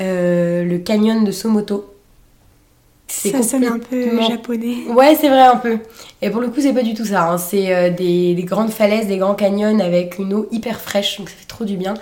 [0.00, 1.92] Euh, le canyon de Somoto.
[3.08, 4.76] Ça sonne un peu complètement- japonais.
[4.90, 5.78] Ouais, c'est vrai un peu.
[6.22, 7.30] Et pour le coup, c'est pas du tout ça.
[7.30, 7.38] hein.
[7.38, 11.28] C'est euh, des, des grandes falaises, des grands canyons avec une eau hyper fraîche, donc
[11.28, 11.94] ça fait trop du bien.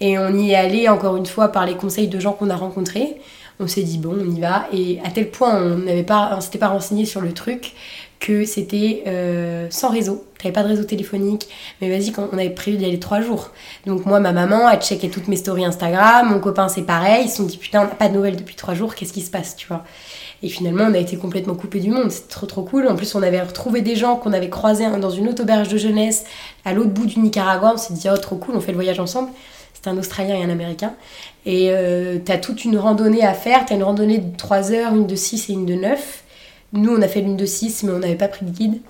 [0.00, 2.56] Et on y est allé encore une fois par les conseils de gens qu'on a
[2.56, 3.16] rencontrés.
[3.60, 4.66] On s'est dit bon, on y va.
[4.72, 7.72] Et à tel point, on n'avait pas, s'était pas renseigné sur le truc
[8.18, 10.24] que c'était euh, sans réseau.
[10.40, 11.48] T'avais pas de réseau téléphonique.
[11.80, 13.50] Mais vas-y, on avait prévu d'y aller trois jours.
[13.86, 16.30] Donc moi, ma maman, elle checkait toutes mes stories Instagram.
[16.30, 17.24] Mon copain, c'est pareil.
[17.26, 18.94] Ils se sont dit putain, on n'a pas de nouvelles depuis trois jours.
[18.94, 19.84] Qu'est-ce qui se passe, tu vois?
[20.42, 22.10] Et finalement, on a été complètement coupé du monde.
[22.10, 22.88] C'était trop trop cool.
[22.88, 25.76] En plus, on avait retrouvé des gens qu'on avait croisés dans une autre auberge de
[25.76, 26.24] jeunesse
[26.64, 27.72] à l'autre bout du Nicaragua.
[27.74, 29.30] On s'est dit, oh, trop cool, on fait le voyage ensemble.
[29.74, 30.94] C'était un Australien et un Américain.
[31.46, 33.66] Et euh, t'as toute une randonnée à faire.
[33.66, 36.24] T'as une randonnée de 3 heures, une de 6 et une de 9.
[36.72, 38.80] Nous, on a fait l'une de 6, mais on n'avait pas pris de guide.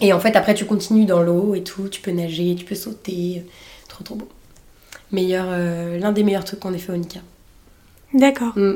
[0.00, 1.88] Et en fait, après, tu continues dans l'eau et tout.
[1.88, 3.42] Tu peux nager, tu peux sauter.
[3.88, 4.28] Trop trop beau.
[5.12, 7.20] Meilleur, euh, l'un des meilleurs trucs qu'on ait fait au Nica.
[8.12, 8.52] D'accord.
[8.56, 8.74] Mm.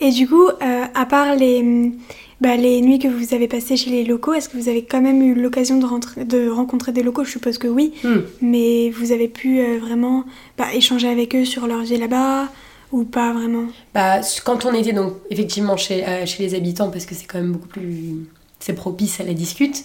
[0.00, 1.92] Et du coup, euh, à part les, hum,
[2.40, 5.02] bah, les nuits que vous avez passées chez les locaux, est-ce que vous avez quand
[5.02, 7.24] même eu l'occasion de, rentrer- de rencontrer des locaux?
[7.24, 7.92] Je suppose que oui.
[8.04, 8.16] Mm.
[8.40, 10.24] Mais vous avez pu euh, vraiment
[10.56, 12.48] bah, échanger avec eux sur leur vie là-bas
[12.92, 13.66] ou pas vraiment?
[13.92, 17.38] Bah, quand on était donc effectivement chez, euh, chez les habitants, parce que c'est quand
[17.38, 18.26] même beaucoup plus.
[18.60, 19.84] C'est propice à la discute.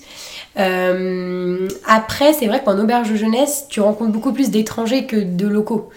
[0.60, 5.48] Euh, après, c'est vrai qu'en auberge de jeunesse, tu rencontres beaucoup plus d'étrangers que de
[5.48, 5.90] locaux.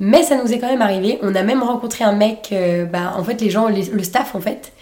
[0.00, 1.18] Mais ça nous est quand même arrivé.
[1.22, 4.34] On a même rencontré un mec, euh, bah, en fait, les gens, les- le staff
[4.34, 4.72] en fait,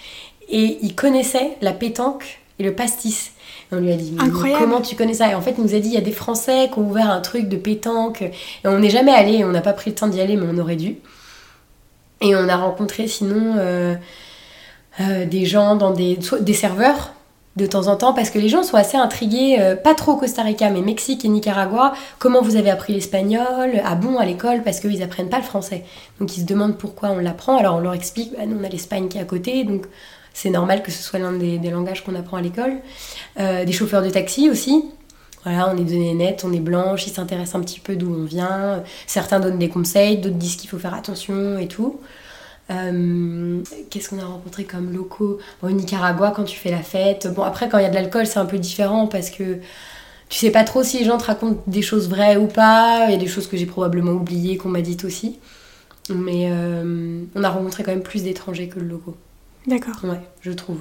[0.48, 3.32] et il connaissait la pétanque et le pastis.
[3.70, 4.62] Et on lui a dit, mais Incroyable.
[4.64, 5.30] comment tu connais ça?
[5.30, 7.10] Et en fait, il nous a dit, il y a des Français qui ont ouvert
[7.10, 8.22] un truc de pétanque.
[8.22, 8.32] Et
[8.64, 10.76] on n'est jamais allé, on n'a pas pris le temps d'y aller, mais on aurait
[10.76, 10.96] dû.
[12.20, 13.94] Et on a rencontré sinon euh,
[15.26, 17.12] des gens dans des, des serveurs
[17.56, 20.16] de temps en temps parce que les gens sont assez intrigués, euh, pas trop au
[20.16, 21.92] Costa Rica, mais Mexique et Nicaragua.
[22.18, 25.84] Comment vous avez appris l'espagnol Ah bon, à l'école Parce qu'ils apprennent pas le français.
[26.18, 27.58] Donc ils se demandent pourquoi on l'apprend.
[27.58, 29.86] Alors on leur explique, bah, nous on a l'Espagne qui est à côté, donc
[30.32, 32.78] c'est normal que ce soit l'un des, langages qu'on apprend à l'école.
[33.38, 34.86] Euh, des chauffeurs de taxi aussi.
[35.44, 38.24] Voilà, on est donné net, on est blanche, ils s'intéressent un petit peu d'où on
[38.24, 38.82] vient.
[39.06, 42.00] Certains donnent des conseils, d'autres disent qu'il faut faire attention et tout.
[42.70, 43.60] Euh,
[43.90, 47.28] Qu'est-ce qu'on a rencontré comme locaux Bon, Au Nicaragua, quand tu fais la fête.
[47.34, 49.58] Bon, après, quand il y a de l'alcool, c'est un peu différent parce que
[50.28, 53.06] tu sais pas trop si les gens te racontent des choses vraies ou pas.
[53.08, 55.38] Il y a des choses que j'ai probablement oubliées, qu'on m'a dites aussi.
[56.08, 59.16] Mais euh, on a rencontré quand même plus d'étrangers que le locaux.
[59.66, 59.94] D'accord.
[60.04, 60.78] Ouais, je trouve.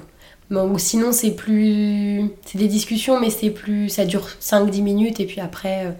[0.50, 2.30] Bon, ou sinon, c'est plus.
[2.46, 3.88] C'est des discussions, mais c'est plus.
[3.88, 5.90] Ça dure 5-10 minutes, et puis après, euh,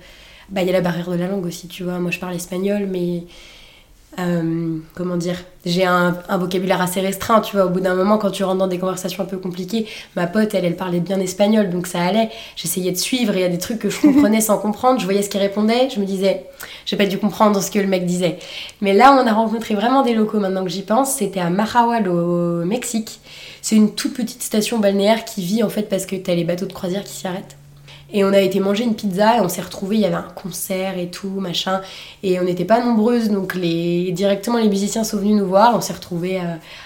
[0.51, 1.99] bah, il y a la barrière de la langue aussi, tu vois.
[1.99, 3.25] Moi, je parle espagnol, mais.
[4.19, 7.67] Euh, comment dire J'ai un, un vocabulaire assez restreint, tu vois.
[7.67, 9.87] Au bout d'un moment, quand tu rentres dans des conversations un peu compliquées,
[10.17, 12.31] ma pote, elle, elle parlait bien espagnol, donc ça allait.
[12.57, 15.01] J'essayais de suivre, il y a des trucs que je comprenais sans comprendre.
[15.01, 16.45] Je voyais ce qu'il répondait, je me disais,
[16.85, 18.39] j'ai pas dû comprendre ce que le mec disait.
[18.83, 21.15] Mais là, on a rencontré vraiment des locaux maintenant que j'y pense.
[21.15, 23.21] C'était à Mahahual au Mexique.
[23.63, 26.67] C'est une toute petite station balnéaire qui vit en fait parce que t'as les bateaux
[26.67, 27.57] de croisière qui s'y arrêtent.
[28.13, 30.23] Et on a été manger une pizza et on s'est retrouvés, il y avait un
[30.35, 31.81] concert et tout, machin.
[32.23, 34.13] Et on n'était pas nombreuses, donc les...
[34.13, 35.75] directement les musiciens sont venus nous voir.
[35.75, 36.41] On s'est retrouvés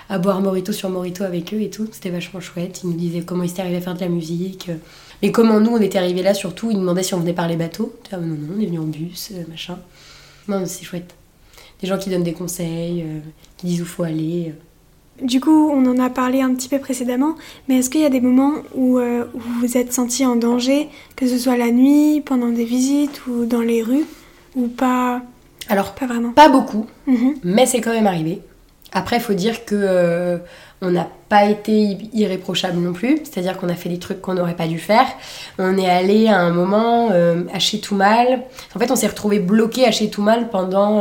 [0.08, 1.88] à, boire Morito sur Morito avec eux et tout.
[1.90, 2.82] C'était vachement chouette.
[2.84, 4.70] Ils nous disaient comment ils étaient arrivés à faire de la musique.
[5.22, 6.70] Mais comment nous on était arrivés là surtout.
[6.70, 7.94] Ils nous demandaient si on venait par les bateaux.
[8.12, 9.78] Ah, non, non, on est venu en bus, euh, machin.
[10.46, 11.14] Non, c'est chouette.
[11.80, 13.20] Des gens qui donnent des conseils, euh,
[13.56, 14.54] qui disent où faut aller.
[15.22, 15.26] Euh.
[15.26, 17.34] Du coup, on en a parlé un petit peu précédemment,
[17.68, 20.36] mais est-ce qu'il y a des moments où, euh, où vous vous êtes senti en
[20.36, 24.04] danger, que ce soit la nuit, pendant des visites ou dans les rues,
[24.54, 25.22] ou pas?
[25.68, 26.30] Alors, Pas vraiment.
[26.30, 27.34] pas beaucoup, Mhm.
[27.44, 28.40] mais c'est quand même arrivé.
[28.92, 30.38] Après, il faut dire que
[30.82, 34.54] on n'a pas été irréprochable non plus, c'est-à-dire qu'on a fait des trucs qu'on n'aurait
[34.54, 35.06] pas dû faire.
[35.58, 38.42] On est allé à un moment à Chetoumal.
[38.74, 41.00] En fait, on s'est retrouvé bloqué à Chetoumal pendant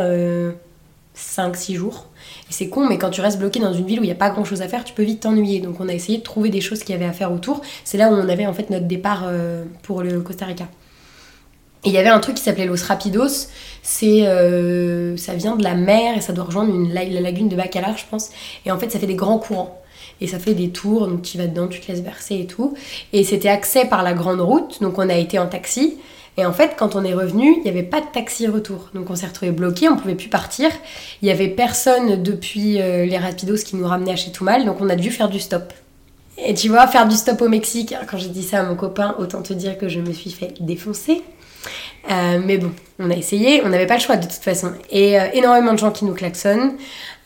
[1.13, 2.07] 5-6 jours.
[2.49, 4.29] C'est con, mais quand tu restes bloqué dans une ville où il n'y a pas
[4.29, 5.59] grand chose à faire, tu peux vite t'ennuyer.
[5.59, 7.61] Donc on a essayé de trouver des choses qu'il y avait à faire autour.
[7.83, 10.67] C'est là où on avait en fait notre départ euh, pour le Costa Rica.
[11.85, 13.47] Il y avait un truc qui s'appelait Los Rapidos.
[13.83, 17.55] C'est, euh, ça vient de la mer et ça doit rejoindre une, la, lagune de
[17.55, 18.31] Bacalar, je pense.
[18.65, 19.81] Et en fait, ça fait des grands courants.
[20.21, 22.73] Et ça fait des tours, donc tu vas dedans, tu te laisses verser et tout.
[23.13, 25.97] Et c'était accès par la grande route, donc on a été en taxi.
[26.37, 28.89] Et en fait, quand on est revenu, il n'y avait pas de taxi retour.
[28.93, 30.69] Donc on s'est retrouvé bloqué, on pouvait plus partir.
[31.21, 34.77] Il n'y avait personne depuis euh, les Rapidos qui nous ramenait à chez Toumal, donc
[34.81, 35.73] on a dû faire du stop.
[36.37, 39.15] Et tu vois, faire du stop au Mexique, quand j'ai dit ça à mon copain,
[39.19, 41.23] autant te dire que je me suis fait défoncer.
[42.11, 44.73] Euh, mais bon, on a essayé, on n'avait pas le choix de toute façon.
[44.91, 46.73] Et euh, énormément de gens qui nous klaxonnent,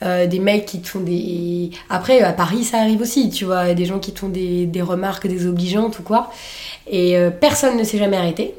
[0.02, 1.72] des mecs qui te font des.
[1.90, 4.82] Après, à Paris, ça arrive aussi, tu vois, des gens qui te font des, des
[4.82, 6.32] remarques désobligeantes ou quoi.
[6.90, 8.54] Et personne ne s'est jamais arrêté.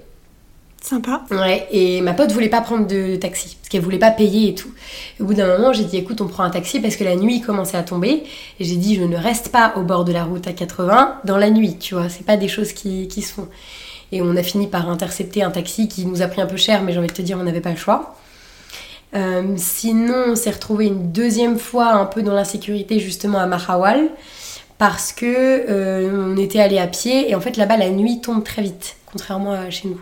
[0.80, 1.22] Sympa.
[1.30, 4.54] Ouais, et ma pote voulait pas prendre de taxi, parce qu'elle voulait pas payer et
[4.54, 4.72] tout.
[5.20, 7.42] au bout d'un moment, j'ai dit écoute, on prend un taxi parce que la nuit
[7.42, 8.24] commençait à tomber.
[8.58, 11.36] Et j'ai dit je ne reste pas au bord de la route à 80 dans
[11.36, 13.48] la nuit, tu vois, c'est pas des choses qui, qui se font.
[14.12, 16.82] Et on a fini par intercepter un taxi qui nous a pris un peu cher,
[16.82, 18.16] mais j'ai envie de te dire, on n'avait pas le choix.
[19.14, 24.08] Euh, sinon, on s'est retrouvé une deuxième fois un peu dans l'insécurité justement à Mahawal
[24.78, 28.42] parce que euh, on était allé à pied et en fait là-bas la nuit tombe
[28.42, 30.00] très vite, contrairement à chez nous.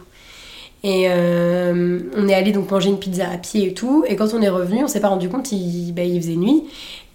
[0.84, 4.04] Et euh, on est allé donc manger une pizza à pied et tout.
[4.06, 6.64] Et quand on est revenu, on s'est pas rendu compte, il, bah, il faisait nuit.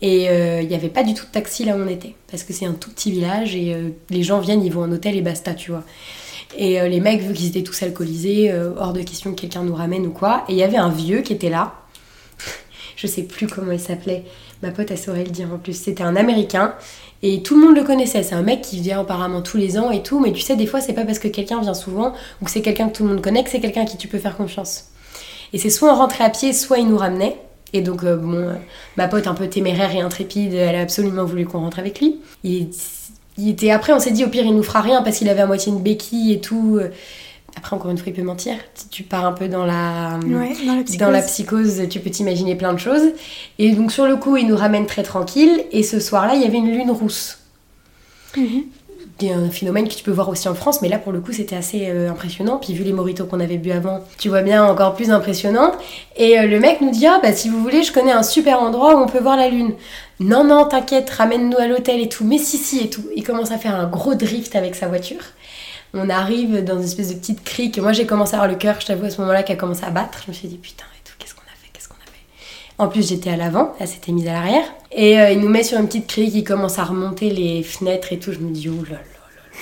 [0.02, 2.16] Et euh, il n'y avait pas du tout de taxi là où on était.
[2.30, 4.92] Parce que c'est un tout petit village et euh, les gens viennent, ils vont en
[4.92, 5.84] hôtel et basta, tu vois.
[6.56, 10.06] Et les mecs, vu qu'ils étaient tous alcoolisés, hors de question que quelqu'un nous ramène
[10.06, 10.44] ou quoi.
[10.48, 11.74] Et il y avait un vieux qui était là.
[12.96, 14.24] Je sais plus comment il s'appelait.
[14.62, 15.74] Ma pote, elle saurait le dire en plus.
[15.74, 16.76] C'était un américain.
[17.26, 18.22] Et tout le monde le connaissait.
[18.22, 20.20] C'est un mec qui vient apparemment tous les ans et tout.
[20.20, 22.62] Mais tu sais, des fois, c'est pas parce que quelqu'un vient souvent ou que c'est
[22.62, 24.90] quelqu'un que tout le monde connaît que c'est quelqu'un à qui tu peux faire confiance.
[25.54, 27.38] Et c'est soit on rentrait à pied, soit il nous ramenait.
[27.72, 28.54] Et donc, euh, bon, euh,
[28.98, 32.20] ma pote un peu téméraire et intrépide, elle a absolument voulu qu'on rentre avec lui.
[32.44, 32.70] Il,
[33.38, 35.42] il était après, on s'est dit au pire, il nous fera rien parce qu'il avait
[35.42, 36.80] à moitié une béquille et tout.
[37.56, 38.56] Après, encore une fois, il peut mentir.
[38.90, 40.20] Tu pars un peu dans la,
[40.98, 43.12] dans, la psychose, tu peux t'imaginer plein de choses.
[43.60, 45.64] Et donc, sur le coup, il nous ramène très tranquille.
[45.72, 47.40] Et ce soir-là, il y avait une lune rousse.
[49.22, 51.12] Il y a un phénomène que tu peux voir aussi en France, mais là, pour
[51.12, 52.58] le coup, c'était assez euh, impressionnant.
[52.58, 55.72] Puis, vu les moritos qu'on avait bu avant, tu vois bien encore plus impressionnant.
[56.18, 58.60] Et euh, le mec nous dit Ah, bah, si vous voulez, je connais un super
[58.60, 59.76] endroit où on peut voir la lune.
[60.20, 62.26] Non, non, t'inquiète, ramène-nous à l'hôtel et tout.
[62.26, 63.04] Mais si, si, et tout.
[63.16, 65.22] Il commence à faire un gros drift avec sa voiture
[65.94, 67.78] on arrive dans une espèce de petite crique.
[67.80, 69.84] Moi, j'ai commencé à avoir le cœur, je t'avoue, à ce moment-là, qui a commencé
[69.84, 70.20] à battre.
[70.26, 72.74] Je me suis dit, putain, et tout, qu'est-ce qu'on a fait Qu'est-ce qu'on a fait?
[72.80, 74.66] En plus, j'étais à l'avant, elle s'était mise à l'arrière.
[74.92, 78.12] Et euh, il nous met sur une petite crique, il commence à remonter les fenêtres
[78.12, 78.32] et tout.
[78.32, 79.14] Je me dis, oh là là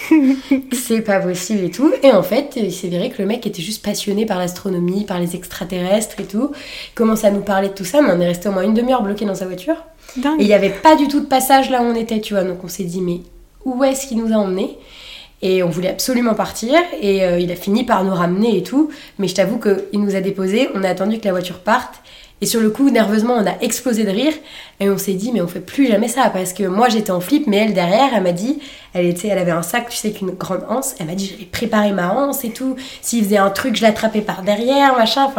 [0.71, 1.91] c'est pas possible et tout.
[2.01, 5.19] Et en fait, il s'est avéré que le mec était juste passionné par l'astronomie, par
[5.19, 6.51] les extraterrestres et tout.
[6.53, 8.73] Il commence à nous parler de tout ça, mais on est resté au moins une
[8.73, 9.75] demi-heure bloqué dans sa voiture.
[10.17, 12.43] Et il n'y avait pas du tout de passage là où on était, tu vois.
[12.43, 13.19] Donc on s'est dit, mais
[13.65, 14.77] où est-ce qu'il nous a emmenés?
[15.41, 18.91] Et on voulait absolument partir et euh, il a fini par nous ramener et tout.
[19.17, 22.01] Mais je t'avoue qu'il nous a déposés, on a attendu que la voiture parte.
[22.43, 24.33] Et sur le coup, nerveusement, on a explosé de rire
[24.79, 27.21] et on s'est dit, mais on fait plus jamais ça parce que moi j'étais en
[27.21, 28.59] flip, mais elle derrière, elle m'a dit,
[28.93, 30.95] elle, était, elle avait un sac, tu sais, qu'une grande anse.
[30.99, 32.75] Elle m'a dit, j'avais préparé ma anse et tout.
[33.01, 35.31] S'il faisait un truc, je l'attrapais par derrière, machin.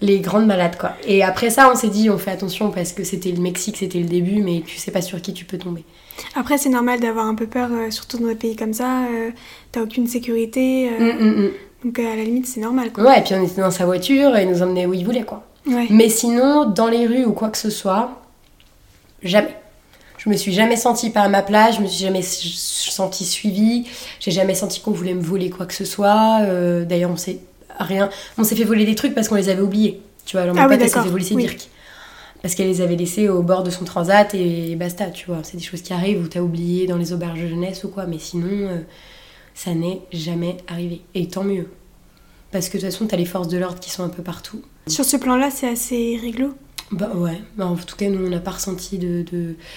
[0.00, 0.92] Les grandes malades quoi.
[1.06, 3.98] Et après ça, on s'est dit, on fait attention parce que c'était le Mexique, c'était
[3.98, 5.84] le début, mais tu sais pas sur qui tu peux tomber.
[6.34, 9.04] Après, c'est normal d'avoir un peu peur, euh, surtout dans des pays comme ça.
[9.04, 9.30] Euh,
[9.72, 10.90] T'as aucune sécurité.
[10.90, 11.50] Euh, mm, mm, mm.
[11.84, 12.92] Donc, à la limite, c'est normal.
[12.92, 13.04] Quoi.
[13.04, 15.24] Ouais, et puis on était dans sa voiture et il nous emmenait où il voulait,
[15.24, 15.44] quoi.
[15.90, 18.22] Mais sinon, dans les rues ou quoi que ce soit,
[19.22, 19.56] jamais.
[20.18, 23.86] Je me suis jamais sentie pas à ma place, je me suis jamais sentie suivie,
[24.18, 26.40] j'ai jamais senti qu'on voulait me voler quoi que ce soit.
[26.84, 27.38] D'ailleurs, on s'est
[27.78, 30.00] rien, on s'est fait voler des trucs parce qu'on les avait oubliés.
[30.24, 31.48] Tu vois, alors ah, oui, s'est fait voler ses oui
[32.46, 35.40] parce qu'elle les avait laissés au bord de son transat et basta, tu vois.
[35.42, 38.06] C'est des choses qui arrivent ou t'as oublié dans les auberges de jeunesse ou quoi,
[38.06, 38.78] mais sinon, euh,
[39.52, 41.00] ça n'est jamais arrivé.
[41.16, 41.66] Et tant mieux.
[42.52, 44.62] Parce que de toute façon, t'as les forces de l'ordre qui sont un peu partout.
[44.86, 46.54] Sur ce plan-là, c'est assez réglo?
[46.92, 49.24] Bah ouais, bah, en tout cas nous on n'a pas ressenti de,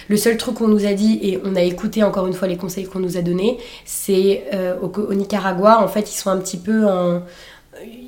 [0.08, 2.56] Le seul truc qu'on nous a dit, et on a écouté encore une fois les
[2.56, 6.56] conseils qu'on nous a donnés, c'est euh, au, Nicaragua, en fait ils sont un petit
[6.56, 7.22] peu en,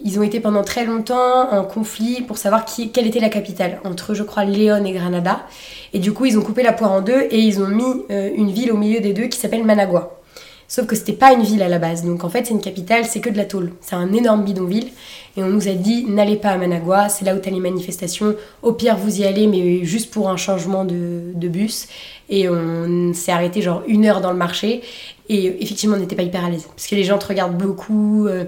[0.04, 4.14] ils ont été pendant très longtemps en conflit pour savoir quelle était la capitale, entre
[4.14, 5.46] je crois Léon et Granada.
[5.92, 8.30] Et du coup, ils ont coupé la poire en deux et ils ont mis euh,
[8.34, 10.18] une ville au milieu des deux qui s'appelle Managua.
[10.66, 12.02] Sauf que c'était pas une ville à la base.
[12.02, 13.72] Donc en fait, c'est une capitale, c'est que de la tôle.
[13.82, 14.88] C'est un énorme bidonville.
[15.36, 18.34] Et on nous a dit n'allez pas à Managua, c'est là où t'as les manifestations.
[18.62, 21.88] Au pire, vous y allez, mais juste pour un changement de, bus.
[22.30, 24.82] Et on s'est arrêté genre une heure dans le marché.
[25.28, 26.66] Et effectivement, on n'était pas hyper à l'aise.
[26.66, 28.26] Parce que les gens te regardent beaucoup.
[28.26, 28.44] Euh,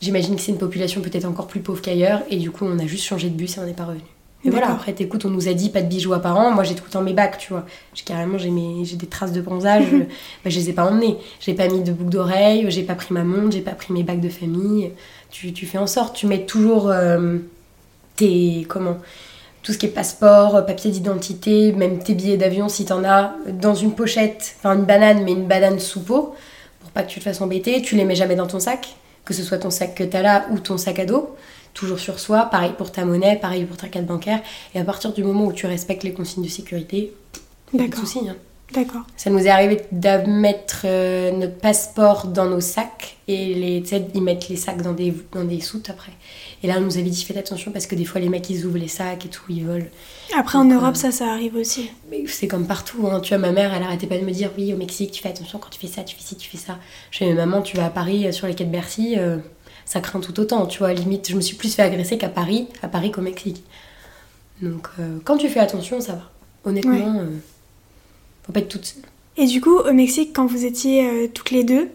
[0.00, 2.22] j'imagine que c'est une population peut-être encore plus pauvre qu'ailleurs.
[2.30, 4.02] Et du coup, on a juste changé de bus et on n'est pas revenu.
[4.42, 6.50] Et voilà, après, t'écoutes, on nous a dit pas de bijoux apparents.
[6.50, 7.66] Moi, j'ai tout le temps mes bacs, tu vois.
[7.92, 8.50] J'ai carrément, j'ai,
[8.84, 9.84] j'ai des traces de bronzage.
[10.44, 11.18] bah, je les ai pas emmenés.
[11.40, 14.02] J'ai pas mis de boucle d'oreille, j'ai pas pris ma montre, j'ai pas pris mes
[14.02, 14.92] bacs de famille.
[15.30, 17.36] Tu, tu fais en sorte, tu mets toujours euh,
[18.16, 18.64] tes.
[18.66, 18.96] Comment
[19.62, 23.74] Tout ce qui est passeport, papier d'identité, même tes billets d'avion si t'en as, dans
[23.74, 26.34] une pochette, enfin une banane, mais une banane sous peau,
[26.80, 27.82] pour pas que tu te fasses embêter.
[27.82, 28.96] Tu les mets jamais dans ton sac,
[29.30, 31.36] que ce soit ton sac que t'as là ou ton sac à dos
[31.72, 32.46] toujours sur soi.
[32.46, 34.40] Pareil pour ta monnaie, pareil pour ta carte bancaire.
[34.74, 37.14] Et à partir du moment où tu respectes les consignes de sécurité,
[37.76, 38.28] pas de soucis.
[38.28, 38.34] Hein.
[38.72, 39.02] D'accord.
[39.16, 43.82] Ça nous est arrivé de mettre euh, notre passeport dans nos sacs et les,
[44.14, 46.12] ils mettent les sacs dans des, dans des soutes après.
[46.62, 48.64] Et là, on nous avait dit faites attention parce que des fois, les mecs ils
[48.66, 49.86] ouvrent les sacs et tout, ils volent.
[50.36, 51.90] Après, en Europe, euh, ça, ça arrive aussi.
[52.26, 53.08] C'est comme partout.
[53.10, 53.20] Hein.
[53.20, 55.30] Tu vois, ma mère, elle arrêtait pas de me dire oui, au Mexique, tu fais
[55.30, 56.78] attention quand tu fais ça, tu fais ci, tu fais ça.
[57.10, 59.16] Je fais maman, tu vas à Paris euh, sur les quais de Bercy
[59.90, 60.66] ça craint tout autant.
[60.66, 63.64] Tu vois, limite, je me suis plus fait agresser qu'à Paris, à Paris qu'au Mexique.
[64.62, 66.30] Donc, euh, quand tu fais attention, ça va.
[66.64, 67.26] Honnêtement, euh,
[68.50, 69.02] faut pas être toute seule.
[69.36, 71.88] Et du coup, au Mexique, quand vous étiez euh, toutes les deux,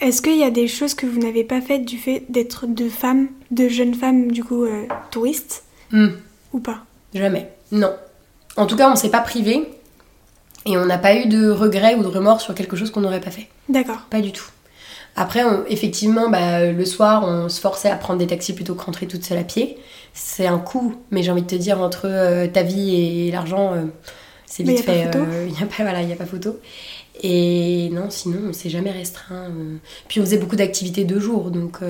[0.00, 2.90] est-ce qu'il y a des choses que vous n'avez pas faites du fait d'être deux
[2.90, 4.66] femmes, de jeunes femmes, du coup,
[5.10, 6.08] touristes hmm.
[6.52, 6.84] Ou pas?
[7.14, 7.50] Jamais.
[7.72, 7.94] Non.
[8.56, 9.68] En tout cas, on s'est pas privé
[10.66, 13.20] et on n'a pas eu de regrets ou de remords sur quelque chose qu'on n'aurait
[13.20, 13.48] pas fait.
[13.70, 14.02] D'accord.
[14.10, 14.50] Pas du tout.
[15.18, 19.06] Après, effectivement, bah, le soir, on se forçait à prendre des taxis plutôt que rentrer
[19.06, 19.78] toute seule à pied.
[20.12, 23.72] C'est un coût, mais j'ai envie de te dire, entre euh, ta vie et l'argent,
[23.72, 23.84] euh,
[24.46, 25.10] c'est vite fait.
[25.46, 26.58] Il n'y a, pas, voilà, a pas photo.
[27.22, 29.50] Et non, sinon, on s'est jamais restreint.
[29.50, 29.76] Euh.
[30.08, 31.80] Puis on faisait beaucoup d'activités de jour, donc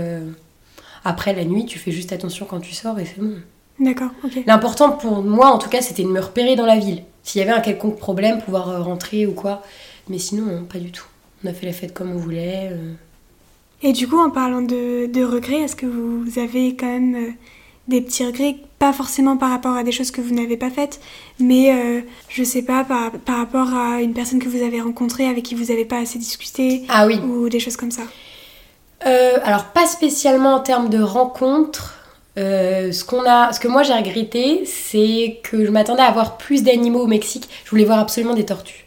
[1.04, 3.34] après la nuit, tu fais juste attention quand tu sors et c'est bon.
[3.78, 4.42] D'accord, ok.
[4.46, 7.02] L'important pour moi, en tout cas, c'était de me repérer dans la ville.
[7.22, 9.62] S'il y avait un quelconque problème, pouvoir rentrer ou quoi.
[10.08, 11.06] Mais sinon, pas du tout.
[11.44, 12.72] On a fait la fête comme on voulait.
[13.82, 17.30] Et du coup, en parlant de, de regrets, est-ce que vous avez quand même euh,
[17.88, 21.00] des petits regrets Pas forcément par rapport à des choses que vous n'avez pas faites,
[21.38, 25.26] mais euh, je sais pas, par, par, rapport à une personne que vous avez rencontrée
[25.26, 27.18] avec qui vous n'avez pas assez discuté Ah oui.
[27.18, 28.02] Ou des choses comme ça
[29.06, 31.94] euh, Alors, pas spécialement en termes de rencontres.
[32.36, 36.62] ce, qu'on a, ce que moi j'ai regretté, c'est que je m'attendais à avoir plus
[36.62, 37.48] d'animaux au Mexique.
[37.64, 38.86] Je voulais voir absolument des tortues.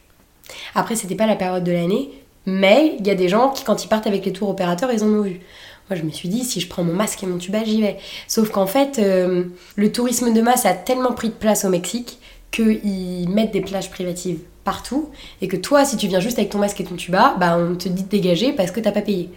[0.75, 2.09] Après, c'était pas la période de l'année,
[2.45, 5.03] mais il y a des gens qui, quand ils partent avec les tours opérateurs, ils
[5.03, 5.41] en ont vu.
[5.89, 7.97] Moi, je me suis dit, si je prends mon masque et mon tuba, j'y vais.
[8.27, 12.19] Sauf qu'en fait, euh, le tourisme de masse a tellement pris de place au Mexique
[12.51, 15.09] qu'ils mettent des plages privatives partout
[15.41, 17.75] et que toi, si tu viens juste avec ton masque et ton tuba, bah, on
[17.75, 19.29] te dit de dégager parce que t'as pas payé.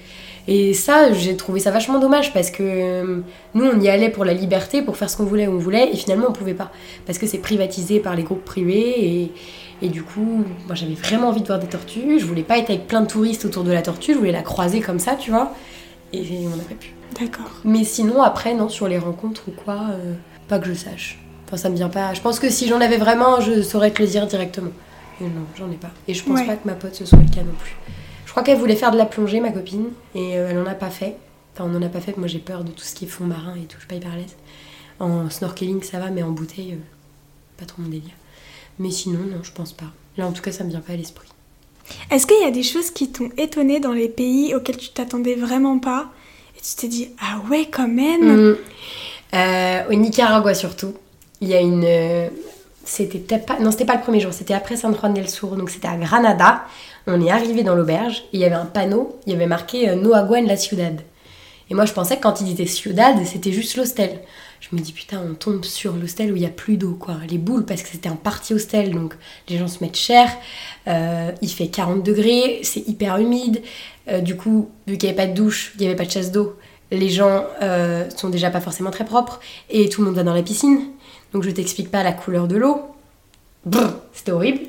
[0.48, 3.20] Et ça, j'ai trouvé ça vachement dommage parce que euh,
[3.54, 5.96] nous, on y allait pour la liberté, pour faire ce qu'on voulait on voulait, et
[5.96, 6.70] finalement, on pouvait pas.
[7.06, 9.32] Parce que c'est privatisé par les groupes privés et,
[9.82, 12.18] et du coup, moi j'avais vraiment envie de voir des tortues.
[12.18, 14.42] Je voulais pas être avec plein de touristes autour de la tortue, je voulais la
[14.42, 15.54] croiser comme ça, tu vois.
[16.12, 16.94] Et on n'aurait pu.
[17.18, 17.50] D'accord.
[17.64, 20.14] Mais sinon, après, non, sur les rencontres ou quoi, euh,
[20.48, 21.18] pas que je sache.
[21.46, 22.14] Enfin, ça me vient pas.
[22.14, 24.70] Je pense que si j'en avais vraiment, je saurais te le dire directement.
[25.20, 25.90] Mais non, j'en ai pas.
[26.08, 27.76] Et je pense pas que ma pote ce soit le cas non plus.
[28.26, 30.74] Je crois qu'elle voulait faire de la plongée, ma copine, et euh, elle en a
[30.74, 31.16] pas fait.
[31.54, 33.24] Enfin, on en a pas fait, moi j'ai peur de tout ce qui est fond
[33.24, 34.36] marin et tout, je suis pas hyper à l'aise.
[35.00, 38.14] En snorkeling, ça va, mais en bouteille, euh, pas trop mon délire.
[38.78, 39.92] Mais sinon, non, je pense pas.
[40.16, 41.28] Là, en tout cas, ça me vient pas à l'esprit.
[42.10, 45.34] Est-ce qu'il y a des choses qui t'ont étonné dans les pays auxquels tu t'attendais
[45.34, 46.06] vraiment pas
[46.56, 48.50] et tu t'es dit ah ouais quand même?
[48.50, 48.56] Mm.
[49.34, 50.94] euh, Au Nicaragua surtout,
[51.40, 52.28] il y a une euh,
[52.84, 55.70] c'était pas non c'était pas le premier jour, c'était après San Juan del Sur, donc
[55.70, 56.64] c'était à Granada.
[57.06, 59.96] On est arrivé dans l'auberge il y avait un panneau, il y avait marqué euh,
[59.96, 61.00] No agua la ciudad.
[61.70, 64.20] Et moi je pensais que quand il disait ciudad, c'était juste l'hostel
[64.62, 67.16] je me dis putain, on tombe sur l'hostel où il y a plus d'eau, quoi.
[67.28, 69.14] Les boules, parce que c'était un parti hostel, donc
[69.48, 70.30] les gens se mettent cher.
[70.86, 73.60] Euh, il fait 40 degrés, c'est hyper humide.
[74.08, 76.10] Euh, du coup, vu qu'il n'y avait pas de douche, il n'y avait pas de
[76.10, 76.56] chasse d'eau,
[76.92, 79.40] les gens euh, sont déjà pas forcément très propres
[79.70, 80.80] et tout le monde va dans la piscine.
[81.32, 82.82] Donc je t'explique pas la couleur de l'eau.
[84.12, 84.60] C'était horrible.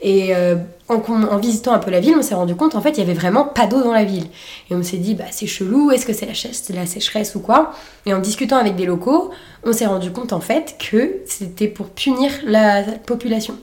[0.00, 0.56] Et euh,
[0.88, 3.14] en, visitant un peu la ville, on s'est rendu compte en fait il y avait
[3.14, 4.26] vraiment pas d'eau dans la ville.
[4.70, 7.72] Et on s'est dit bah c'est chelou, est-ce que c'est la, la sécheresse ou quoi?
[8.06, 9.30] Et en discutant avec des locaux,
[9.64, 13.56] on s'est rendu compte en fait que c'était pour punir la population.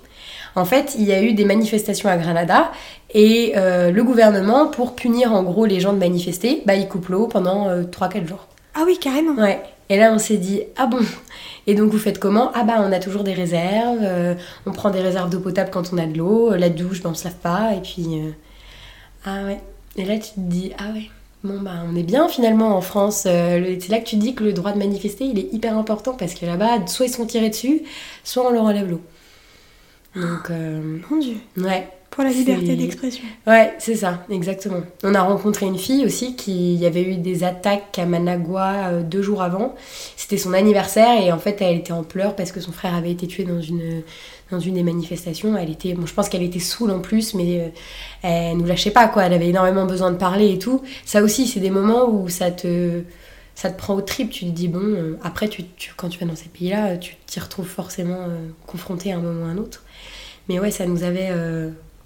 [0.55, 2.71] En fait, il y a eu des manifestations à Granada
[3.13, 7.09] et euh, le gouvernement, pour punir en gros les gens de manifester, bah, il coupe
[7.09, 8.47] l'eau pendant 3-4 euh, jours.
[8.73, 9.33] Ah oui, carrément.
[9.41, 9.61] Ouais.
[9.89, 10.99] Et là, on s'est dit, ah bon
[11.67, 14.89] Et donc, vous faites comment Ah bah, on a toujours des réserves, euh, on prend
[14.89, 17.35] des réserves d'eau potable quand on a de l'eau, la douche, ben, on se lave
[17.35, 18.05] pas, et puis...
[18.19, 18.31] Euh,
[19.25, 19.59] Ah ouais.
[19.97, 21.09] Et là, tu te dis, ah ouais.
[21.43, 23.25] Bon, bah, on est bien finalement en France.
[23.27, 25.77] Euh, c'est là que tu te dis que le droit de manifester, il est hyper
[25.77, 27.83] important parce que là-bas, soit ils sont tirés dessus,
[28.23, 29.01] soit on leur enlève l'eau.
[30.15, 30.49] Donc.
[30.49, 31.35] Euh, Mon Dieu.
[31.57, 31.87] Ouais.
[32.15, 33.25] Pour la liberté d'expression.
[33.45, 34.79] Ouais, c'est ça, exactement.
[35.03, 39.03] On a rencontré une fille aussi qui y avait eu des attaques à Managua euh,
[39.03, 39.75] deux jours avant.
[40.15, 43.11] C'était son anniversaire et en fait elle était en pleurs parce que son frère avait
[43.11, 44.01] été tué dans une,
[44.49, 45.57] dans une des manifestations.
[45.57, 47.67] Elle était, bon, je pense qu'elle était saoule en plus, mais euh,
[48.21, 49.25] elle nous lâchait pas quoi.
[49.25, 50.81] Elle avait énormément besoin de parler et tout.
[51.03, 53.01] Ça aussi, c'est des moments où ça te
[53.55, 55.63] ça te prend au trip, tu te dis, bon, euh, après, tu,
[55.95, 58.27] quand tu vas dans ces pays-là, tu t'y retrouves forcément
[58.67, 59.83] confronté à un moment ou à un autre.
[60.49, 61.29] Mais ouais, ça nous avait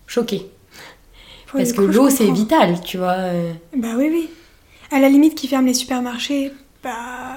[0.10, 0.50] choquée.
[1.54, 3.16] Parce que l'eau, c'est vital, tu vois.
[3.18, 3.54] Euh.
[3.76, 4.30] Bah oui, oui.
[4.92, 6.52] À la limite, qui ferment les supermarchés,
[6.84, 7.36] bah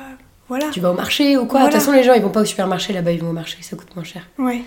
[0.48, 0.68] voilà.
[0.70, 1.60] Tu vas au marché ou quoi?
[1.60, 3.58] De toute façon, les gens, ils vont pas au supermarché là-bas, ils vont au marché,
[3.60, 4.26] ça coûte moins cher.
[4.38, 4.62] Ouais.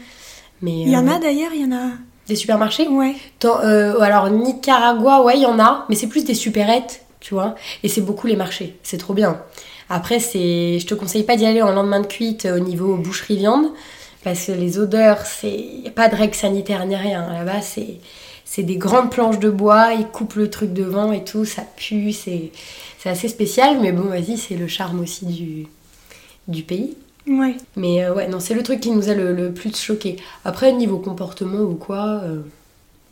[0.61, 1.91] Mais il y en a euh, d'ailleurs, il y en a.
[2.27, 2.87] Des supermarchés?
[2.87, 3.15] Ouais.
[3.43, 7.55] Euh, alors, Nicaragua, ouais, il y en a, mais c'est plus des supérettes, tu vois.
[7.83, 9.41] Et c'est beaucoup les marchés, c'est trop bien.
[9.89, 13.67] Après, c'est, je te conseille pas d'y aller en lendemain de cuite au niveau boucherie-viande
[14.25, 17.31] parce que les odeurs, c'est n'y a pas de règles sanitaires ni rien.
[17.31, 17.99] Là-bas, c'est
[18.43, 22.11] c'est des grandes planches de bois, ils coupent le truc devant et tout, ça pue,
[22.11, 22.51] c'est
[23.05, 25.67] assez spécial, mais bon, vas-y, c'est le charme aussi du,
[26.47, 26.95] du pays.
[27.27, 27.55] Ouais.
[27.75, 30.17] Mais euh, ouais, non, c'est le truc qui nous a le, plus choqué.
[30.43, 32.41] Après, niveau comportement ou quoi, euh,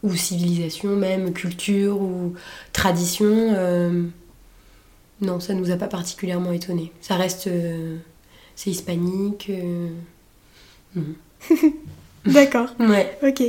[0.03, 2.33] ou civilisation même, culture ou
[2.71, 4.03] tradition, euh,
[5.21, 6.91] non, ça nous a pas particulièrement étonné.
[7.01, 7.49] Ça reste.
[8.55, 9.51] c'est hispanique.
[12.25, 12.69] D'accord.
[12.79, 13.17] Ouais.
[13.23, 13.41] Ok.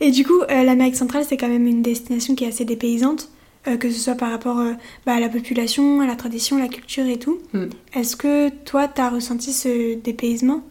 [0.00, 3.28] Et du coup, euh, l'Amérique centrale, c'est quand même une destination qui est assez dépaysante,
[3.66, 4.72] euh, que ce soit par rapport euh,
[5.06, 7.38] bah, à la population, à la tradition, la culture et tout.
[7.52, 7.66] Mm.
[7.94, 10.62] Est-ce que toi, tu as ressenti ce dépaysement?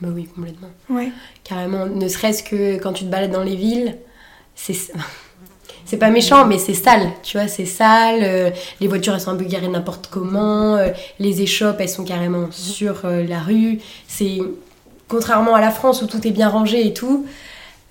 [0.00, 0.68] Bah oui, complètement.
[0.90, 1.10] Ouais.
[1.42, 1.86] Carrément.
[1.86, 3.96] Ne serait-ce que quand tu te balades dans les villes,
[4.54, 4.76] c'est.
[5.86, 8.52] c'est pas méchant, mais c'est sale, tu vois, c'est sale.
[8.80, 10.78] les voitures, elles sont un peu garées n'importe comment.
[11.18, 13.78] les échoppes, elles sont carrément sur la rue.
[14.06, 14.40] C'est
[15.08, 17.26] contrairement à la France où tout est bien rangé et tout,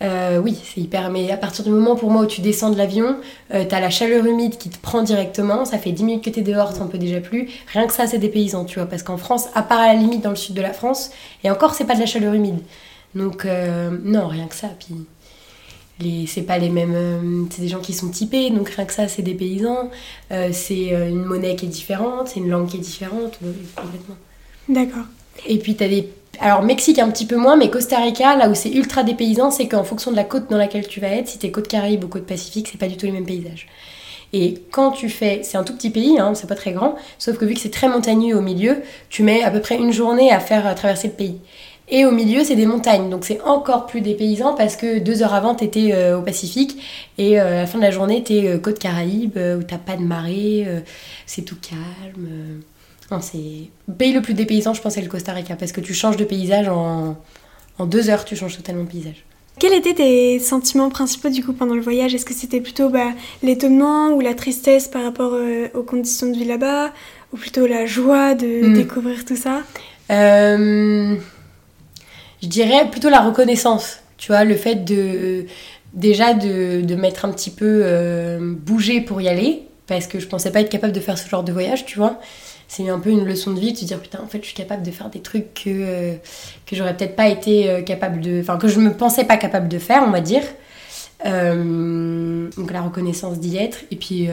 [0.01, 1.09] euh, oui, c'est hyper.
[1.09, 3.17] Mais à partir du moment pour moi où tu descends de l'avion,
[3.53, 5.65] euh, t'as la chaleur humide qui te prend directement.
[5.65, 7.49] Ça fait 10 minutes que t'es dehors, t'en peux déjà plus.
[7.71, 8.87] Rien que ça, c'est des paysans, tu vois.
[8.87, 11.11] Parce qu'en France, à part à la limite dans le sud de la France,
[11.43, 12.59] et encore, c'est pas de la chaleur humide.
[13.13, 14.67] Donc, euh, non, rien que ça.
[14.77, 14.95] Puis,
[16.01, 17.47] les, c'est pas les mêmes.
[17.49, 19.89] c'est des gens qui sont typés, donc rien que ça, c'est des paysans.
[20.51, 23.39] c'est une monnaie qui est différente, c'est une langue qui est différente,
[23.77, 24.15] complètement.
[24.67, 25.05] D'accord.
[25.47, 26.09] Et puis, t'as des
[26.39, 29.67] alors Mexique un petit peu moins, mais Costa Rica, là où c'est ultra dépaysant, c'est
[29.67, 32.07] qu'en fonction de la côte dans laquelle tu vas être, si t'es côte Caraïbe ou
[32.07, 33.67] côte Pacifique, c'est pas du tout les mêmes paysages.
[34.33, 37.37] Et quand tu fais, c'est un tout petit pays, hein, c'est pas très grand, sauf
[37.37, 40.31] que vu que c'est très montagneux au milieu, tu mets à peu près une journée
[40.31, 41.39] à faire traverser le pays.
[41.87, 45.35] Et au milieu, c'est des montagnes, donc c'est encore plus dépaysant parce que deux heures
[45.35, 46.81] avant, t'étais euh, au Pacifique
[47.19, 49.95] et euh, à la fin de la journée, t'es euh, côte Caraïbe où t'as pas
[49.95, 50.67] de marée,
[51.27, 52.61] c'est tout calme.
[53.11, 55.81] Non, c'est le pays le plus dépaysant, je pense, c'est le Costa Rica, parce que
[55.81, 57.17] tu changes de paysage en,
[57.77, 59.23] en deux heures, tu changes totalement de paysage.
[59.57, 62.13] Quels étaient tes sentiments principaux du coup pendant le voyage?
[62.13, 66.35] Est-ce que c'était plutôt bah, l'étonnement ou la tristesse par rapport euh, aux conditions de
[66.35, 66.91] vie là-bas?
[67.31, 68.73] Ou plutôt la joie de hmm.
[68.73, 69.61] découvrir tout ça?
[70.11, 71.15] Euh,
[72.41, 73.99] Je dirais plutôt la reconnaissance.
[74.17, 75.45] Tu vois, le fait de
[75.93, 80.27] déjà de, de mettre un petit peu euh, bouger pour y aller, parce que je
[80.27, 82.19] pensais pas être capable de faire ce genre de voyage, tu vois
[82.67, 84.55] c'est un peu une leçon de vie de te dire putain en fait je suis
[84.55, 86.13] capable de faire des trucs que, euh,
[86.65, 89.67] que j'aurais peut-être pas été euh, capable de enfin que je me pensais pas capable
[89.67, 90.43] de faire on va dire.
[91.25, 93.79] Euh, donc la reconnaissance d'y être.
[93.89, 94.27] Et puis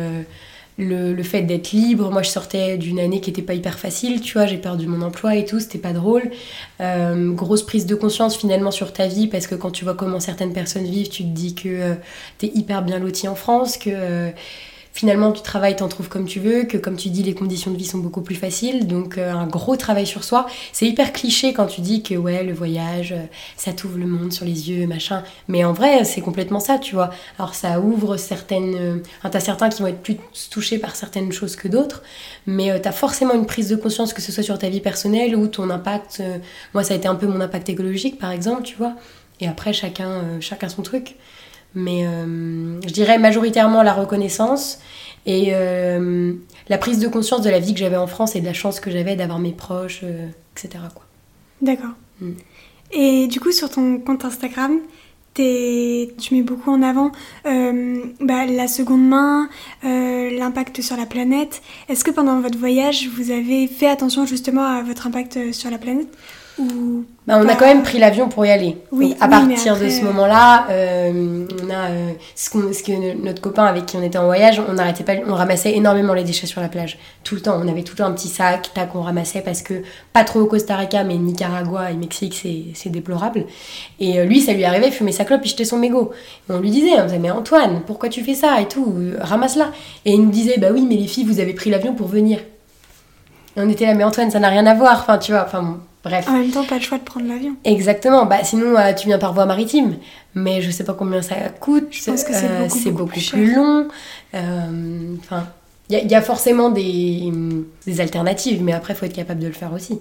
[0.79, 2.11] le, le, fait d'être libre.
[2.11, 5.03] Moi je sortais d'une année qui était pas hyper facile tu vois j'ai perdu mon
[5.03, 6.31] emploi et tout c'était pas drôle.
[6.81, 10.53] Grosse prise de conscience finalement sur ta vie parce que quand tu vois comment certaines
[10.53, 11.95] personnes vivent tu te dis que
[12.39, 14.33] t'es hyper bien loti en France que
[14.93, 17.77] finalement tu travailles, t'en trouves comme tu veux, que comme tu dis, les conditions de
[17.77, 18.87] vie sont beaucoup plus faciles.
[18.87, 20.47] Donc euh, un gros travail sur soi.
[20.73, 23.25] C'est hyper cliché quand tu dis que ouais, le voyage, euh,
[23.57, 25.25] ça t'ouvre le monde sur les yeux, machin.
[25.49, 27.11] Mais en vrai, c'est complètement ça, tu vois.
[27.39, 28.75] Alors ça ouvre certaines...
[28.75, 30.17] Euh, enfin, t'as certains qui vont être plus
[30.51, 32.03] touchés par certaines choses que d'autres.
[32.47, 35.47] Mais t'as forcément une prise de conscience, que ce soit sur ta vie personnelle ou
[35.47, 36.23] ton impact.
[36.75, 38.95] moi, ça a été un peu mon impact écologique, par exemple, tu vois.
[39.41, 41.17] Et après, chacun, chacun son truc.
[41.75, 44.79] Mais euh, je dirais majoritairement la reconnaissance
[45.25, 46.35] et euh,
[46.69, 48.81] la prise de conscience de la vie que j'avais en France et de la chance
[48.81, 50.85] que j'avais d'avoir mes proches, euh, etc.
[51.61, 51.93] D'accord.
[52.21, 52.33] Mm.
[52.93, 54.81] Et du coup, sur ton compte Instagram,
[55.35, 57.11] tu mets beaucoup en avant
[57.45, 59.49] bah, la seconde main,
[59.83, 61.63] l'impact sur la planète.
[61.89, 65.79] Est-ce que pendant votre voyage, vous avez fait attention justement à votre impact sur la
[65.79, 66.09] planète?
[66.59, 68.77] Ou bah, on a quand même pris l'avion pour y aller.
[68.91, 73.23] Oui, Donc, à oui, partir de ce euh, moment-là, euh, on a euh, ce, que
[73.23, 76.25] notre copain avec qui on était en voyage, on n'arrêtait pas, on ramassait énormément les
[76.25, 76.99] déchets sur la plage.
[77.23, 79.63] Tout le temps, on avait tout le temps un petit sac, tac, on ramassait parce
[79.63, 79.83] que
[80.13, 82.45] pas trop au Costa Rica, mais Nicaragua et Mexique,
[82.75, 83.47] c'est déplorable.
[84.01, 86.11] Et euh, lui, ça lui arrivait, il fumait sa clope, il jetait son mégot.
[86.51, 89.71] Et on lui disait, on disait, mais Antoine, pourquoi tu fais ça et tout, ramasse-la.
[90.05, 92.41] Et il nous disait, bah oui, mais les filles, vous avez pris l'avion pour venir.
[93.57, 94.99] Et on était là, mais Antoine, ça n'a rien à voir.
[95.01, 96.29] Enfin, tu vois, enfin bon, bref.
[96.29, 97.55] En même temps, pas le choix de prendre l'avion.
[97.65, 99.97] Exactement, bah sinon euh, tu viens par voie maritime,
[100.35, 103.05] mais je sais pas combien ça coûte, Je pense que c'est euh, beaucoup, c'est beaucoup
[103.15, 103.89] beaucoup plus long.
[104.35, 105.47] euh, Enfin,
[105.91, 107.31] il y, a- il y a forcément des,
[107.87, 109.99] des alternatives, mais après il faut être capable de le faire aussi.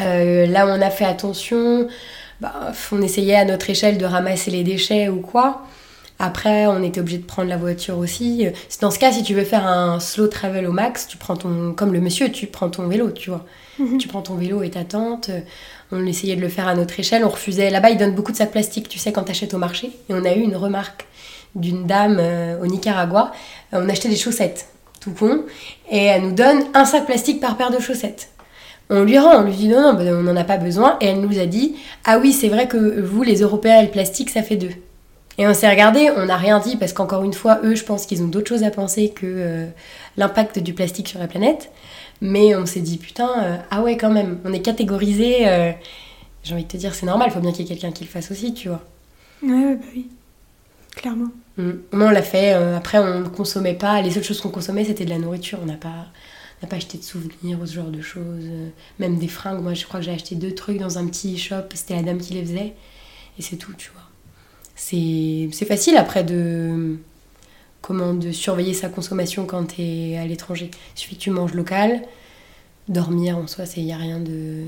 [0.00, 1.88] Euh, là on a fait attention,
[2.40, 2.52] bah,
[2.92, 5.62] on essayait à notre échelle de ramasser les déchets ou quoi.
[6.18, 8.46] Après, on était obligé de prendre la voiture aussi.
[8.80, 11.74] Dans ce cas, si tu veux faire un slow travel au max, tu prends ton,
[11.74, 13.44] comme le monsieur, tu prends ton vélo, tu vois.
[13.98, 15.30] Tu prends ton vélo et ta tente.
[15.92, 17.24] On essayait de le faire à notre échelle.
[17.24, 17.70] On refusait.
[17.70, 19.90] Là-bas, ils donnent beaucoup de sacs plastiques, tu sais, quand t'achètes au marché.
[20.08, 21.06] Et on a eu une remarque
[21.54, 23.32] d'une dame euh, au Nicaragua.
[23.72, 24.68] Euh, on achetait des chaussettes,
[25.00, 25.44] tout con.
[25.90, 28.30] Et elle nous donne un sac plastique par paire de chaussettes.
[28.88, 30.96] On lui rend, on lui dit non, non, ben, on n'en a pas besoin.
[31.00, 33.90] Et elle nous a dit Ah oui, c'est vrai que vous, les Européens, et le
[33.90, 34.70] plastique, ça fait deux.
[35.38, 38.06] Et on s'est regardé, on n'a rien dit parce qu'encore une fois, eux, je pense
[38.06, 39.66] qu'ils ont d'autres choses à penser que euh,
[40.16, 41.70] l'impact du plastique sur la planète.
[42.20, 45.48] Mais on s'est dit, putain, euh, ah ouais, quand même, on est catégorisé.
[45.48, 45.72] euh,
[46.44, 48.04] J'ai envie de te dire, c'est normal, il faut bien qu'il y ait quelqu'un qui
[48.04, 48.82] le fasse aussi, tu vois.
[49.42, 50.08] Ouais, ouais, bah oui.
[50.96, 51.30] Clairement.
[51.58, 51.70] Mm.
[51.92, 52.54] Moi, on l'a fait.
[52.54, 54.00] euh, après, on ne consommait pas.
[54.02, 55.58] Les seules choses qu'on consommait, c'était de la nourriture.
[55.62, 56.06] On n'a pas,
[56.62, 58.44] on pas acheté de souvenirs ou ce genre de choses.
[58.98, 59.62] Même des fringues.
[59.62, 61.56] Moi, je crois que j'ai acheté deux trucs dans un petit shop.
[61.74, 62.74] C'était la dame qui les faisait.
[63.38, 64.02] Et c'est tout, tu vois.
[64.74, 66.98] C'est c'est facile après de.
[67.86, 70.72] Comment de surveiller sa consommation quand tu es à l'étranger.
[70.96, 72.02] Il suffit que tu manges local.
[72.88, 74.64] Dormir en soi, il n'y a rien de.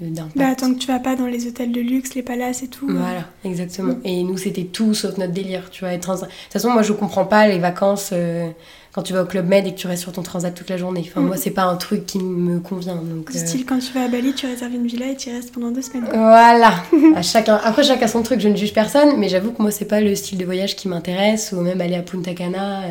[0.00, 0.36] D'impact.
[0.36, 2.86] Bah, tant que tu vas pas dans les hôtels de luxe, les palaces et tout.
[2.88, 3.96] Voilà, exactement.
[4.04, 5.96] Et nous, c'était tout sauf notre délire, tu vois.
[5.98, 8.48] trans- De toute façon, moi, je comprends pas les vacances euh,
[8.92, 10.76] quand tu vas au Club Med et que tu restes sur ton transat toute la
[10.76, 11.04] journée.
[11.06, 11.26] Enfin, Mm.
[11.26, 12.96] moi, c'est pas un truc qui me convient.
[12.96, 15.28] Donc, Du euh, style, quand tu vas à Bali, tu réserves une villa et tu
[15.30, 16.06] y restes pendant deux semaines.
[16.12, 16.82] Voilà.
[17.14, 17.56] À chacun...
[17.62, 20.14] Après, chacun son truc, je ne juge personne, mais j'avoue que moi, c'est pas le
[20.14, 22.90] style de voyage qui m'intéresse, ou même aller à Punta Cana, euh,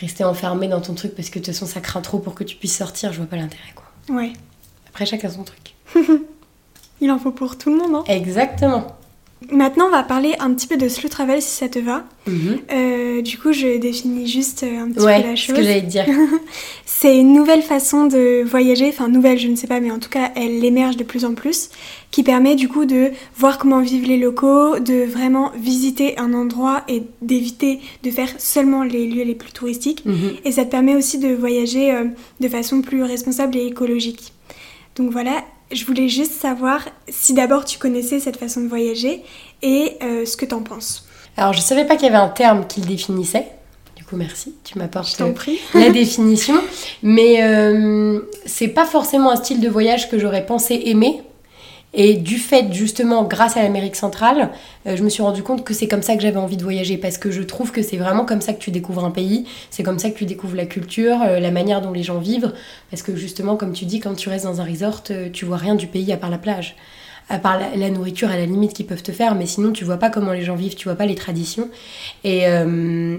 [0.00, 2.44] rester enfermé dans ton truc parce que de toute façon, ça craint trop pour que
[2.44, 3.84] tu puisses sortir, je vois pas l'intérêt, quoi.
[4.16, 4.32] Ouais.
[4.90, 5.74] Après, chacun son truc.
[7.00, 8.04] Il en faut pour tout le monde, hein.
[8.08, 8.86] Exactement.
[9.50, 12.04] Maintenant, on va parler un petit peu de slow travel si ça te va.
[12.26, 12.58] Mhm.
[12.72, 15.56] Euh, du coup, je définis juste euh, un petit Ouais, peu la ce chose.
[15.56, 16.04] que j'allais te dire.
[16.84, 20.10] C'est une nouvelle façon de voyager, enfin nouvelle, je ne sais pas, mais en tout
[20.10, 21.70] cas, elle émerge de plus en plus,
[22.10, 26.82] qui permet du coup de voir comment vivent les locaux, de vraiment visiter un endroit
[26.88, 30.04] et d'éviter de faire seulement les lieux les plus touristiques.
[30.04, 30.32] Mhm.
[30.44, 32.04] Et ça te permet aussi de voyager euh,
[32.40, 34.34] de façon plus responsable et écologique.
[34.96, 39.22] Donc voilà, je voulais juste savoir si d'abord tu connaissais cette façon de voyager
[39.62, 41.06] et euh, ce que t'en penses.
[41.36, 43.46] Alors, je savais pas qu'il y avait un terme qui le définissait.
[43.96, 45.32] Du coup, merci, tu m'apportes euh,
[45.74, 46.54] la définition.
[47.02, 51.22] Mais euh, c'est pas forcément un style de voyage que j'aurais pensé aimer.
[51.92, 54.50] Et du fait, justement, grâce à l'Amérique centrale,
[54.86, 56.96] euh, je me suis rendu compte que c'est comme ça que j'avais envie de voyager.
[56.96, 59.44] Parce que je trouve que c'est vraiment comme ça que tu découvres un pays.
[59.70, 62.52] C'est comme ça que tu découvres la culture, euh, la manière dont les gens vivent.
[62.90, 65.56] Parce que justement, comme tu dis, quand tu restes dans un resort, euh, tu vois
[65.56, 66.76] rien du pays à part la plage.
[67.28, 69.98] À part la, nourriture à la limite qu'ils peuvent te faire, mais sinon tu vois
[69.98, 71.68] pas comment les gens vivent, tu vois pas les traditions.
[72.24, 73.18] Et euh,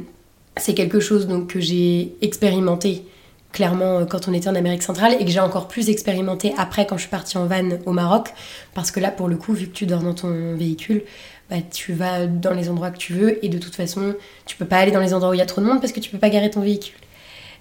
[0.57, 3.05] c'est quelque chose donc que j'ai expérimenté
[3.51, 6.85] clairement euh, quand on était en Amérique centrale et que j'ai encore plus expérimenté après
[6.85, 8.33] quand je suis partie en van au Maroc
[8.73, 11.03] parce que là pour le coup vu que tu dors dans ton véhicule
[11.49, 14.65] bah, tu vas dans les endroits que tu veux et de toute façon tu peux
[14.65, 16.09] pas aller dans les endroits où il y a trop de monde parce que tu
[16.09, 16.95] peux pas garer ton véhicule.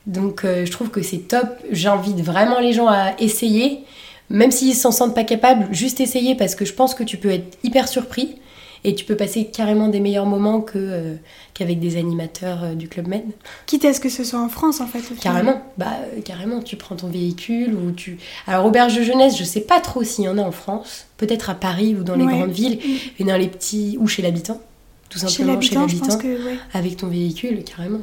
[0.06, 1.48] Donc euh, je trouve que c'est top.
[1.70, 3.84] J'invite vraiment les gens à essayer.
[4.28, 7.30] Même s'ils s'en sentent pas capables juste essayer parce que je pense que tu peux
[7.30, 8.36] être hyper surpris
[8.84, 11.14] et tu peux passer carrément des meilleurs moments que, euh,
[11.54, 13.22] qu'avec des animateurs euh, du Club Med.
[13.66, 14.98] Quitte à ce que ce soit en France en fait.
[15.00, 15.18] au final.
[15.20, 18.18] Carrément, bah euh, carrément, tu prends ton véhicule ou tu.
[18.46, 21.50] Alors auberge de jeunesse, je sais pas trop s'il y en a en France, peut-être
[21.50, 22.32] à Paris ou dans les Ouais.
[22.38, 22.96] grandes villes, Mm.
[23.20, 24.60] et dans les petits ou chez l'habitant,
[25.08, 26.58] tout simplement chez l'habitant, ouais.
[26.72, 28.00] avec ton véhicule, carrément.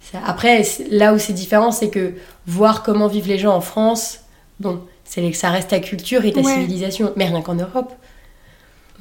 [0.00, 2.12] Ça- Après, là où c'est différent, c'est que
[2.46, 4.20] voir comment vivent les gens en France,
[4.60, 6.52] bon, c'est que ça reste ta culture et ta Ouais.
[6.54, 7.92] civilisation, mais rien qu'en Europe.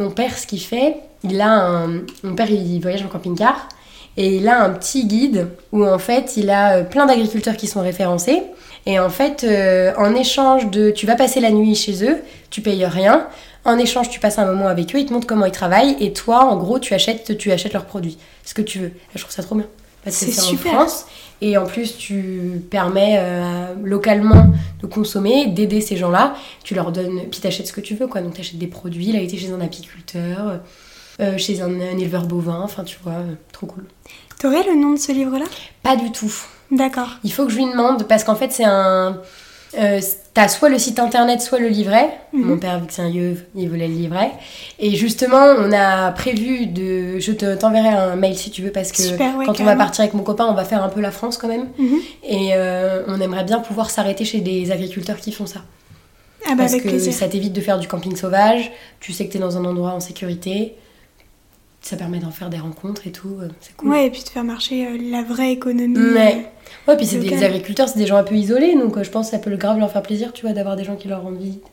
[0.04, 2.02] Mon père, ce qu'il fait, il a un.
[2.24, 3.70] Mon père, il voyage en camping-car.
[4.18, 7.68] Et il a un petit guide où en fait il a euh, plein d'agriculteurs qui
[7.68, 8.44] sont référencés.
[8.86, 10.92] Et en fait, euh, en échange de.
[10.92, 12.18] Tu vas passer la nuit chez eux,
[12.50, 13.28] tu payes rien.
[13.64, 15.96] En échange, tu passes un moment avec eux, ils te montrent comment ils travaillent.
[16.02, 18.18] Et toi, en gros, tu achètes, tu achètes leurs produits.
[18.44, 18.92] Ce que tu veux.
[19.16, 19.68] Je trouve ça trop bien.
[20.04, 20.74] Parce que C'est en super.
[20.74, 21.06] France.
[21.42, 24.48] Et en plus, tu permets euh, localement
[24.82, 26.36] de consommer, d'aider ces gens-là.
[26.64, 28.22] Tu leur donnes, puis t'achètes ce que tu veux, quoi.
[28.22, 29.10] Donc t'achètes des produits.
[29.10, 30.60] Il a été chez un apiculteur,
[31.20, 32.62] euh, chez un, un éleveur bovin.
[32.62, 33.86] Enfin, tu vois, euh, trop cool.
[34.40, 35.46] T'aurais le nom de ce livre-là?
[35.82, 36.34] Pas du tout.
[36.72, 37.10] D'accord.
[37.24, 39.20] Il faut que je lui demande parce qu'en fait, c'est un.
[39.78, 40.00] Euh,
[40.36, 42.10] T'as soit le site internet, soit le livret.
[42.34, 42.42] Mhm.
[42.42, 44.32] Mon père, vu que c'est un yeuve, il voulait le livret.
[44.80, 47.20] Et justement, on a prévu de.
[47.20, 49.76] Je te- t'enverrai un mail si tu veux parce que Super, ouais, quand on va
[49.76, 51.68] partir avec mon copain, on va faire un peu la France quand même.
[51.78, 52.00] Mhm.
[52.24, 55.60] Et euh, on aimerait bien pouvoir s'arrêter chez des agriculteurs qui font ça.
[56.46, 57.14] Ah bah parce avec que plaisir.
[57.14, 58.72] ça t'évite de faire du camping sauvage.
[59.00, 60.74] Tu sais que t'es dans un endroit en sécurité.
[61.84, 63.38] Ça permet d'en faire des rencontres et tout.
[63.42, 63.90] euh, C'est cool.
[63.90, 65.98] Ouais, et puis de faire marcher euh, la vraie économie.
[65.98, 66.50] Ouais.
[66.88, 69.28] Ouais, puis c'est des agriculteurs, c'est des gens un peu isolés, donc euh, je pense
[69.28, 71.38] que ça peut grave leur faire plaisir, tu vois, d'avoir des gens qui leur rendent
[71.38, 71.64] visite,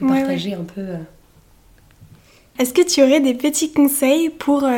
[0.00, 0.80] de Ouais, partager un peu.
[0.80, 0.96] euh.
[2.58, 4.68] Est-ce que tu aurais des petits conseils pour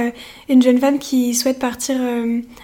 [0.48, 1.96] une jeune femme qui souhaite partir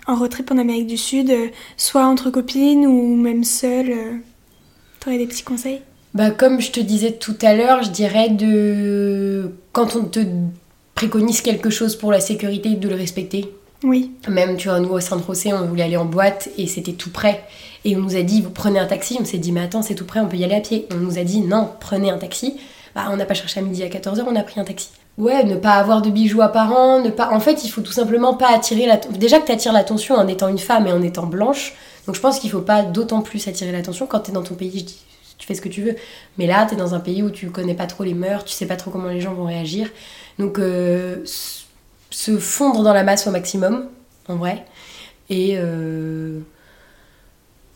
[0.06, 1.32] en road trip en Amérique du Sud,
[1.76, 4.12] soit entre copines ou même seule euh,
[5.00, 5.80] T'aurais des petits conseils?
[6.14, 9.52] Bah, comme je te disais tout à l'heure, je dirais de.
[9.72, 10.20] Quand on te
[11.00, 13.50] préconise quelque chose pour la sécurité, de le respecter.
[13.84, 14.12] Oui.
[14.28, 17.42] Même, tu vois, nous, au Saint-Rosé, on voulait aller en boîte et c'était tout près.
[17.86, 19.16] Et on nous a dit, vous prenez un taxi.
[19.18, 20.86] On s'est dit, mais attends, c'est tout près, on peut y aller à pied.
[20.92, 22.60] On nous a dit, non, prenez un taxi.
[22.94, 24.90] Bah, on n'a pas cherché à midi à 14h, on a pris un taxi.
[25.16, 27.30] Ouais, ne pas avoir de bijoux apparents, ne pas.
[27.30, 28.98] En fait, il faut tout simplement pas attirer la.
[28.98, 31.72] Déjà que tu attires l'attention en étant une femme et en étant blanche.
[32.06, 34.54] Donc je pense qu'il faut pas d'autant plus attirer l'attention quand tu es dans ton
[34.54, 34.80] pays.
[34.80, 35.00] Je dis,
[35.38, 35.96] tu fais ce que tu veux.
[36.36, 38.52] Mais là, tu es dans un pays où tu connais pas trop les mœurs, tu
[38.52, 39.88] sais pas trop comment les gens vont réagir.
[40.38, 43.86] Donc euh, se fondre dans la masse au maximum,
[44.28, 44.64] en vrai.
[45.28, 46.40] Et euh,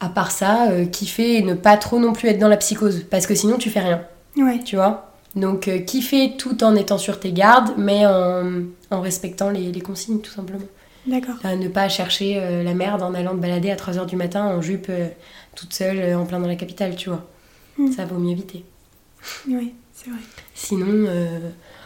[0.01, 3.05] à part ça, euh, kiffer et ne pas trop non plus être dans la psychose.
[3.11, 4.03] Parce que sinon, tu fais rien,
[4.37, 4.61] Ouais.
[4.65, 5.13] tu vois?
[5.37, 10.21] Donc kiffer tout en étant sur tes gardes, mais en, en respectant les, les consignes,
[10.21, 10.65] tout simplement.
[11.07, 11.35] D'accord.
[11.45, 14.91] Ne pas chercher la merde en allant te balader à 3h du matin en jupe
[15.57, 17.27] toute seule en plein dans la capitale, tu vois.
[17.79, 17.93] Mm.
[17.93, 18.65] Ça vaut mieux éviter.
[19.49, 20.21] Oui, c'est vrai.
[20.55, 21.41] Sinon, euh,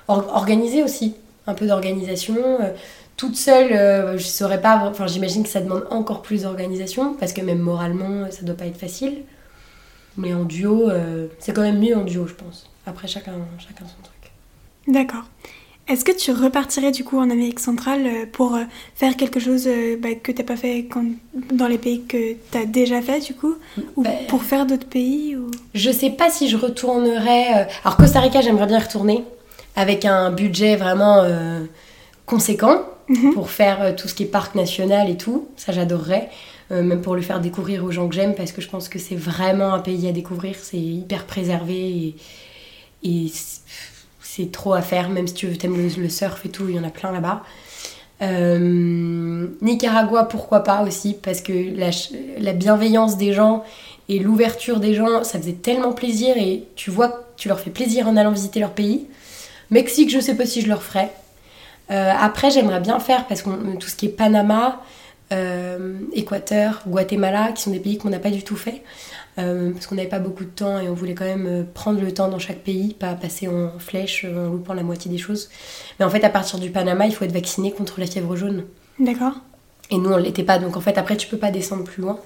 [0.08, 1.14] or- organiser aussi,
[1.46, 2.36] un peu d'organisation.
[2.60, 2.70] euh,
[3.16, 7.32] toute seule, euh, je saurais pas, enfin j'imagine que ça demande encore plus d'organisation, parce
[7.32, 9.22] que même moralement, ça doit pas être facile.
[10.16, 12.68] Mais en duo, euh, c'est quand même mieux en duo, je pense.
[12.86, 14.32] Après, chacun, chacun son truc.
[14.86, 15.24] D'accord.
[15.88, 19.66] Est-ce que tu repartirais du coup en Amérique centrale euh, pour euh, faire quelque chose
[19.66, 21.04] euh, bah, que t'as pas fait quand-
[21.52, 23.54] dans les pays que t'as déjà fait du coup?
[23.96, 25.50] Ou Bah, pour faire d'autres pays ou...
[25.74, 27.62] Je sais pas si je retournerais.
[27.62, 29.24] euh, Alors, Costa Rica, j'aimerais bien retourner
[29.78, 31.64] avec un budget vraiment euh,
[32.26, 33.32] conséquent Mhm.
[33.32, 35.48] pour faire euh, tout ce qui est parc national et tout.
[35.56, 36.28] Ça, j'adorerais.
[36.70, 38.98] Euh, même pour le faire découvrir aux gens que j'aime, parce que je pense que
[38.98, 40.56] c'est vraiment un pays à découvrir.
[40.60, 42.16] C'est hyper préservé et,
[43.04, 46.66] et c'est- trop à faire, même si tu veux, t'aimes le, le surf et tout,
[46.68, 47.42] il y en a plein là-bas.
[48.22, 51.90] Euh, Nicaragua, pourquoi pas aussi, parce que la,
[52.38, 53.64] la bienveillance des gens
[54.08, 57.70] et l'ouverture des gens, ça faisait tellement plaisir et tu vois que tu leur fais
[57.70, 59.06] plaisir en allant visiter leur pays.
[59.70, 61.10] Mexique, je sais pas si je le referais.
[61.90, 64.82] Euh, après, j'aimerais bien faire parce que tout ce qui est Panama,
[65.32, 68.82] euh, Équateur, Guatemala, qui sont des pays qu'on n'a pas du tout fait,
[69.38, 72.12] euh, parce qu'on n'avait pas beaucoup de temps et on voulait quand même prendre le
[72.12, 75.48] temps dans chaque pays, pas passer en flèche en loupant la moitié des choses.
[75.98, 78.64] Mais en fait, à partir du Panama, il faut être vacciné contre la fièvre jaune.
[78.98, 79.34] D'accord.
[79.90, 80.58] Et nous, on l'était pas.
[80.58, 82.18] Donc en fait, après, tu peux pas descendre plus loin.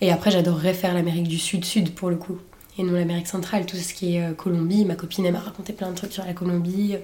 [0.00, 2.38] Et après, j'adorerais faire l'Amérique du Sud-Sud pour le coup.
[2.78, 4.84] Et non l'Amérique centrale, tout ce qui est euh, Colombie.
[4.84, 6.98] Ma copine, elle m'a raconté plein de trucs sur la Colombie, euh,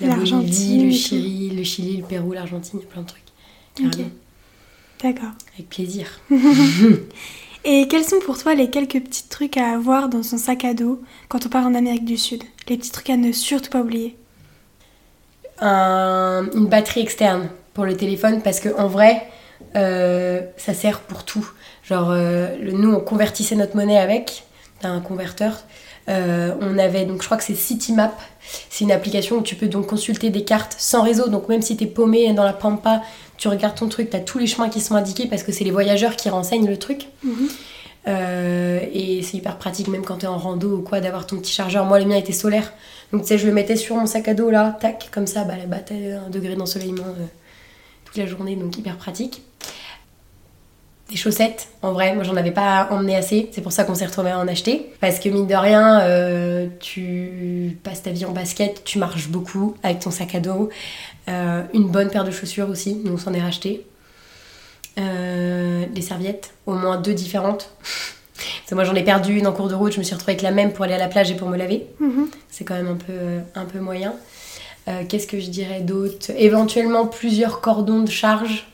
[0.00, 0.92] la Bolivie, le.
[0.92, 3.22] Chili, le Chili, le Pérou, l'Argentine, il y a plein de trucs.
[5.02, 5.30] D'accord.
[5.54, 6.20] Avec plaisir.
[7.64, 10.74] Et quels sont pour toi les quelques petits trucs à avoir dans son sac à
[10.74, 12.42] dos quand on part en Amérique du Sud?
[12.68, 14.16] Les petits trucs à ne surtout pas oublier.
[15.60, 19.26] Un- une batterie externe pour le téléphone parce que en vrai,
[19.76, 21.48] euh, ça sert pour tout.
[21.82, 24.44] Genre, euh, nous, on convertissait notre monnaie avec,
[24.80, 25.64] t'as un converteur.
[26.08, 28.18] Euh, on avait, donc je crois que c'est Citymap.
[28.70, 31.28] C'est une application où tu peux donc consulter des cartes sans réseau.
[31.28, 33.02] Donc même si t'es paumé dans la pampa,
[33.36, 35.70] tu regardes ton truc, t'as tous les chemins qui sont indiqués parce que c'est les
[35.70, 37.08] voyageurs qui renseignent le truc.
[37.22, 37.48] Mhm.
[38.06, 41.52] Euh, et c'est hyper pratique, même quand t'es en rando ou quoi, d'avoir ton petit
[41.52, 41.84] chargeur.
[41.84, 42.72] Moi, le mien était solaire.
[43.12, 45.44] Donc, tu sais, je le mettais sur mon sac à dos là, tac, comme ça,
[45.44, 47.26] bah là-bas, t'as un degré d'ensoleillement euh,
[48.06, 49.42] toute la journée, donc hyper pratique.
[51.08, 54.04] Des chaussettes, en vrai, moi j'en avais pas emmené assez, c'est pour ça qu'on s'est
[54.04, 54.92] retrouvé à en acheter.
[55.00, 59.74] Parce que mine de rien, euh, tu passes ta vie en basket, tu marches beaucoup
[59.82, 60.68] avec ton sac à dos.
[61.28, 63.86] Euh, une bonne paire de chaussures aussi, nous on s'en est racheté.
[64.98, 67.70] Euh, des serviettes, au moins deux différentes.
[68.34, 70.32] Parce que moi j'en ai perdu une en cours de route, je me suis retrouvée
[70.32, 71.86] avec la même pour aller à la plage et pour me laver.
[72.00, 72.28] Mhm.
[72.50, 74.14] C'est quand même un peu, un peu moyen.
[75.08, 76.30] Qu'est-ce que je dirais d'autre?
[76.38, 78.66] Éventuellement plusieurs cordons de charge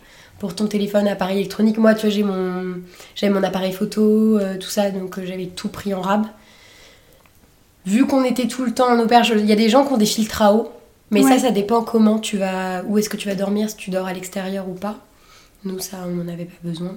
[0.45, 1.79] pour ton téléphone, appareil électronique.
[1.79, 2.75] Moi, tu vois, j'ai mon,
[3.15, 6.27] j'avais mon appareil photo, euh, tout ça, donc euh, j'avais tout pris en rab.
[7.87, 9.97] Vu qu'on était tout le temps en auberge, il y a des gens qui ont
[9.97, 10.71] des filtres à eau,
[11.11, 11.31] mais Ouais.
[11.33, 14.07] ça, ça dépend comment tu vas, où est-ce que tu vas dormir, si tu dors
[14.07, 14.97] à l'extérieur ou pas.
[15.65, 16.95] Nous, ça, on n'en avait pas besoin.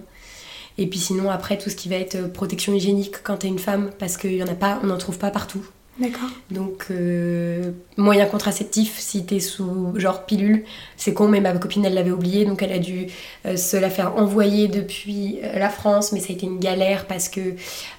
[0.77, 3.59] Et puis sinon, après, tout ce qui va être euh, protection hygiénique quand t'es une
[3.59, 5.65] femme, parce qu'il y en a pas, on n'en trouve pas partout.
[5.99, 6.29] D'accord.
[6.51, 10.63] Donc, euh, moyen contraceptif, si t'es sous genre pilule,
[10.95, 13.07] c'est con, mais ma copine elle l'avait oublié, donc elle a dû
[13.47, 17.05] euh, se la faire envoyer depuis euh, la France, mais ça a été une galère
[17.05, 17.55] parce que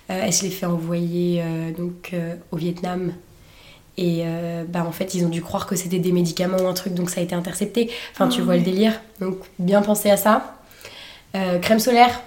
[0.06, 1.42] elle se l'est fait envoyer
[1.76, 2.14] donc
[2.50, 3.12] au Vietnam.
[3.98, 4.24] Et
[4.66, 7.10] bah, en fait, ils ont dû croire que c'était des médicaments ou un truc, donc
[7.10, 7.90] ça a été intercepté.
[8.12, 8.98] Enfin, tu Ah vois le délire.
[9.20, 10.56] Donc, bien penser à ça.
[11.34, 12.22] Crème solaire,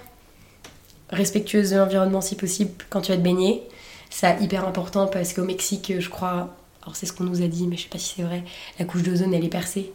[1.10, 3.64] respectueuse de l'environnement si possible quand tu vas te baigner.
[4.12, 7.66] Ça, hyper important parce qu'au Mexique, je crois, alors c'est ce qu'on nous a dit,
[7.66, 8.44] mais je sais pas si c'est vrai,
[8.78, 9.90] la couche d'ozone elle est percée.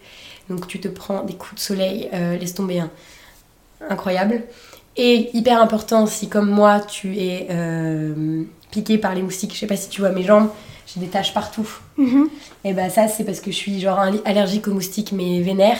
[0.50, 2.90] Donc tu te prends des coups de soleil, euh, laisse tomber un.
[3.90, 4.42] Incroyable.
[4.96, 9.68] Et hyper important, si comme moi tu es euh, piqué par les moustiques, je sais
[9.68, 10.50] pas si tu vois mes jambes,
[10.88, 11.70] j'ai des taches partout.
[11.98, 12.28] Mhm.
[12.64, 15.78] Et bah ça c'est parce que je suis genre allergique aux moustiques mais vénère.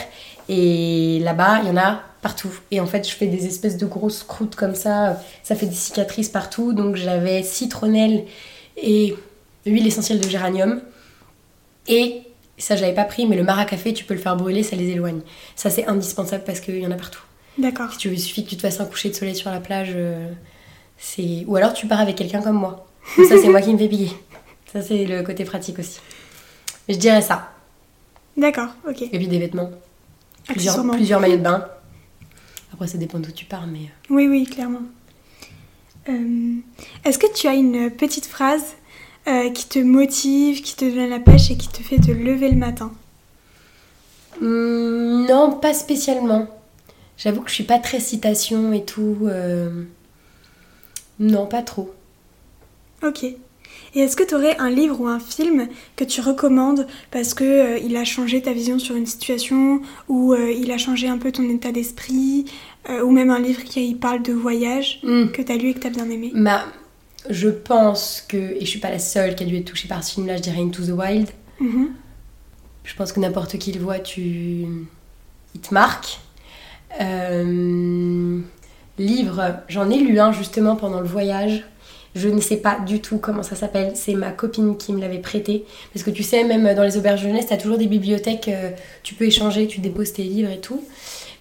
[0.48, 2.52] Et là-bas il y en a partout.
[2.72, 5.22] Et en fait je fais des espèces de grosses croûtes comme ça.
[5.44, 6.74] Ça fait des cicatrices partout.
[6.74, 8.26] Donc j'avais citronnelle
[8.78, 9.16] et
[9.66, 10.82] huile essentielle de géranium.
[11.88, 12.22] Et
[12.58, 15.22] ça j'avais pas pris mais le maracafé tu peux le faire brûler ça les éloigne.
[15.56, 17.22] Ça c'est indispensable parce qu'il y en a partout.
[17.58, 17.92] D'accord.
[17.92, 19.60] Si tu veux, il suffit que tu te fasses un coucher de soleil sur la
[19.60, 19.90] plage.
[19.96, 20.32] euh,
[20.98, 22.86] c'est Ou alors tu pars avec quelqu'un comme moi.
[23.18, 24.12] Donc ça, c'est moi qui me fais piquer.
[24.72, 26.00] Ça, c'est le côté pratique aussi.
[26.88, 27.50] Je dirais ça.
[28.36, 29.02] D'accord, ok.
[29.02, 29.72] Et puis des vêtements.
[30.48, 31.68] Plusieurs, plusieurs maillots de bain.
[32.74, 33.80] Après, ça dépend d'où tu pars, mais.
[33.80, 34.82] euh, Oui, oui, clairement.
[36.10, 36.56] Euh,
[37.06, 38.76] Est-ce que tu as une petite phrase
[39.28, 42.50] euh, qui te motive, qui te donne la pêche et qui te fait te lever
[42.50, 42.92] le matin?
[44.42, 46.48] Hum, non, pas spécialement.
[47.18, 49.18] J'avoue que je suis pas très citation et tout.
[49.24, 49.84] euh,
[51.20, 51.94] Non, pas trop.
[53.04, 53.26] Ok.
[53.98, 57.44] Et est-ce que tu aurais un livre ou un film que tu recommandes parce que
[57.44, 61.18] euh, il a changé ta vision sur une situation ou euh, il a changé un
[61.18, 62.46] peu ton état d'esprit
[62.92, 65.32] euh, ou même un livre qui parle de voyage Hum.
[65.32, 66.32] que tu as lu et que tu as bien aimé?
[66.36, 66.64] Bah,
[67.28, 70.04] je pense que, et je suis pas la seule qui a dû être touchée par
[70.04, 71.30] ce film-là, je dirais Into the Wild.
[71.60, 71.90] Mhm.
[72.84, 74.68] Je pense que n'importe qui le voit, tu...
[75.56, 76.20] il te marque.
[79.00, 81.66] Livre, j'en ai lu un justement pendant le voyage.
[82.16, 83.92] Je ne sais pas du tout comment ça s'appelle.
[83.96, 85.66] C'est ma copine qui me l'avait prêté.
[85.94, 88.72] Parce que tu sais, même dans les auberges jeunesse, t'as toujours des bibliothèques, euh,
[89.04, 90.82] tu peux échanger, tu déposes tes livres et tout.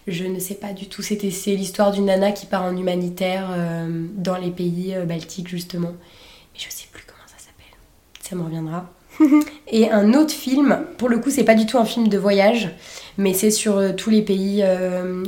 [0.06, 1.02] Je ne sais pas du tout.
[1.02, 5.48] C'était c'est l'histoire d'une nana qui part en humanitaire euh, dans les pays euh, baltiques
[5.48, 5.90] justement.
[5.90, 7.76] Mais je sais plus comment ça s'appelle.
[8.22, 8.88] Ça me reviendra.
[9.68, 12.70] Et un autre film, pour le coup, c'est pas du tout un film de voyage,
[13.18, 14.62] mais c'est sur euh, tous les pays,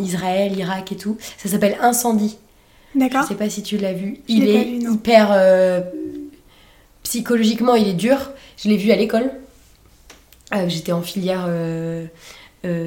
[0.00, 1.16] Israël, Irak et tout.
[1.38, 2.38] Ça s'appelle Incendie.
[2.94, 4.18] Je D'accord sais pas si tu l'as vu.
[4.28, 5.28] Je il est vu, hyper.
[5.32, 5.80] euh,
[7.02, 8.30] psychologiquement, il est dur.
[8.56, 9.30] Je l'ai vu à l'école.
[10.54, 12.06] Euh, J'étais en filière euh,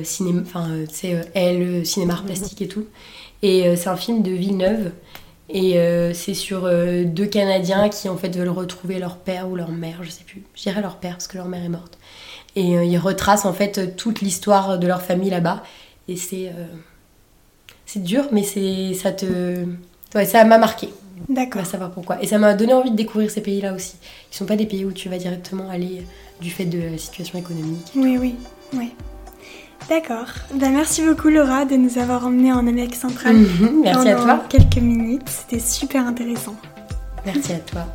[0.03, 2.85] cinéma, enfin, tu sais, L, cinéma art plastique et tout.
[3.43, 4.91] Et c'est un film de Villeneuve.
[5.49, 5.75] Et
[6.13, 6.61] c'est sur
[7.05, 10.43] deux Canadiens qui en fait veulent retrouver leur père ou leur mère, je sais plus.
[10.55, 11.97] Je dirais leur père parce que leur mère est morte.
[12.55, 15.63] Et ils retracent en fait toute l'histoire de leur famille là-bas.
[16.07, 16.51] Et c'est
[17.85, 19.65] c'est dur, mais c'est ça te
[20.15, 20.89] ouais, ça m'a marqué.
[21.29, 21.61] On D'accord.
[21.61, 22.21] va savoir pourquoi.
[22.21, 23.95] Et ça m'a donné envie de découvrir ces pays-là aussi.
[24.31, 26.05] Ils sont pas des pays où tu vas directement aller
[26.41, 27.91] du fait de la situation économique.
[27.95, 28.35] Oui, oui,
[28.73, 28.91] oui.
[29.89, 30.27] D'accord.
[30.53, 33.35] Ben, merci beaucoup Laura de nous avoir emmenés en Amérique centrale.
[33.83, 34.43] Merci à toi.
[34.47, 35.27] quelques minutes.
[35.27, 36.55] C'était super intéressant.
[37.25, 37.85] Merci à toi.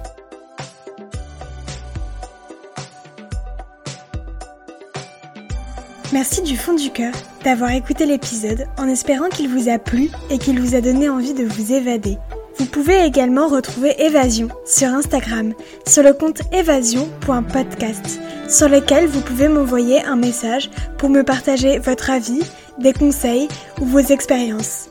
[6.13, 7.13] Merci du fond du cœur
[7.45, 11.35] d'avoir écouté l'épisode en espérant qu'il vous a plu et qu'il vous a donné envie
[11.35, 12.17] de vous évader.
[12.59, 15.53] Vous pouvez également retrouver Évasion sur Instagram,
[15.87, 22.11] sur le compte évasion.podcast, sur lequel vous pouvez m'envoyer un message pour me partager votre
[22.11, 22.41] avis,
[22.79, 23.49] des conseils
[23.81, 24.89] ou vos expériences.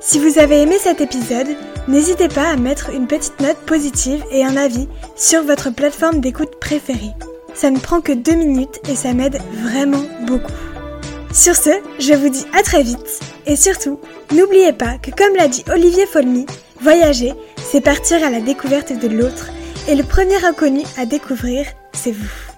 [0.00, 1.48] Si vous avez aimé cet épisode,
[1.86, 6.58] n'hésitez pas à mettre une petite note positive et un avis sur votre plateforme d'écoute
[6.60, 7.14] préférée.
[7.60, 10.50] Ça ne prend que deux minutes et ça m'aide vraiment beaucoup.
[11.30, 11.68] Sur ce,
[11.98, 14.00] je vous dis à très vite et surtout,
[14.32, 16.46] n'oubliez pas que comme l'a dit Olivier Folmy,
[16.80, 19.50] voyager, c'est partir à la découverte de l'autre
[19.88, 22.49] et le premier inconnu à découvrir, c'est vous.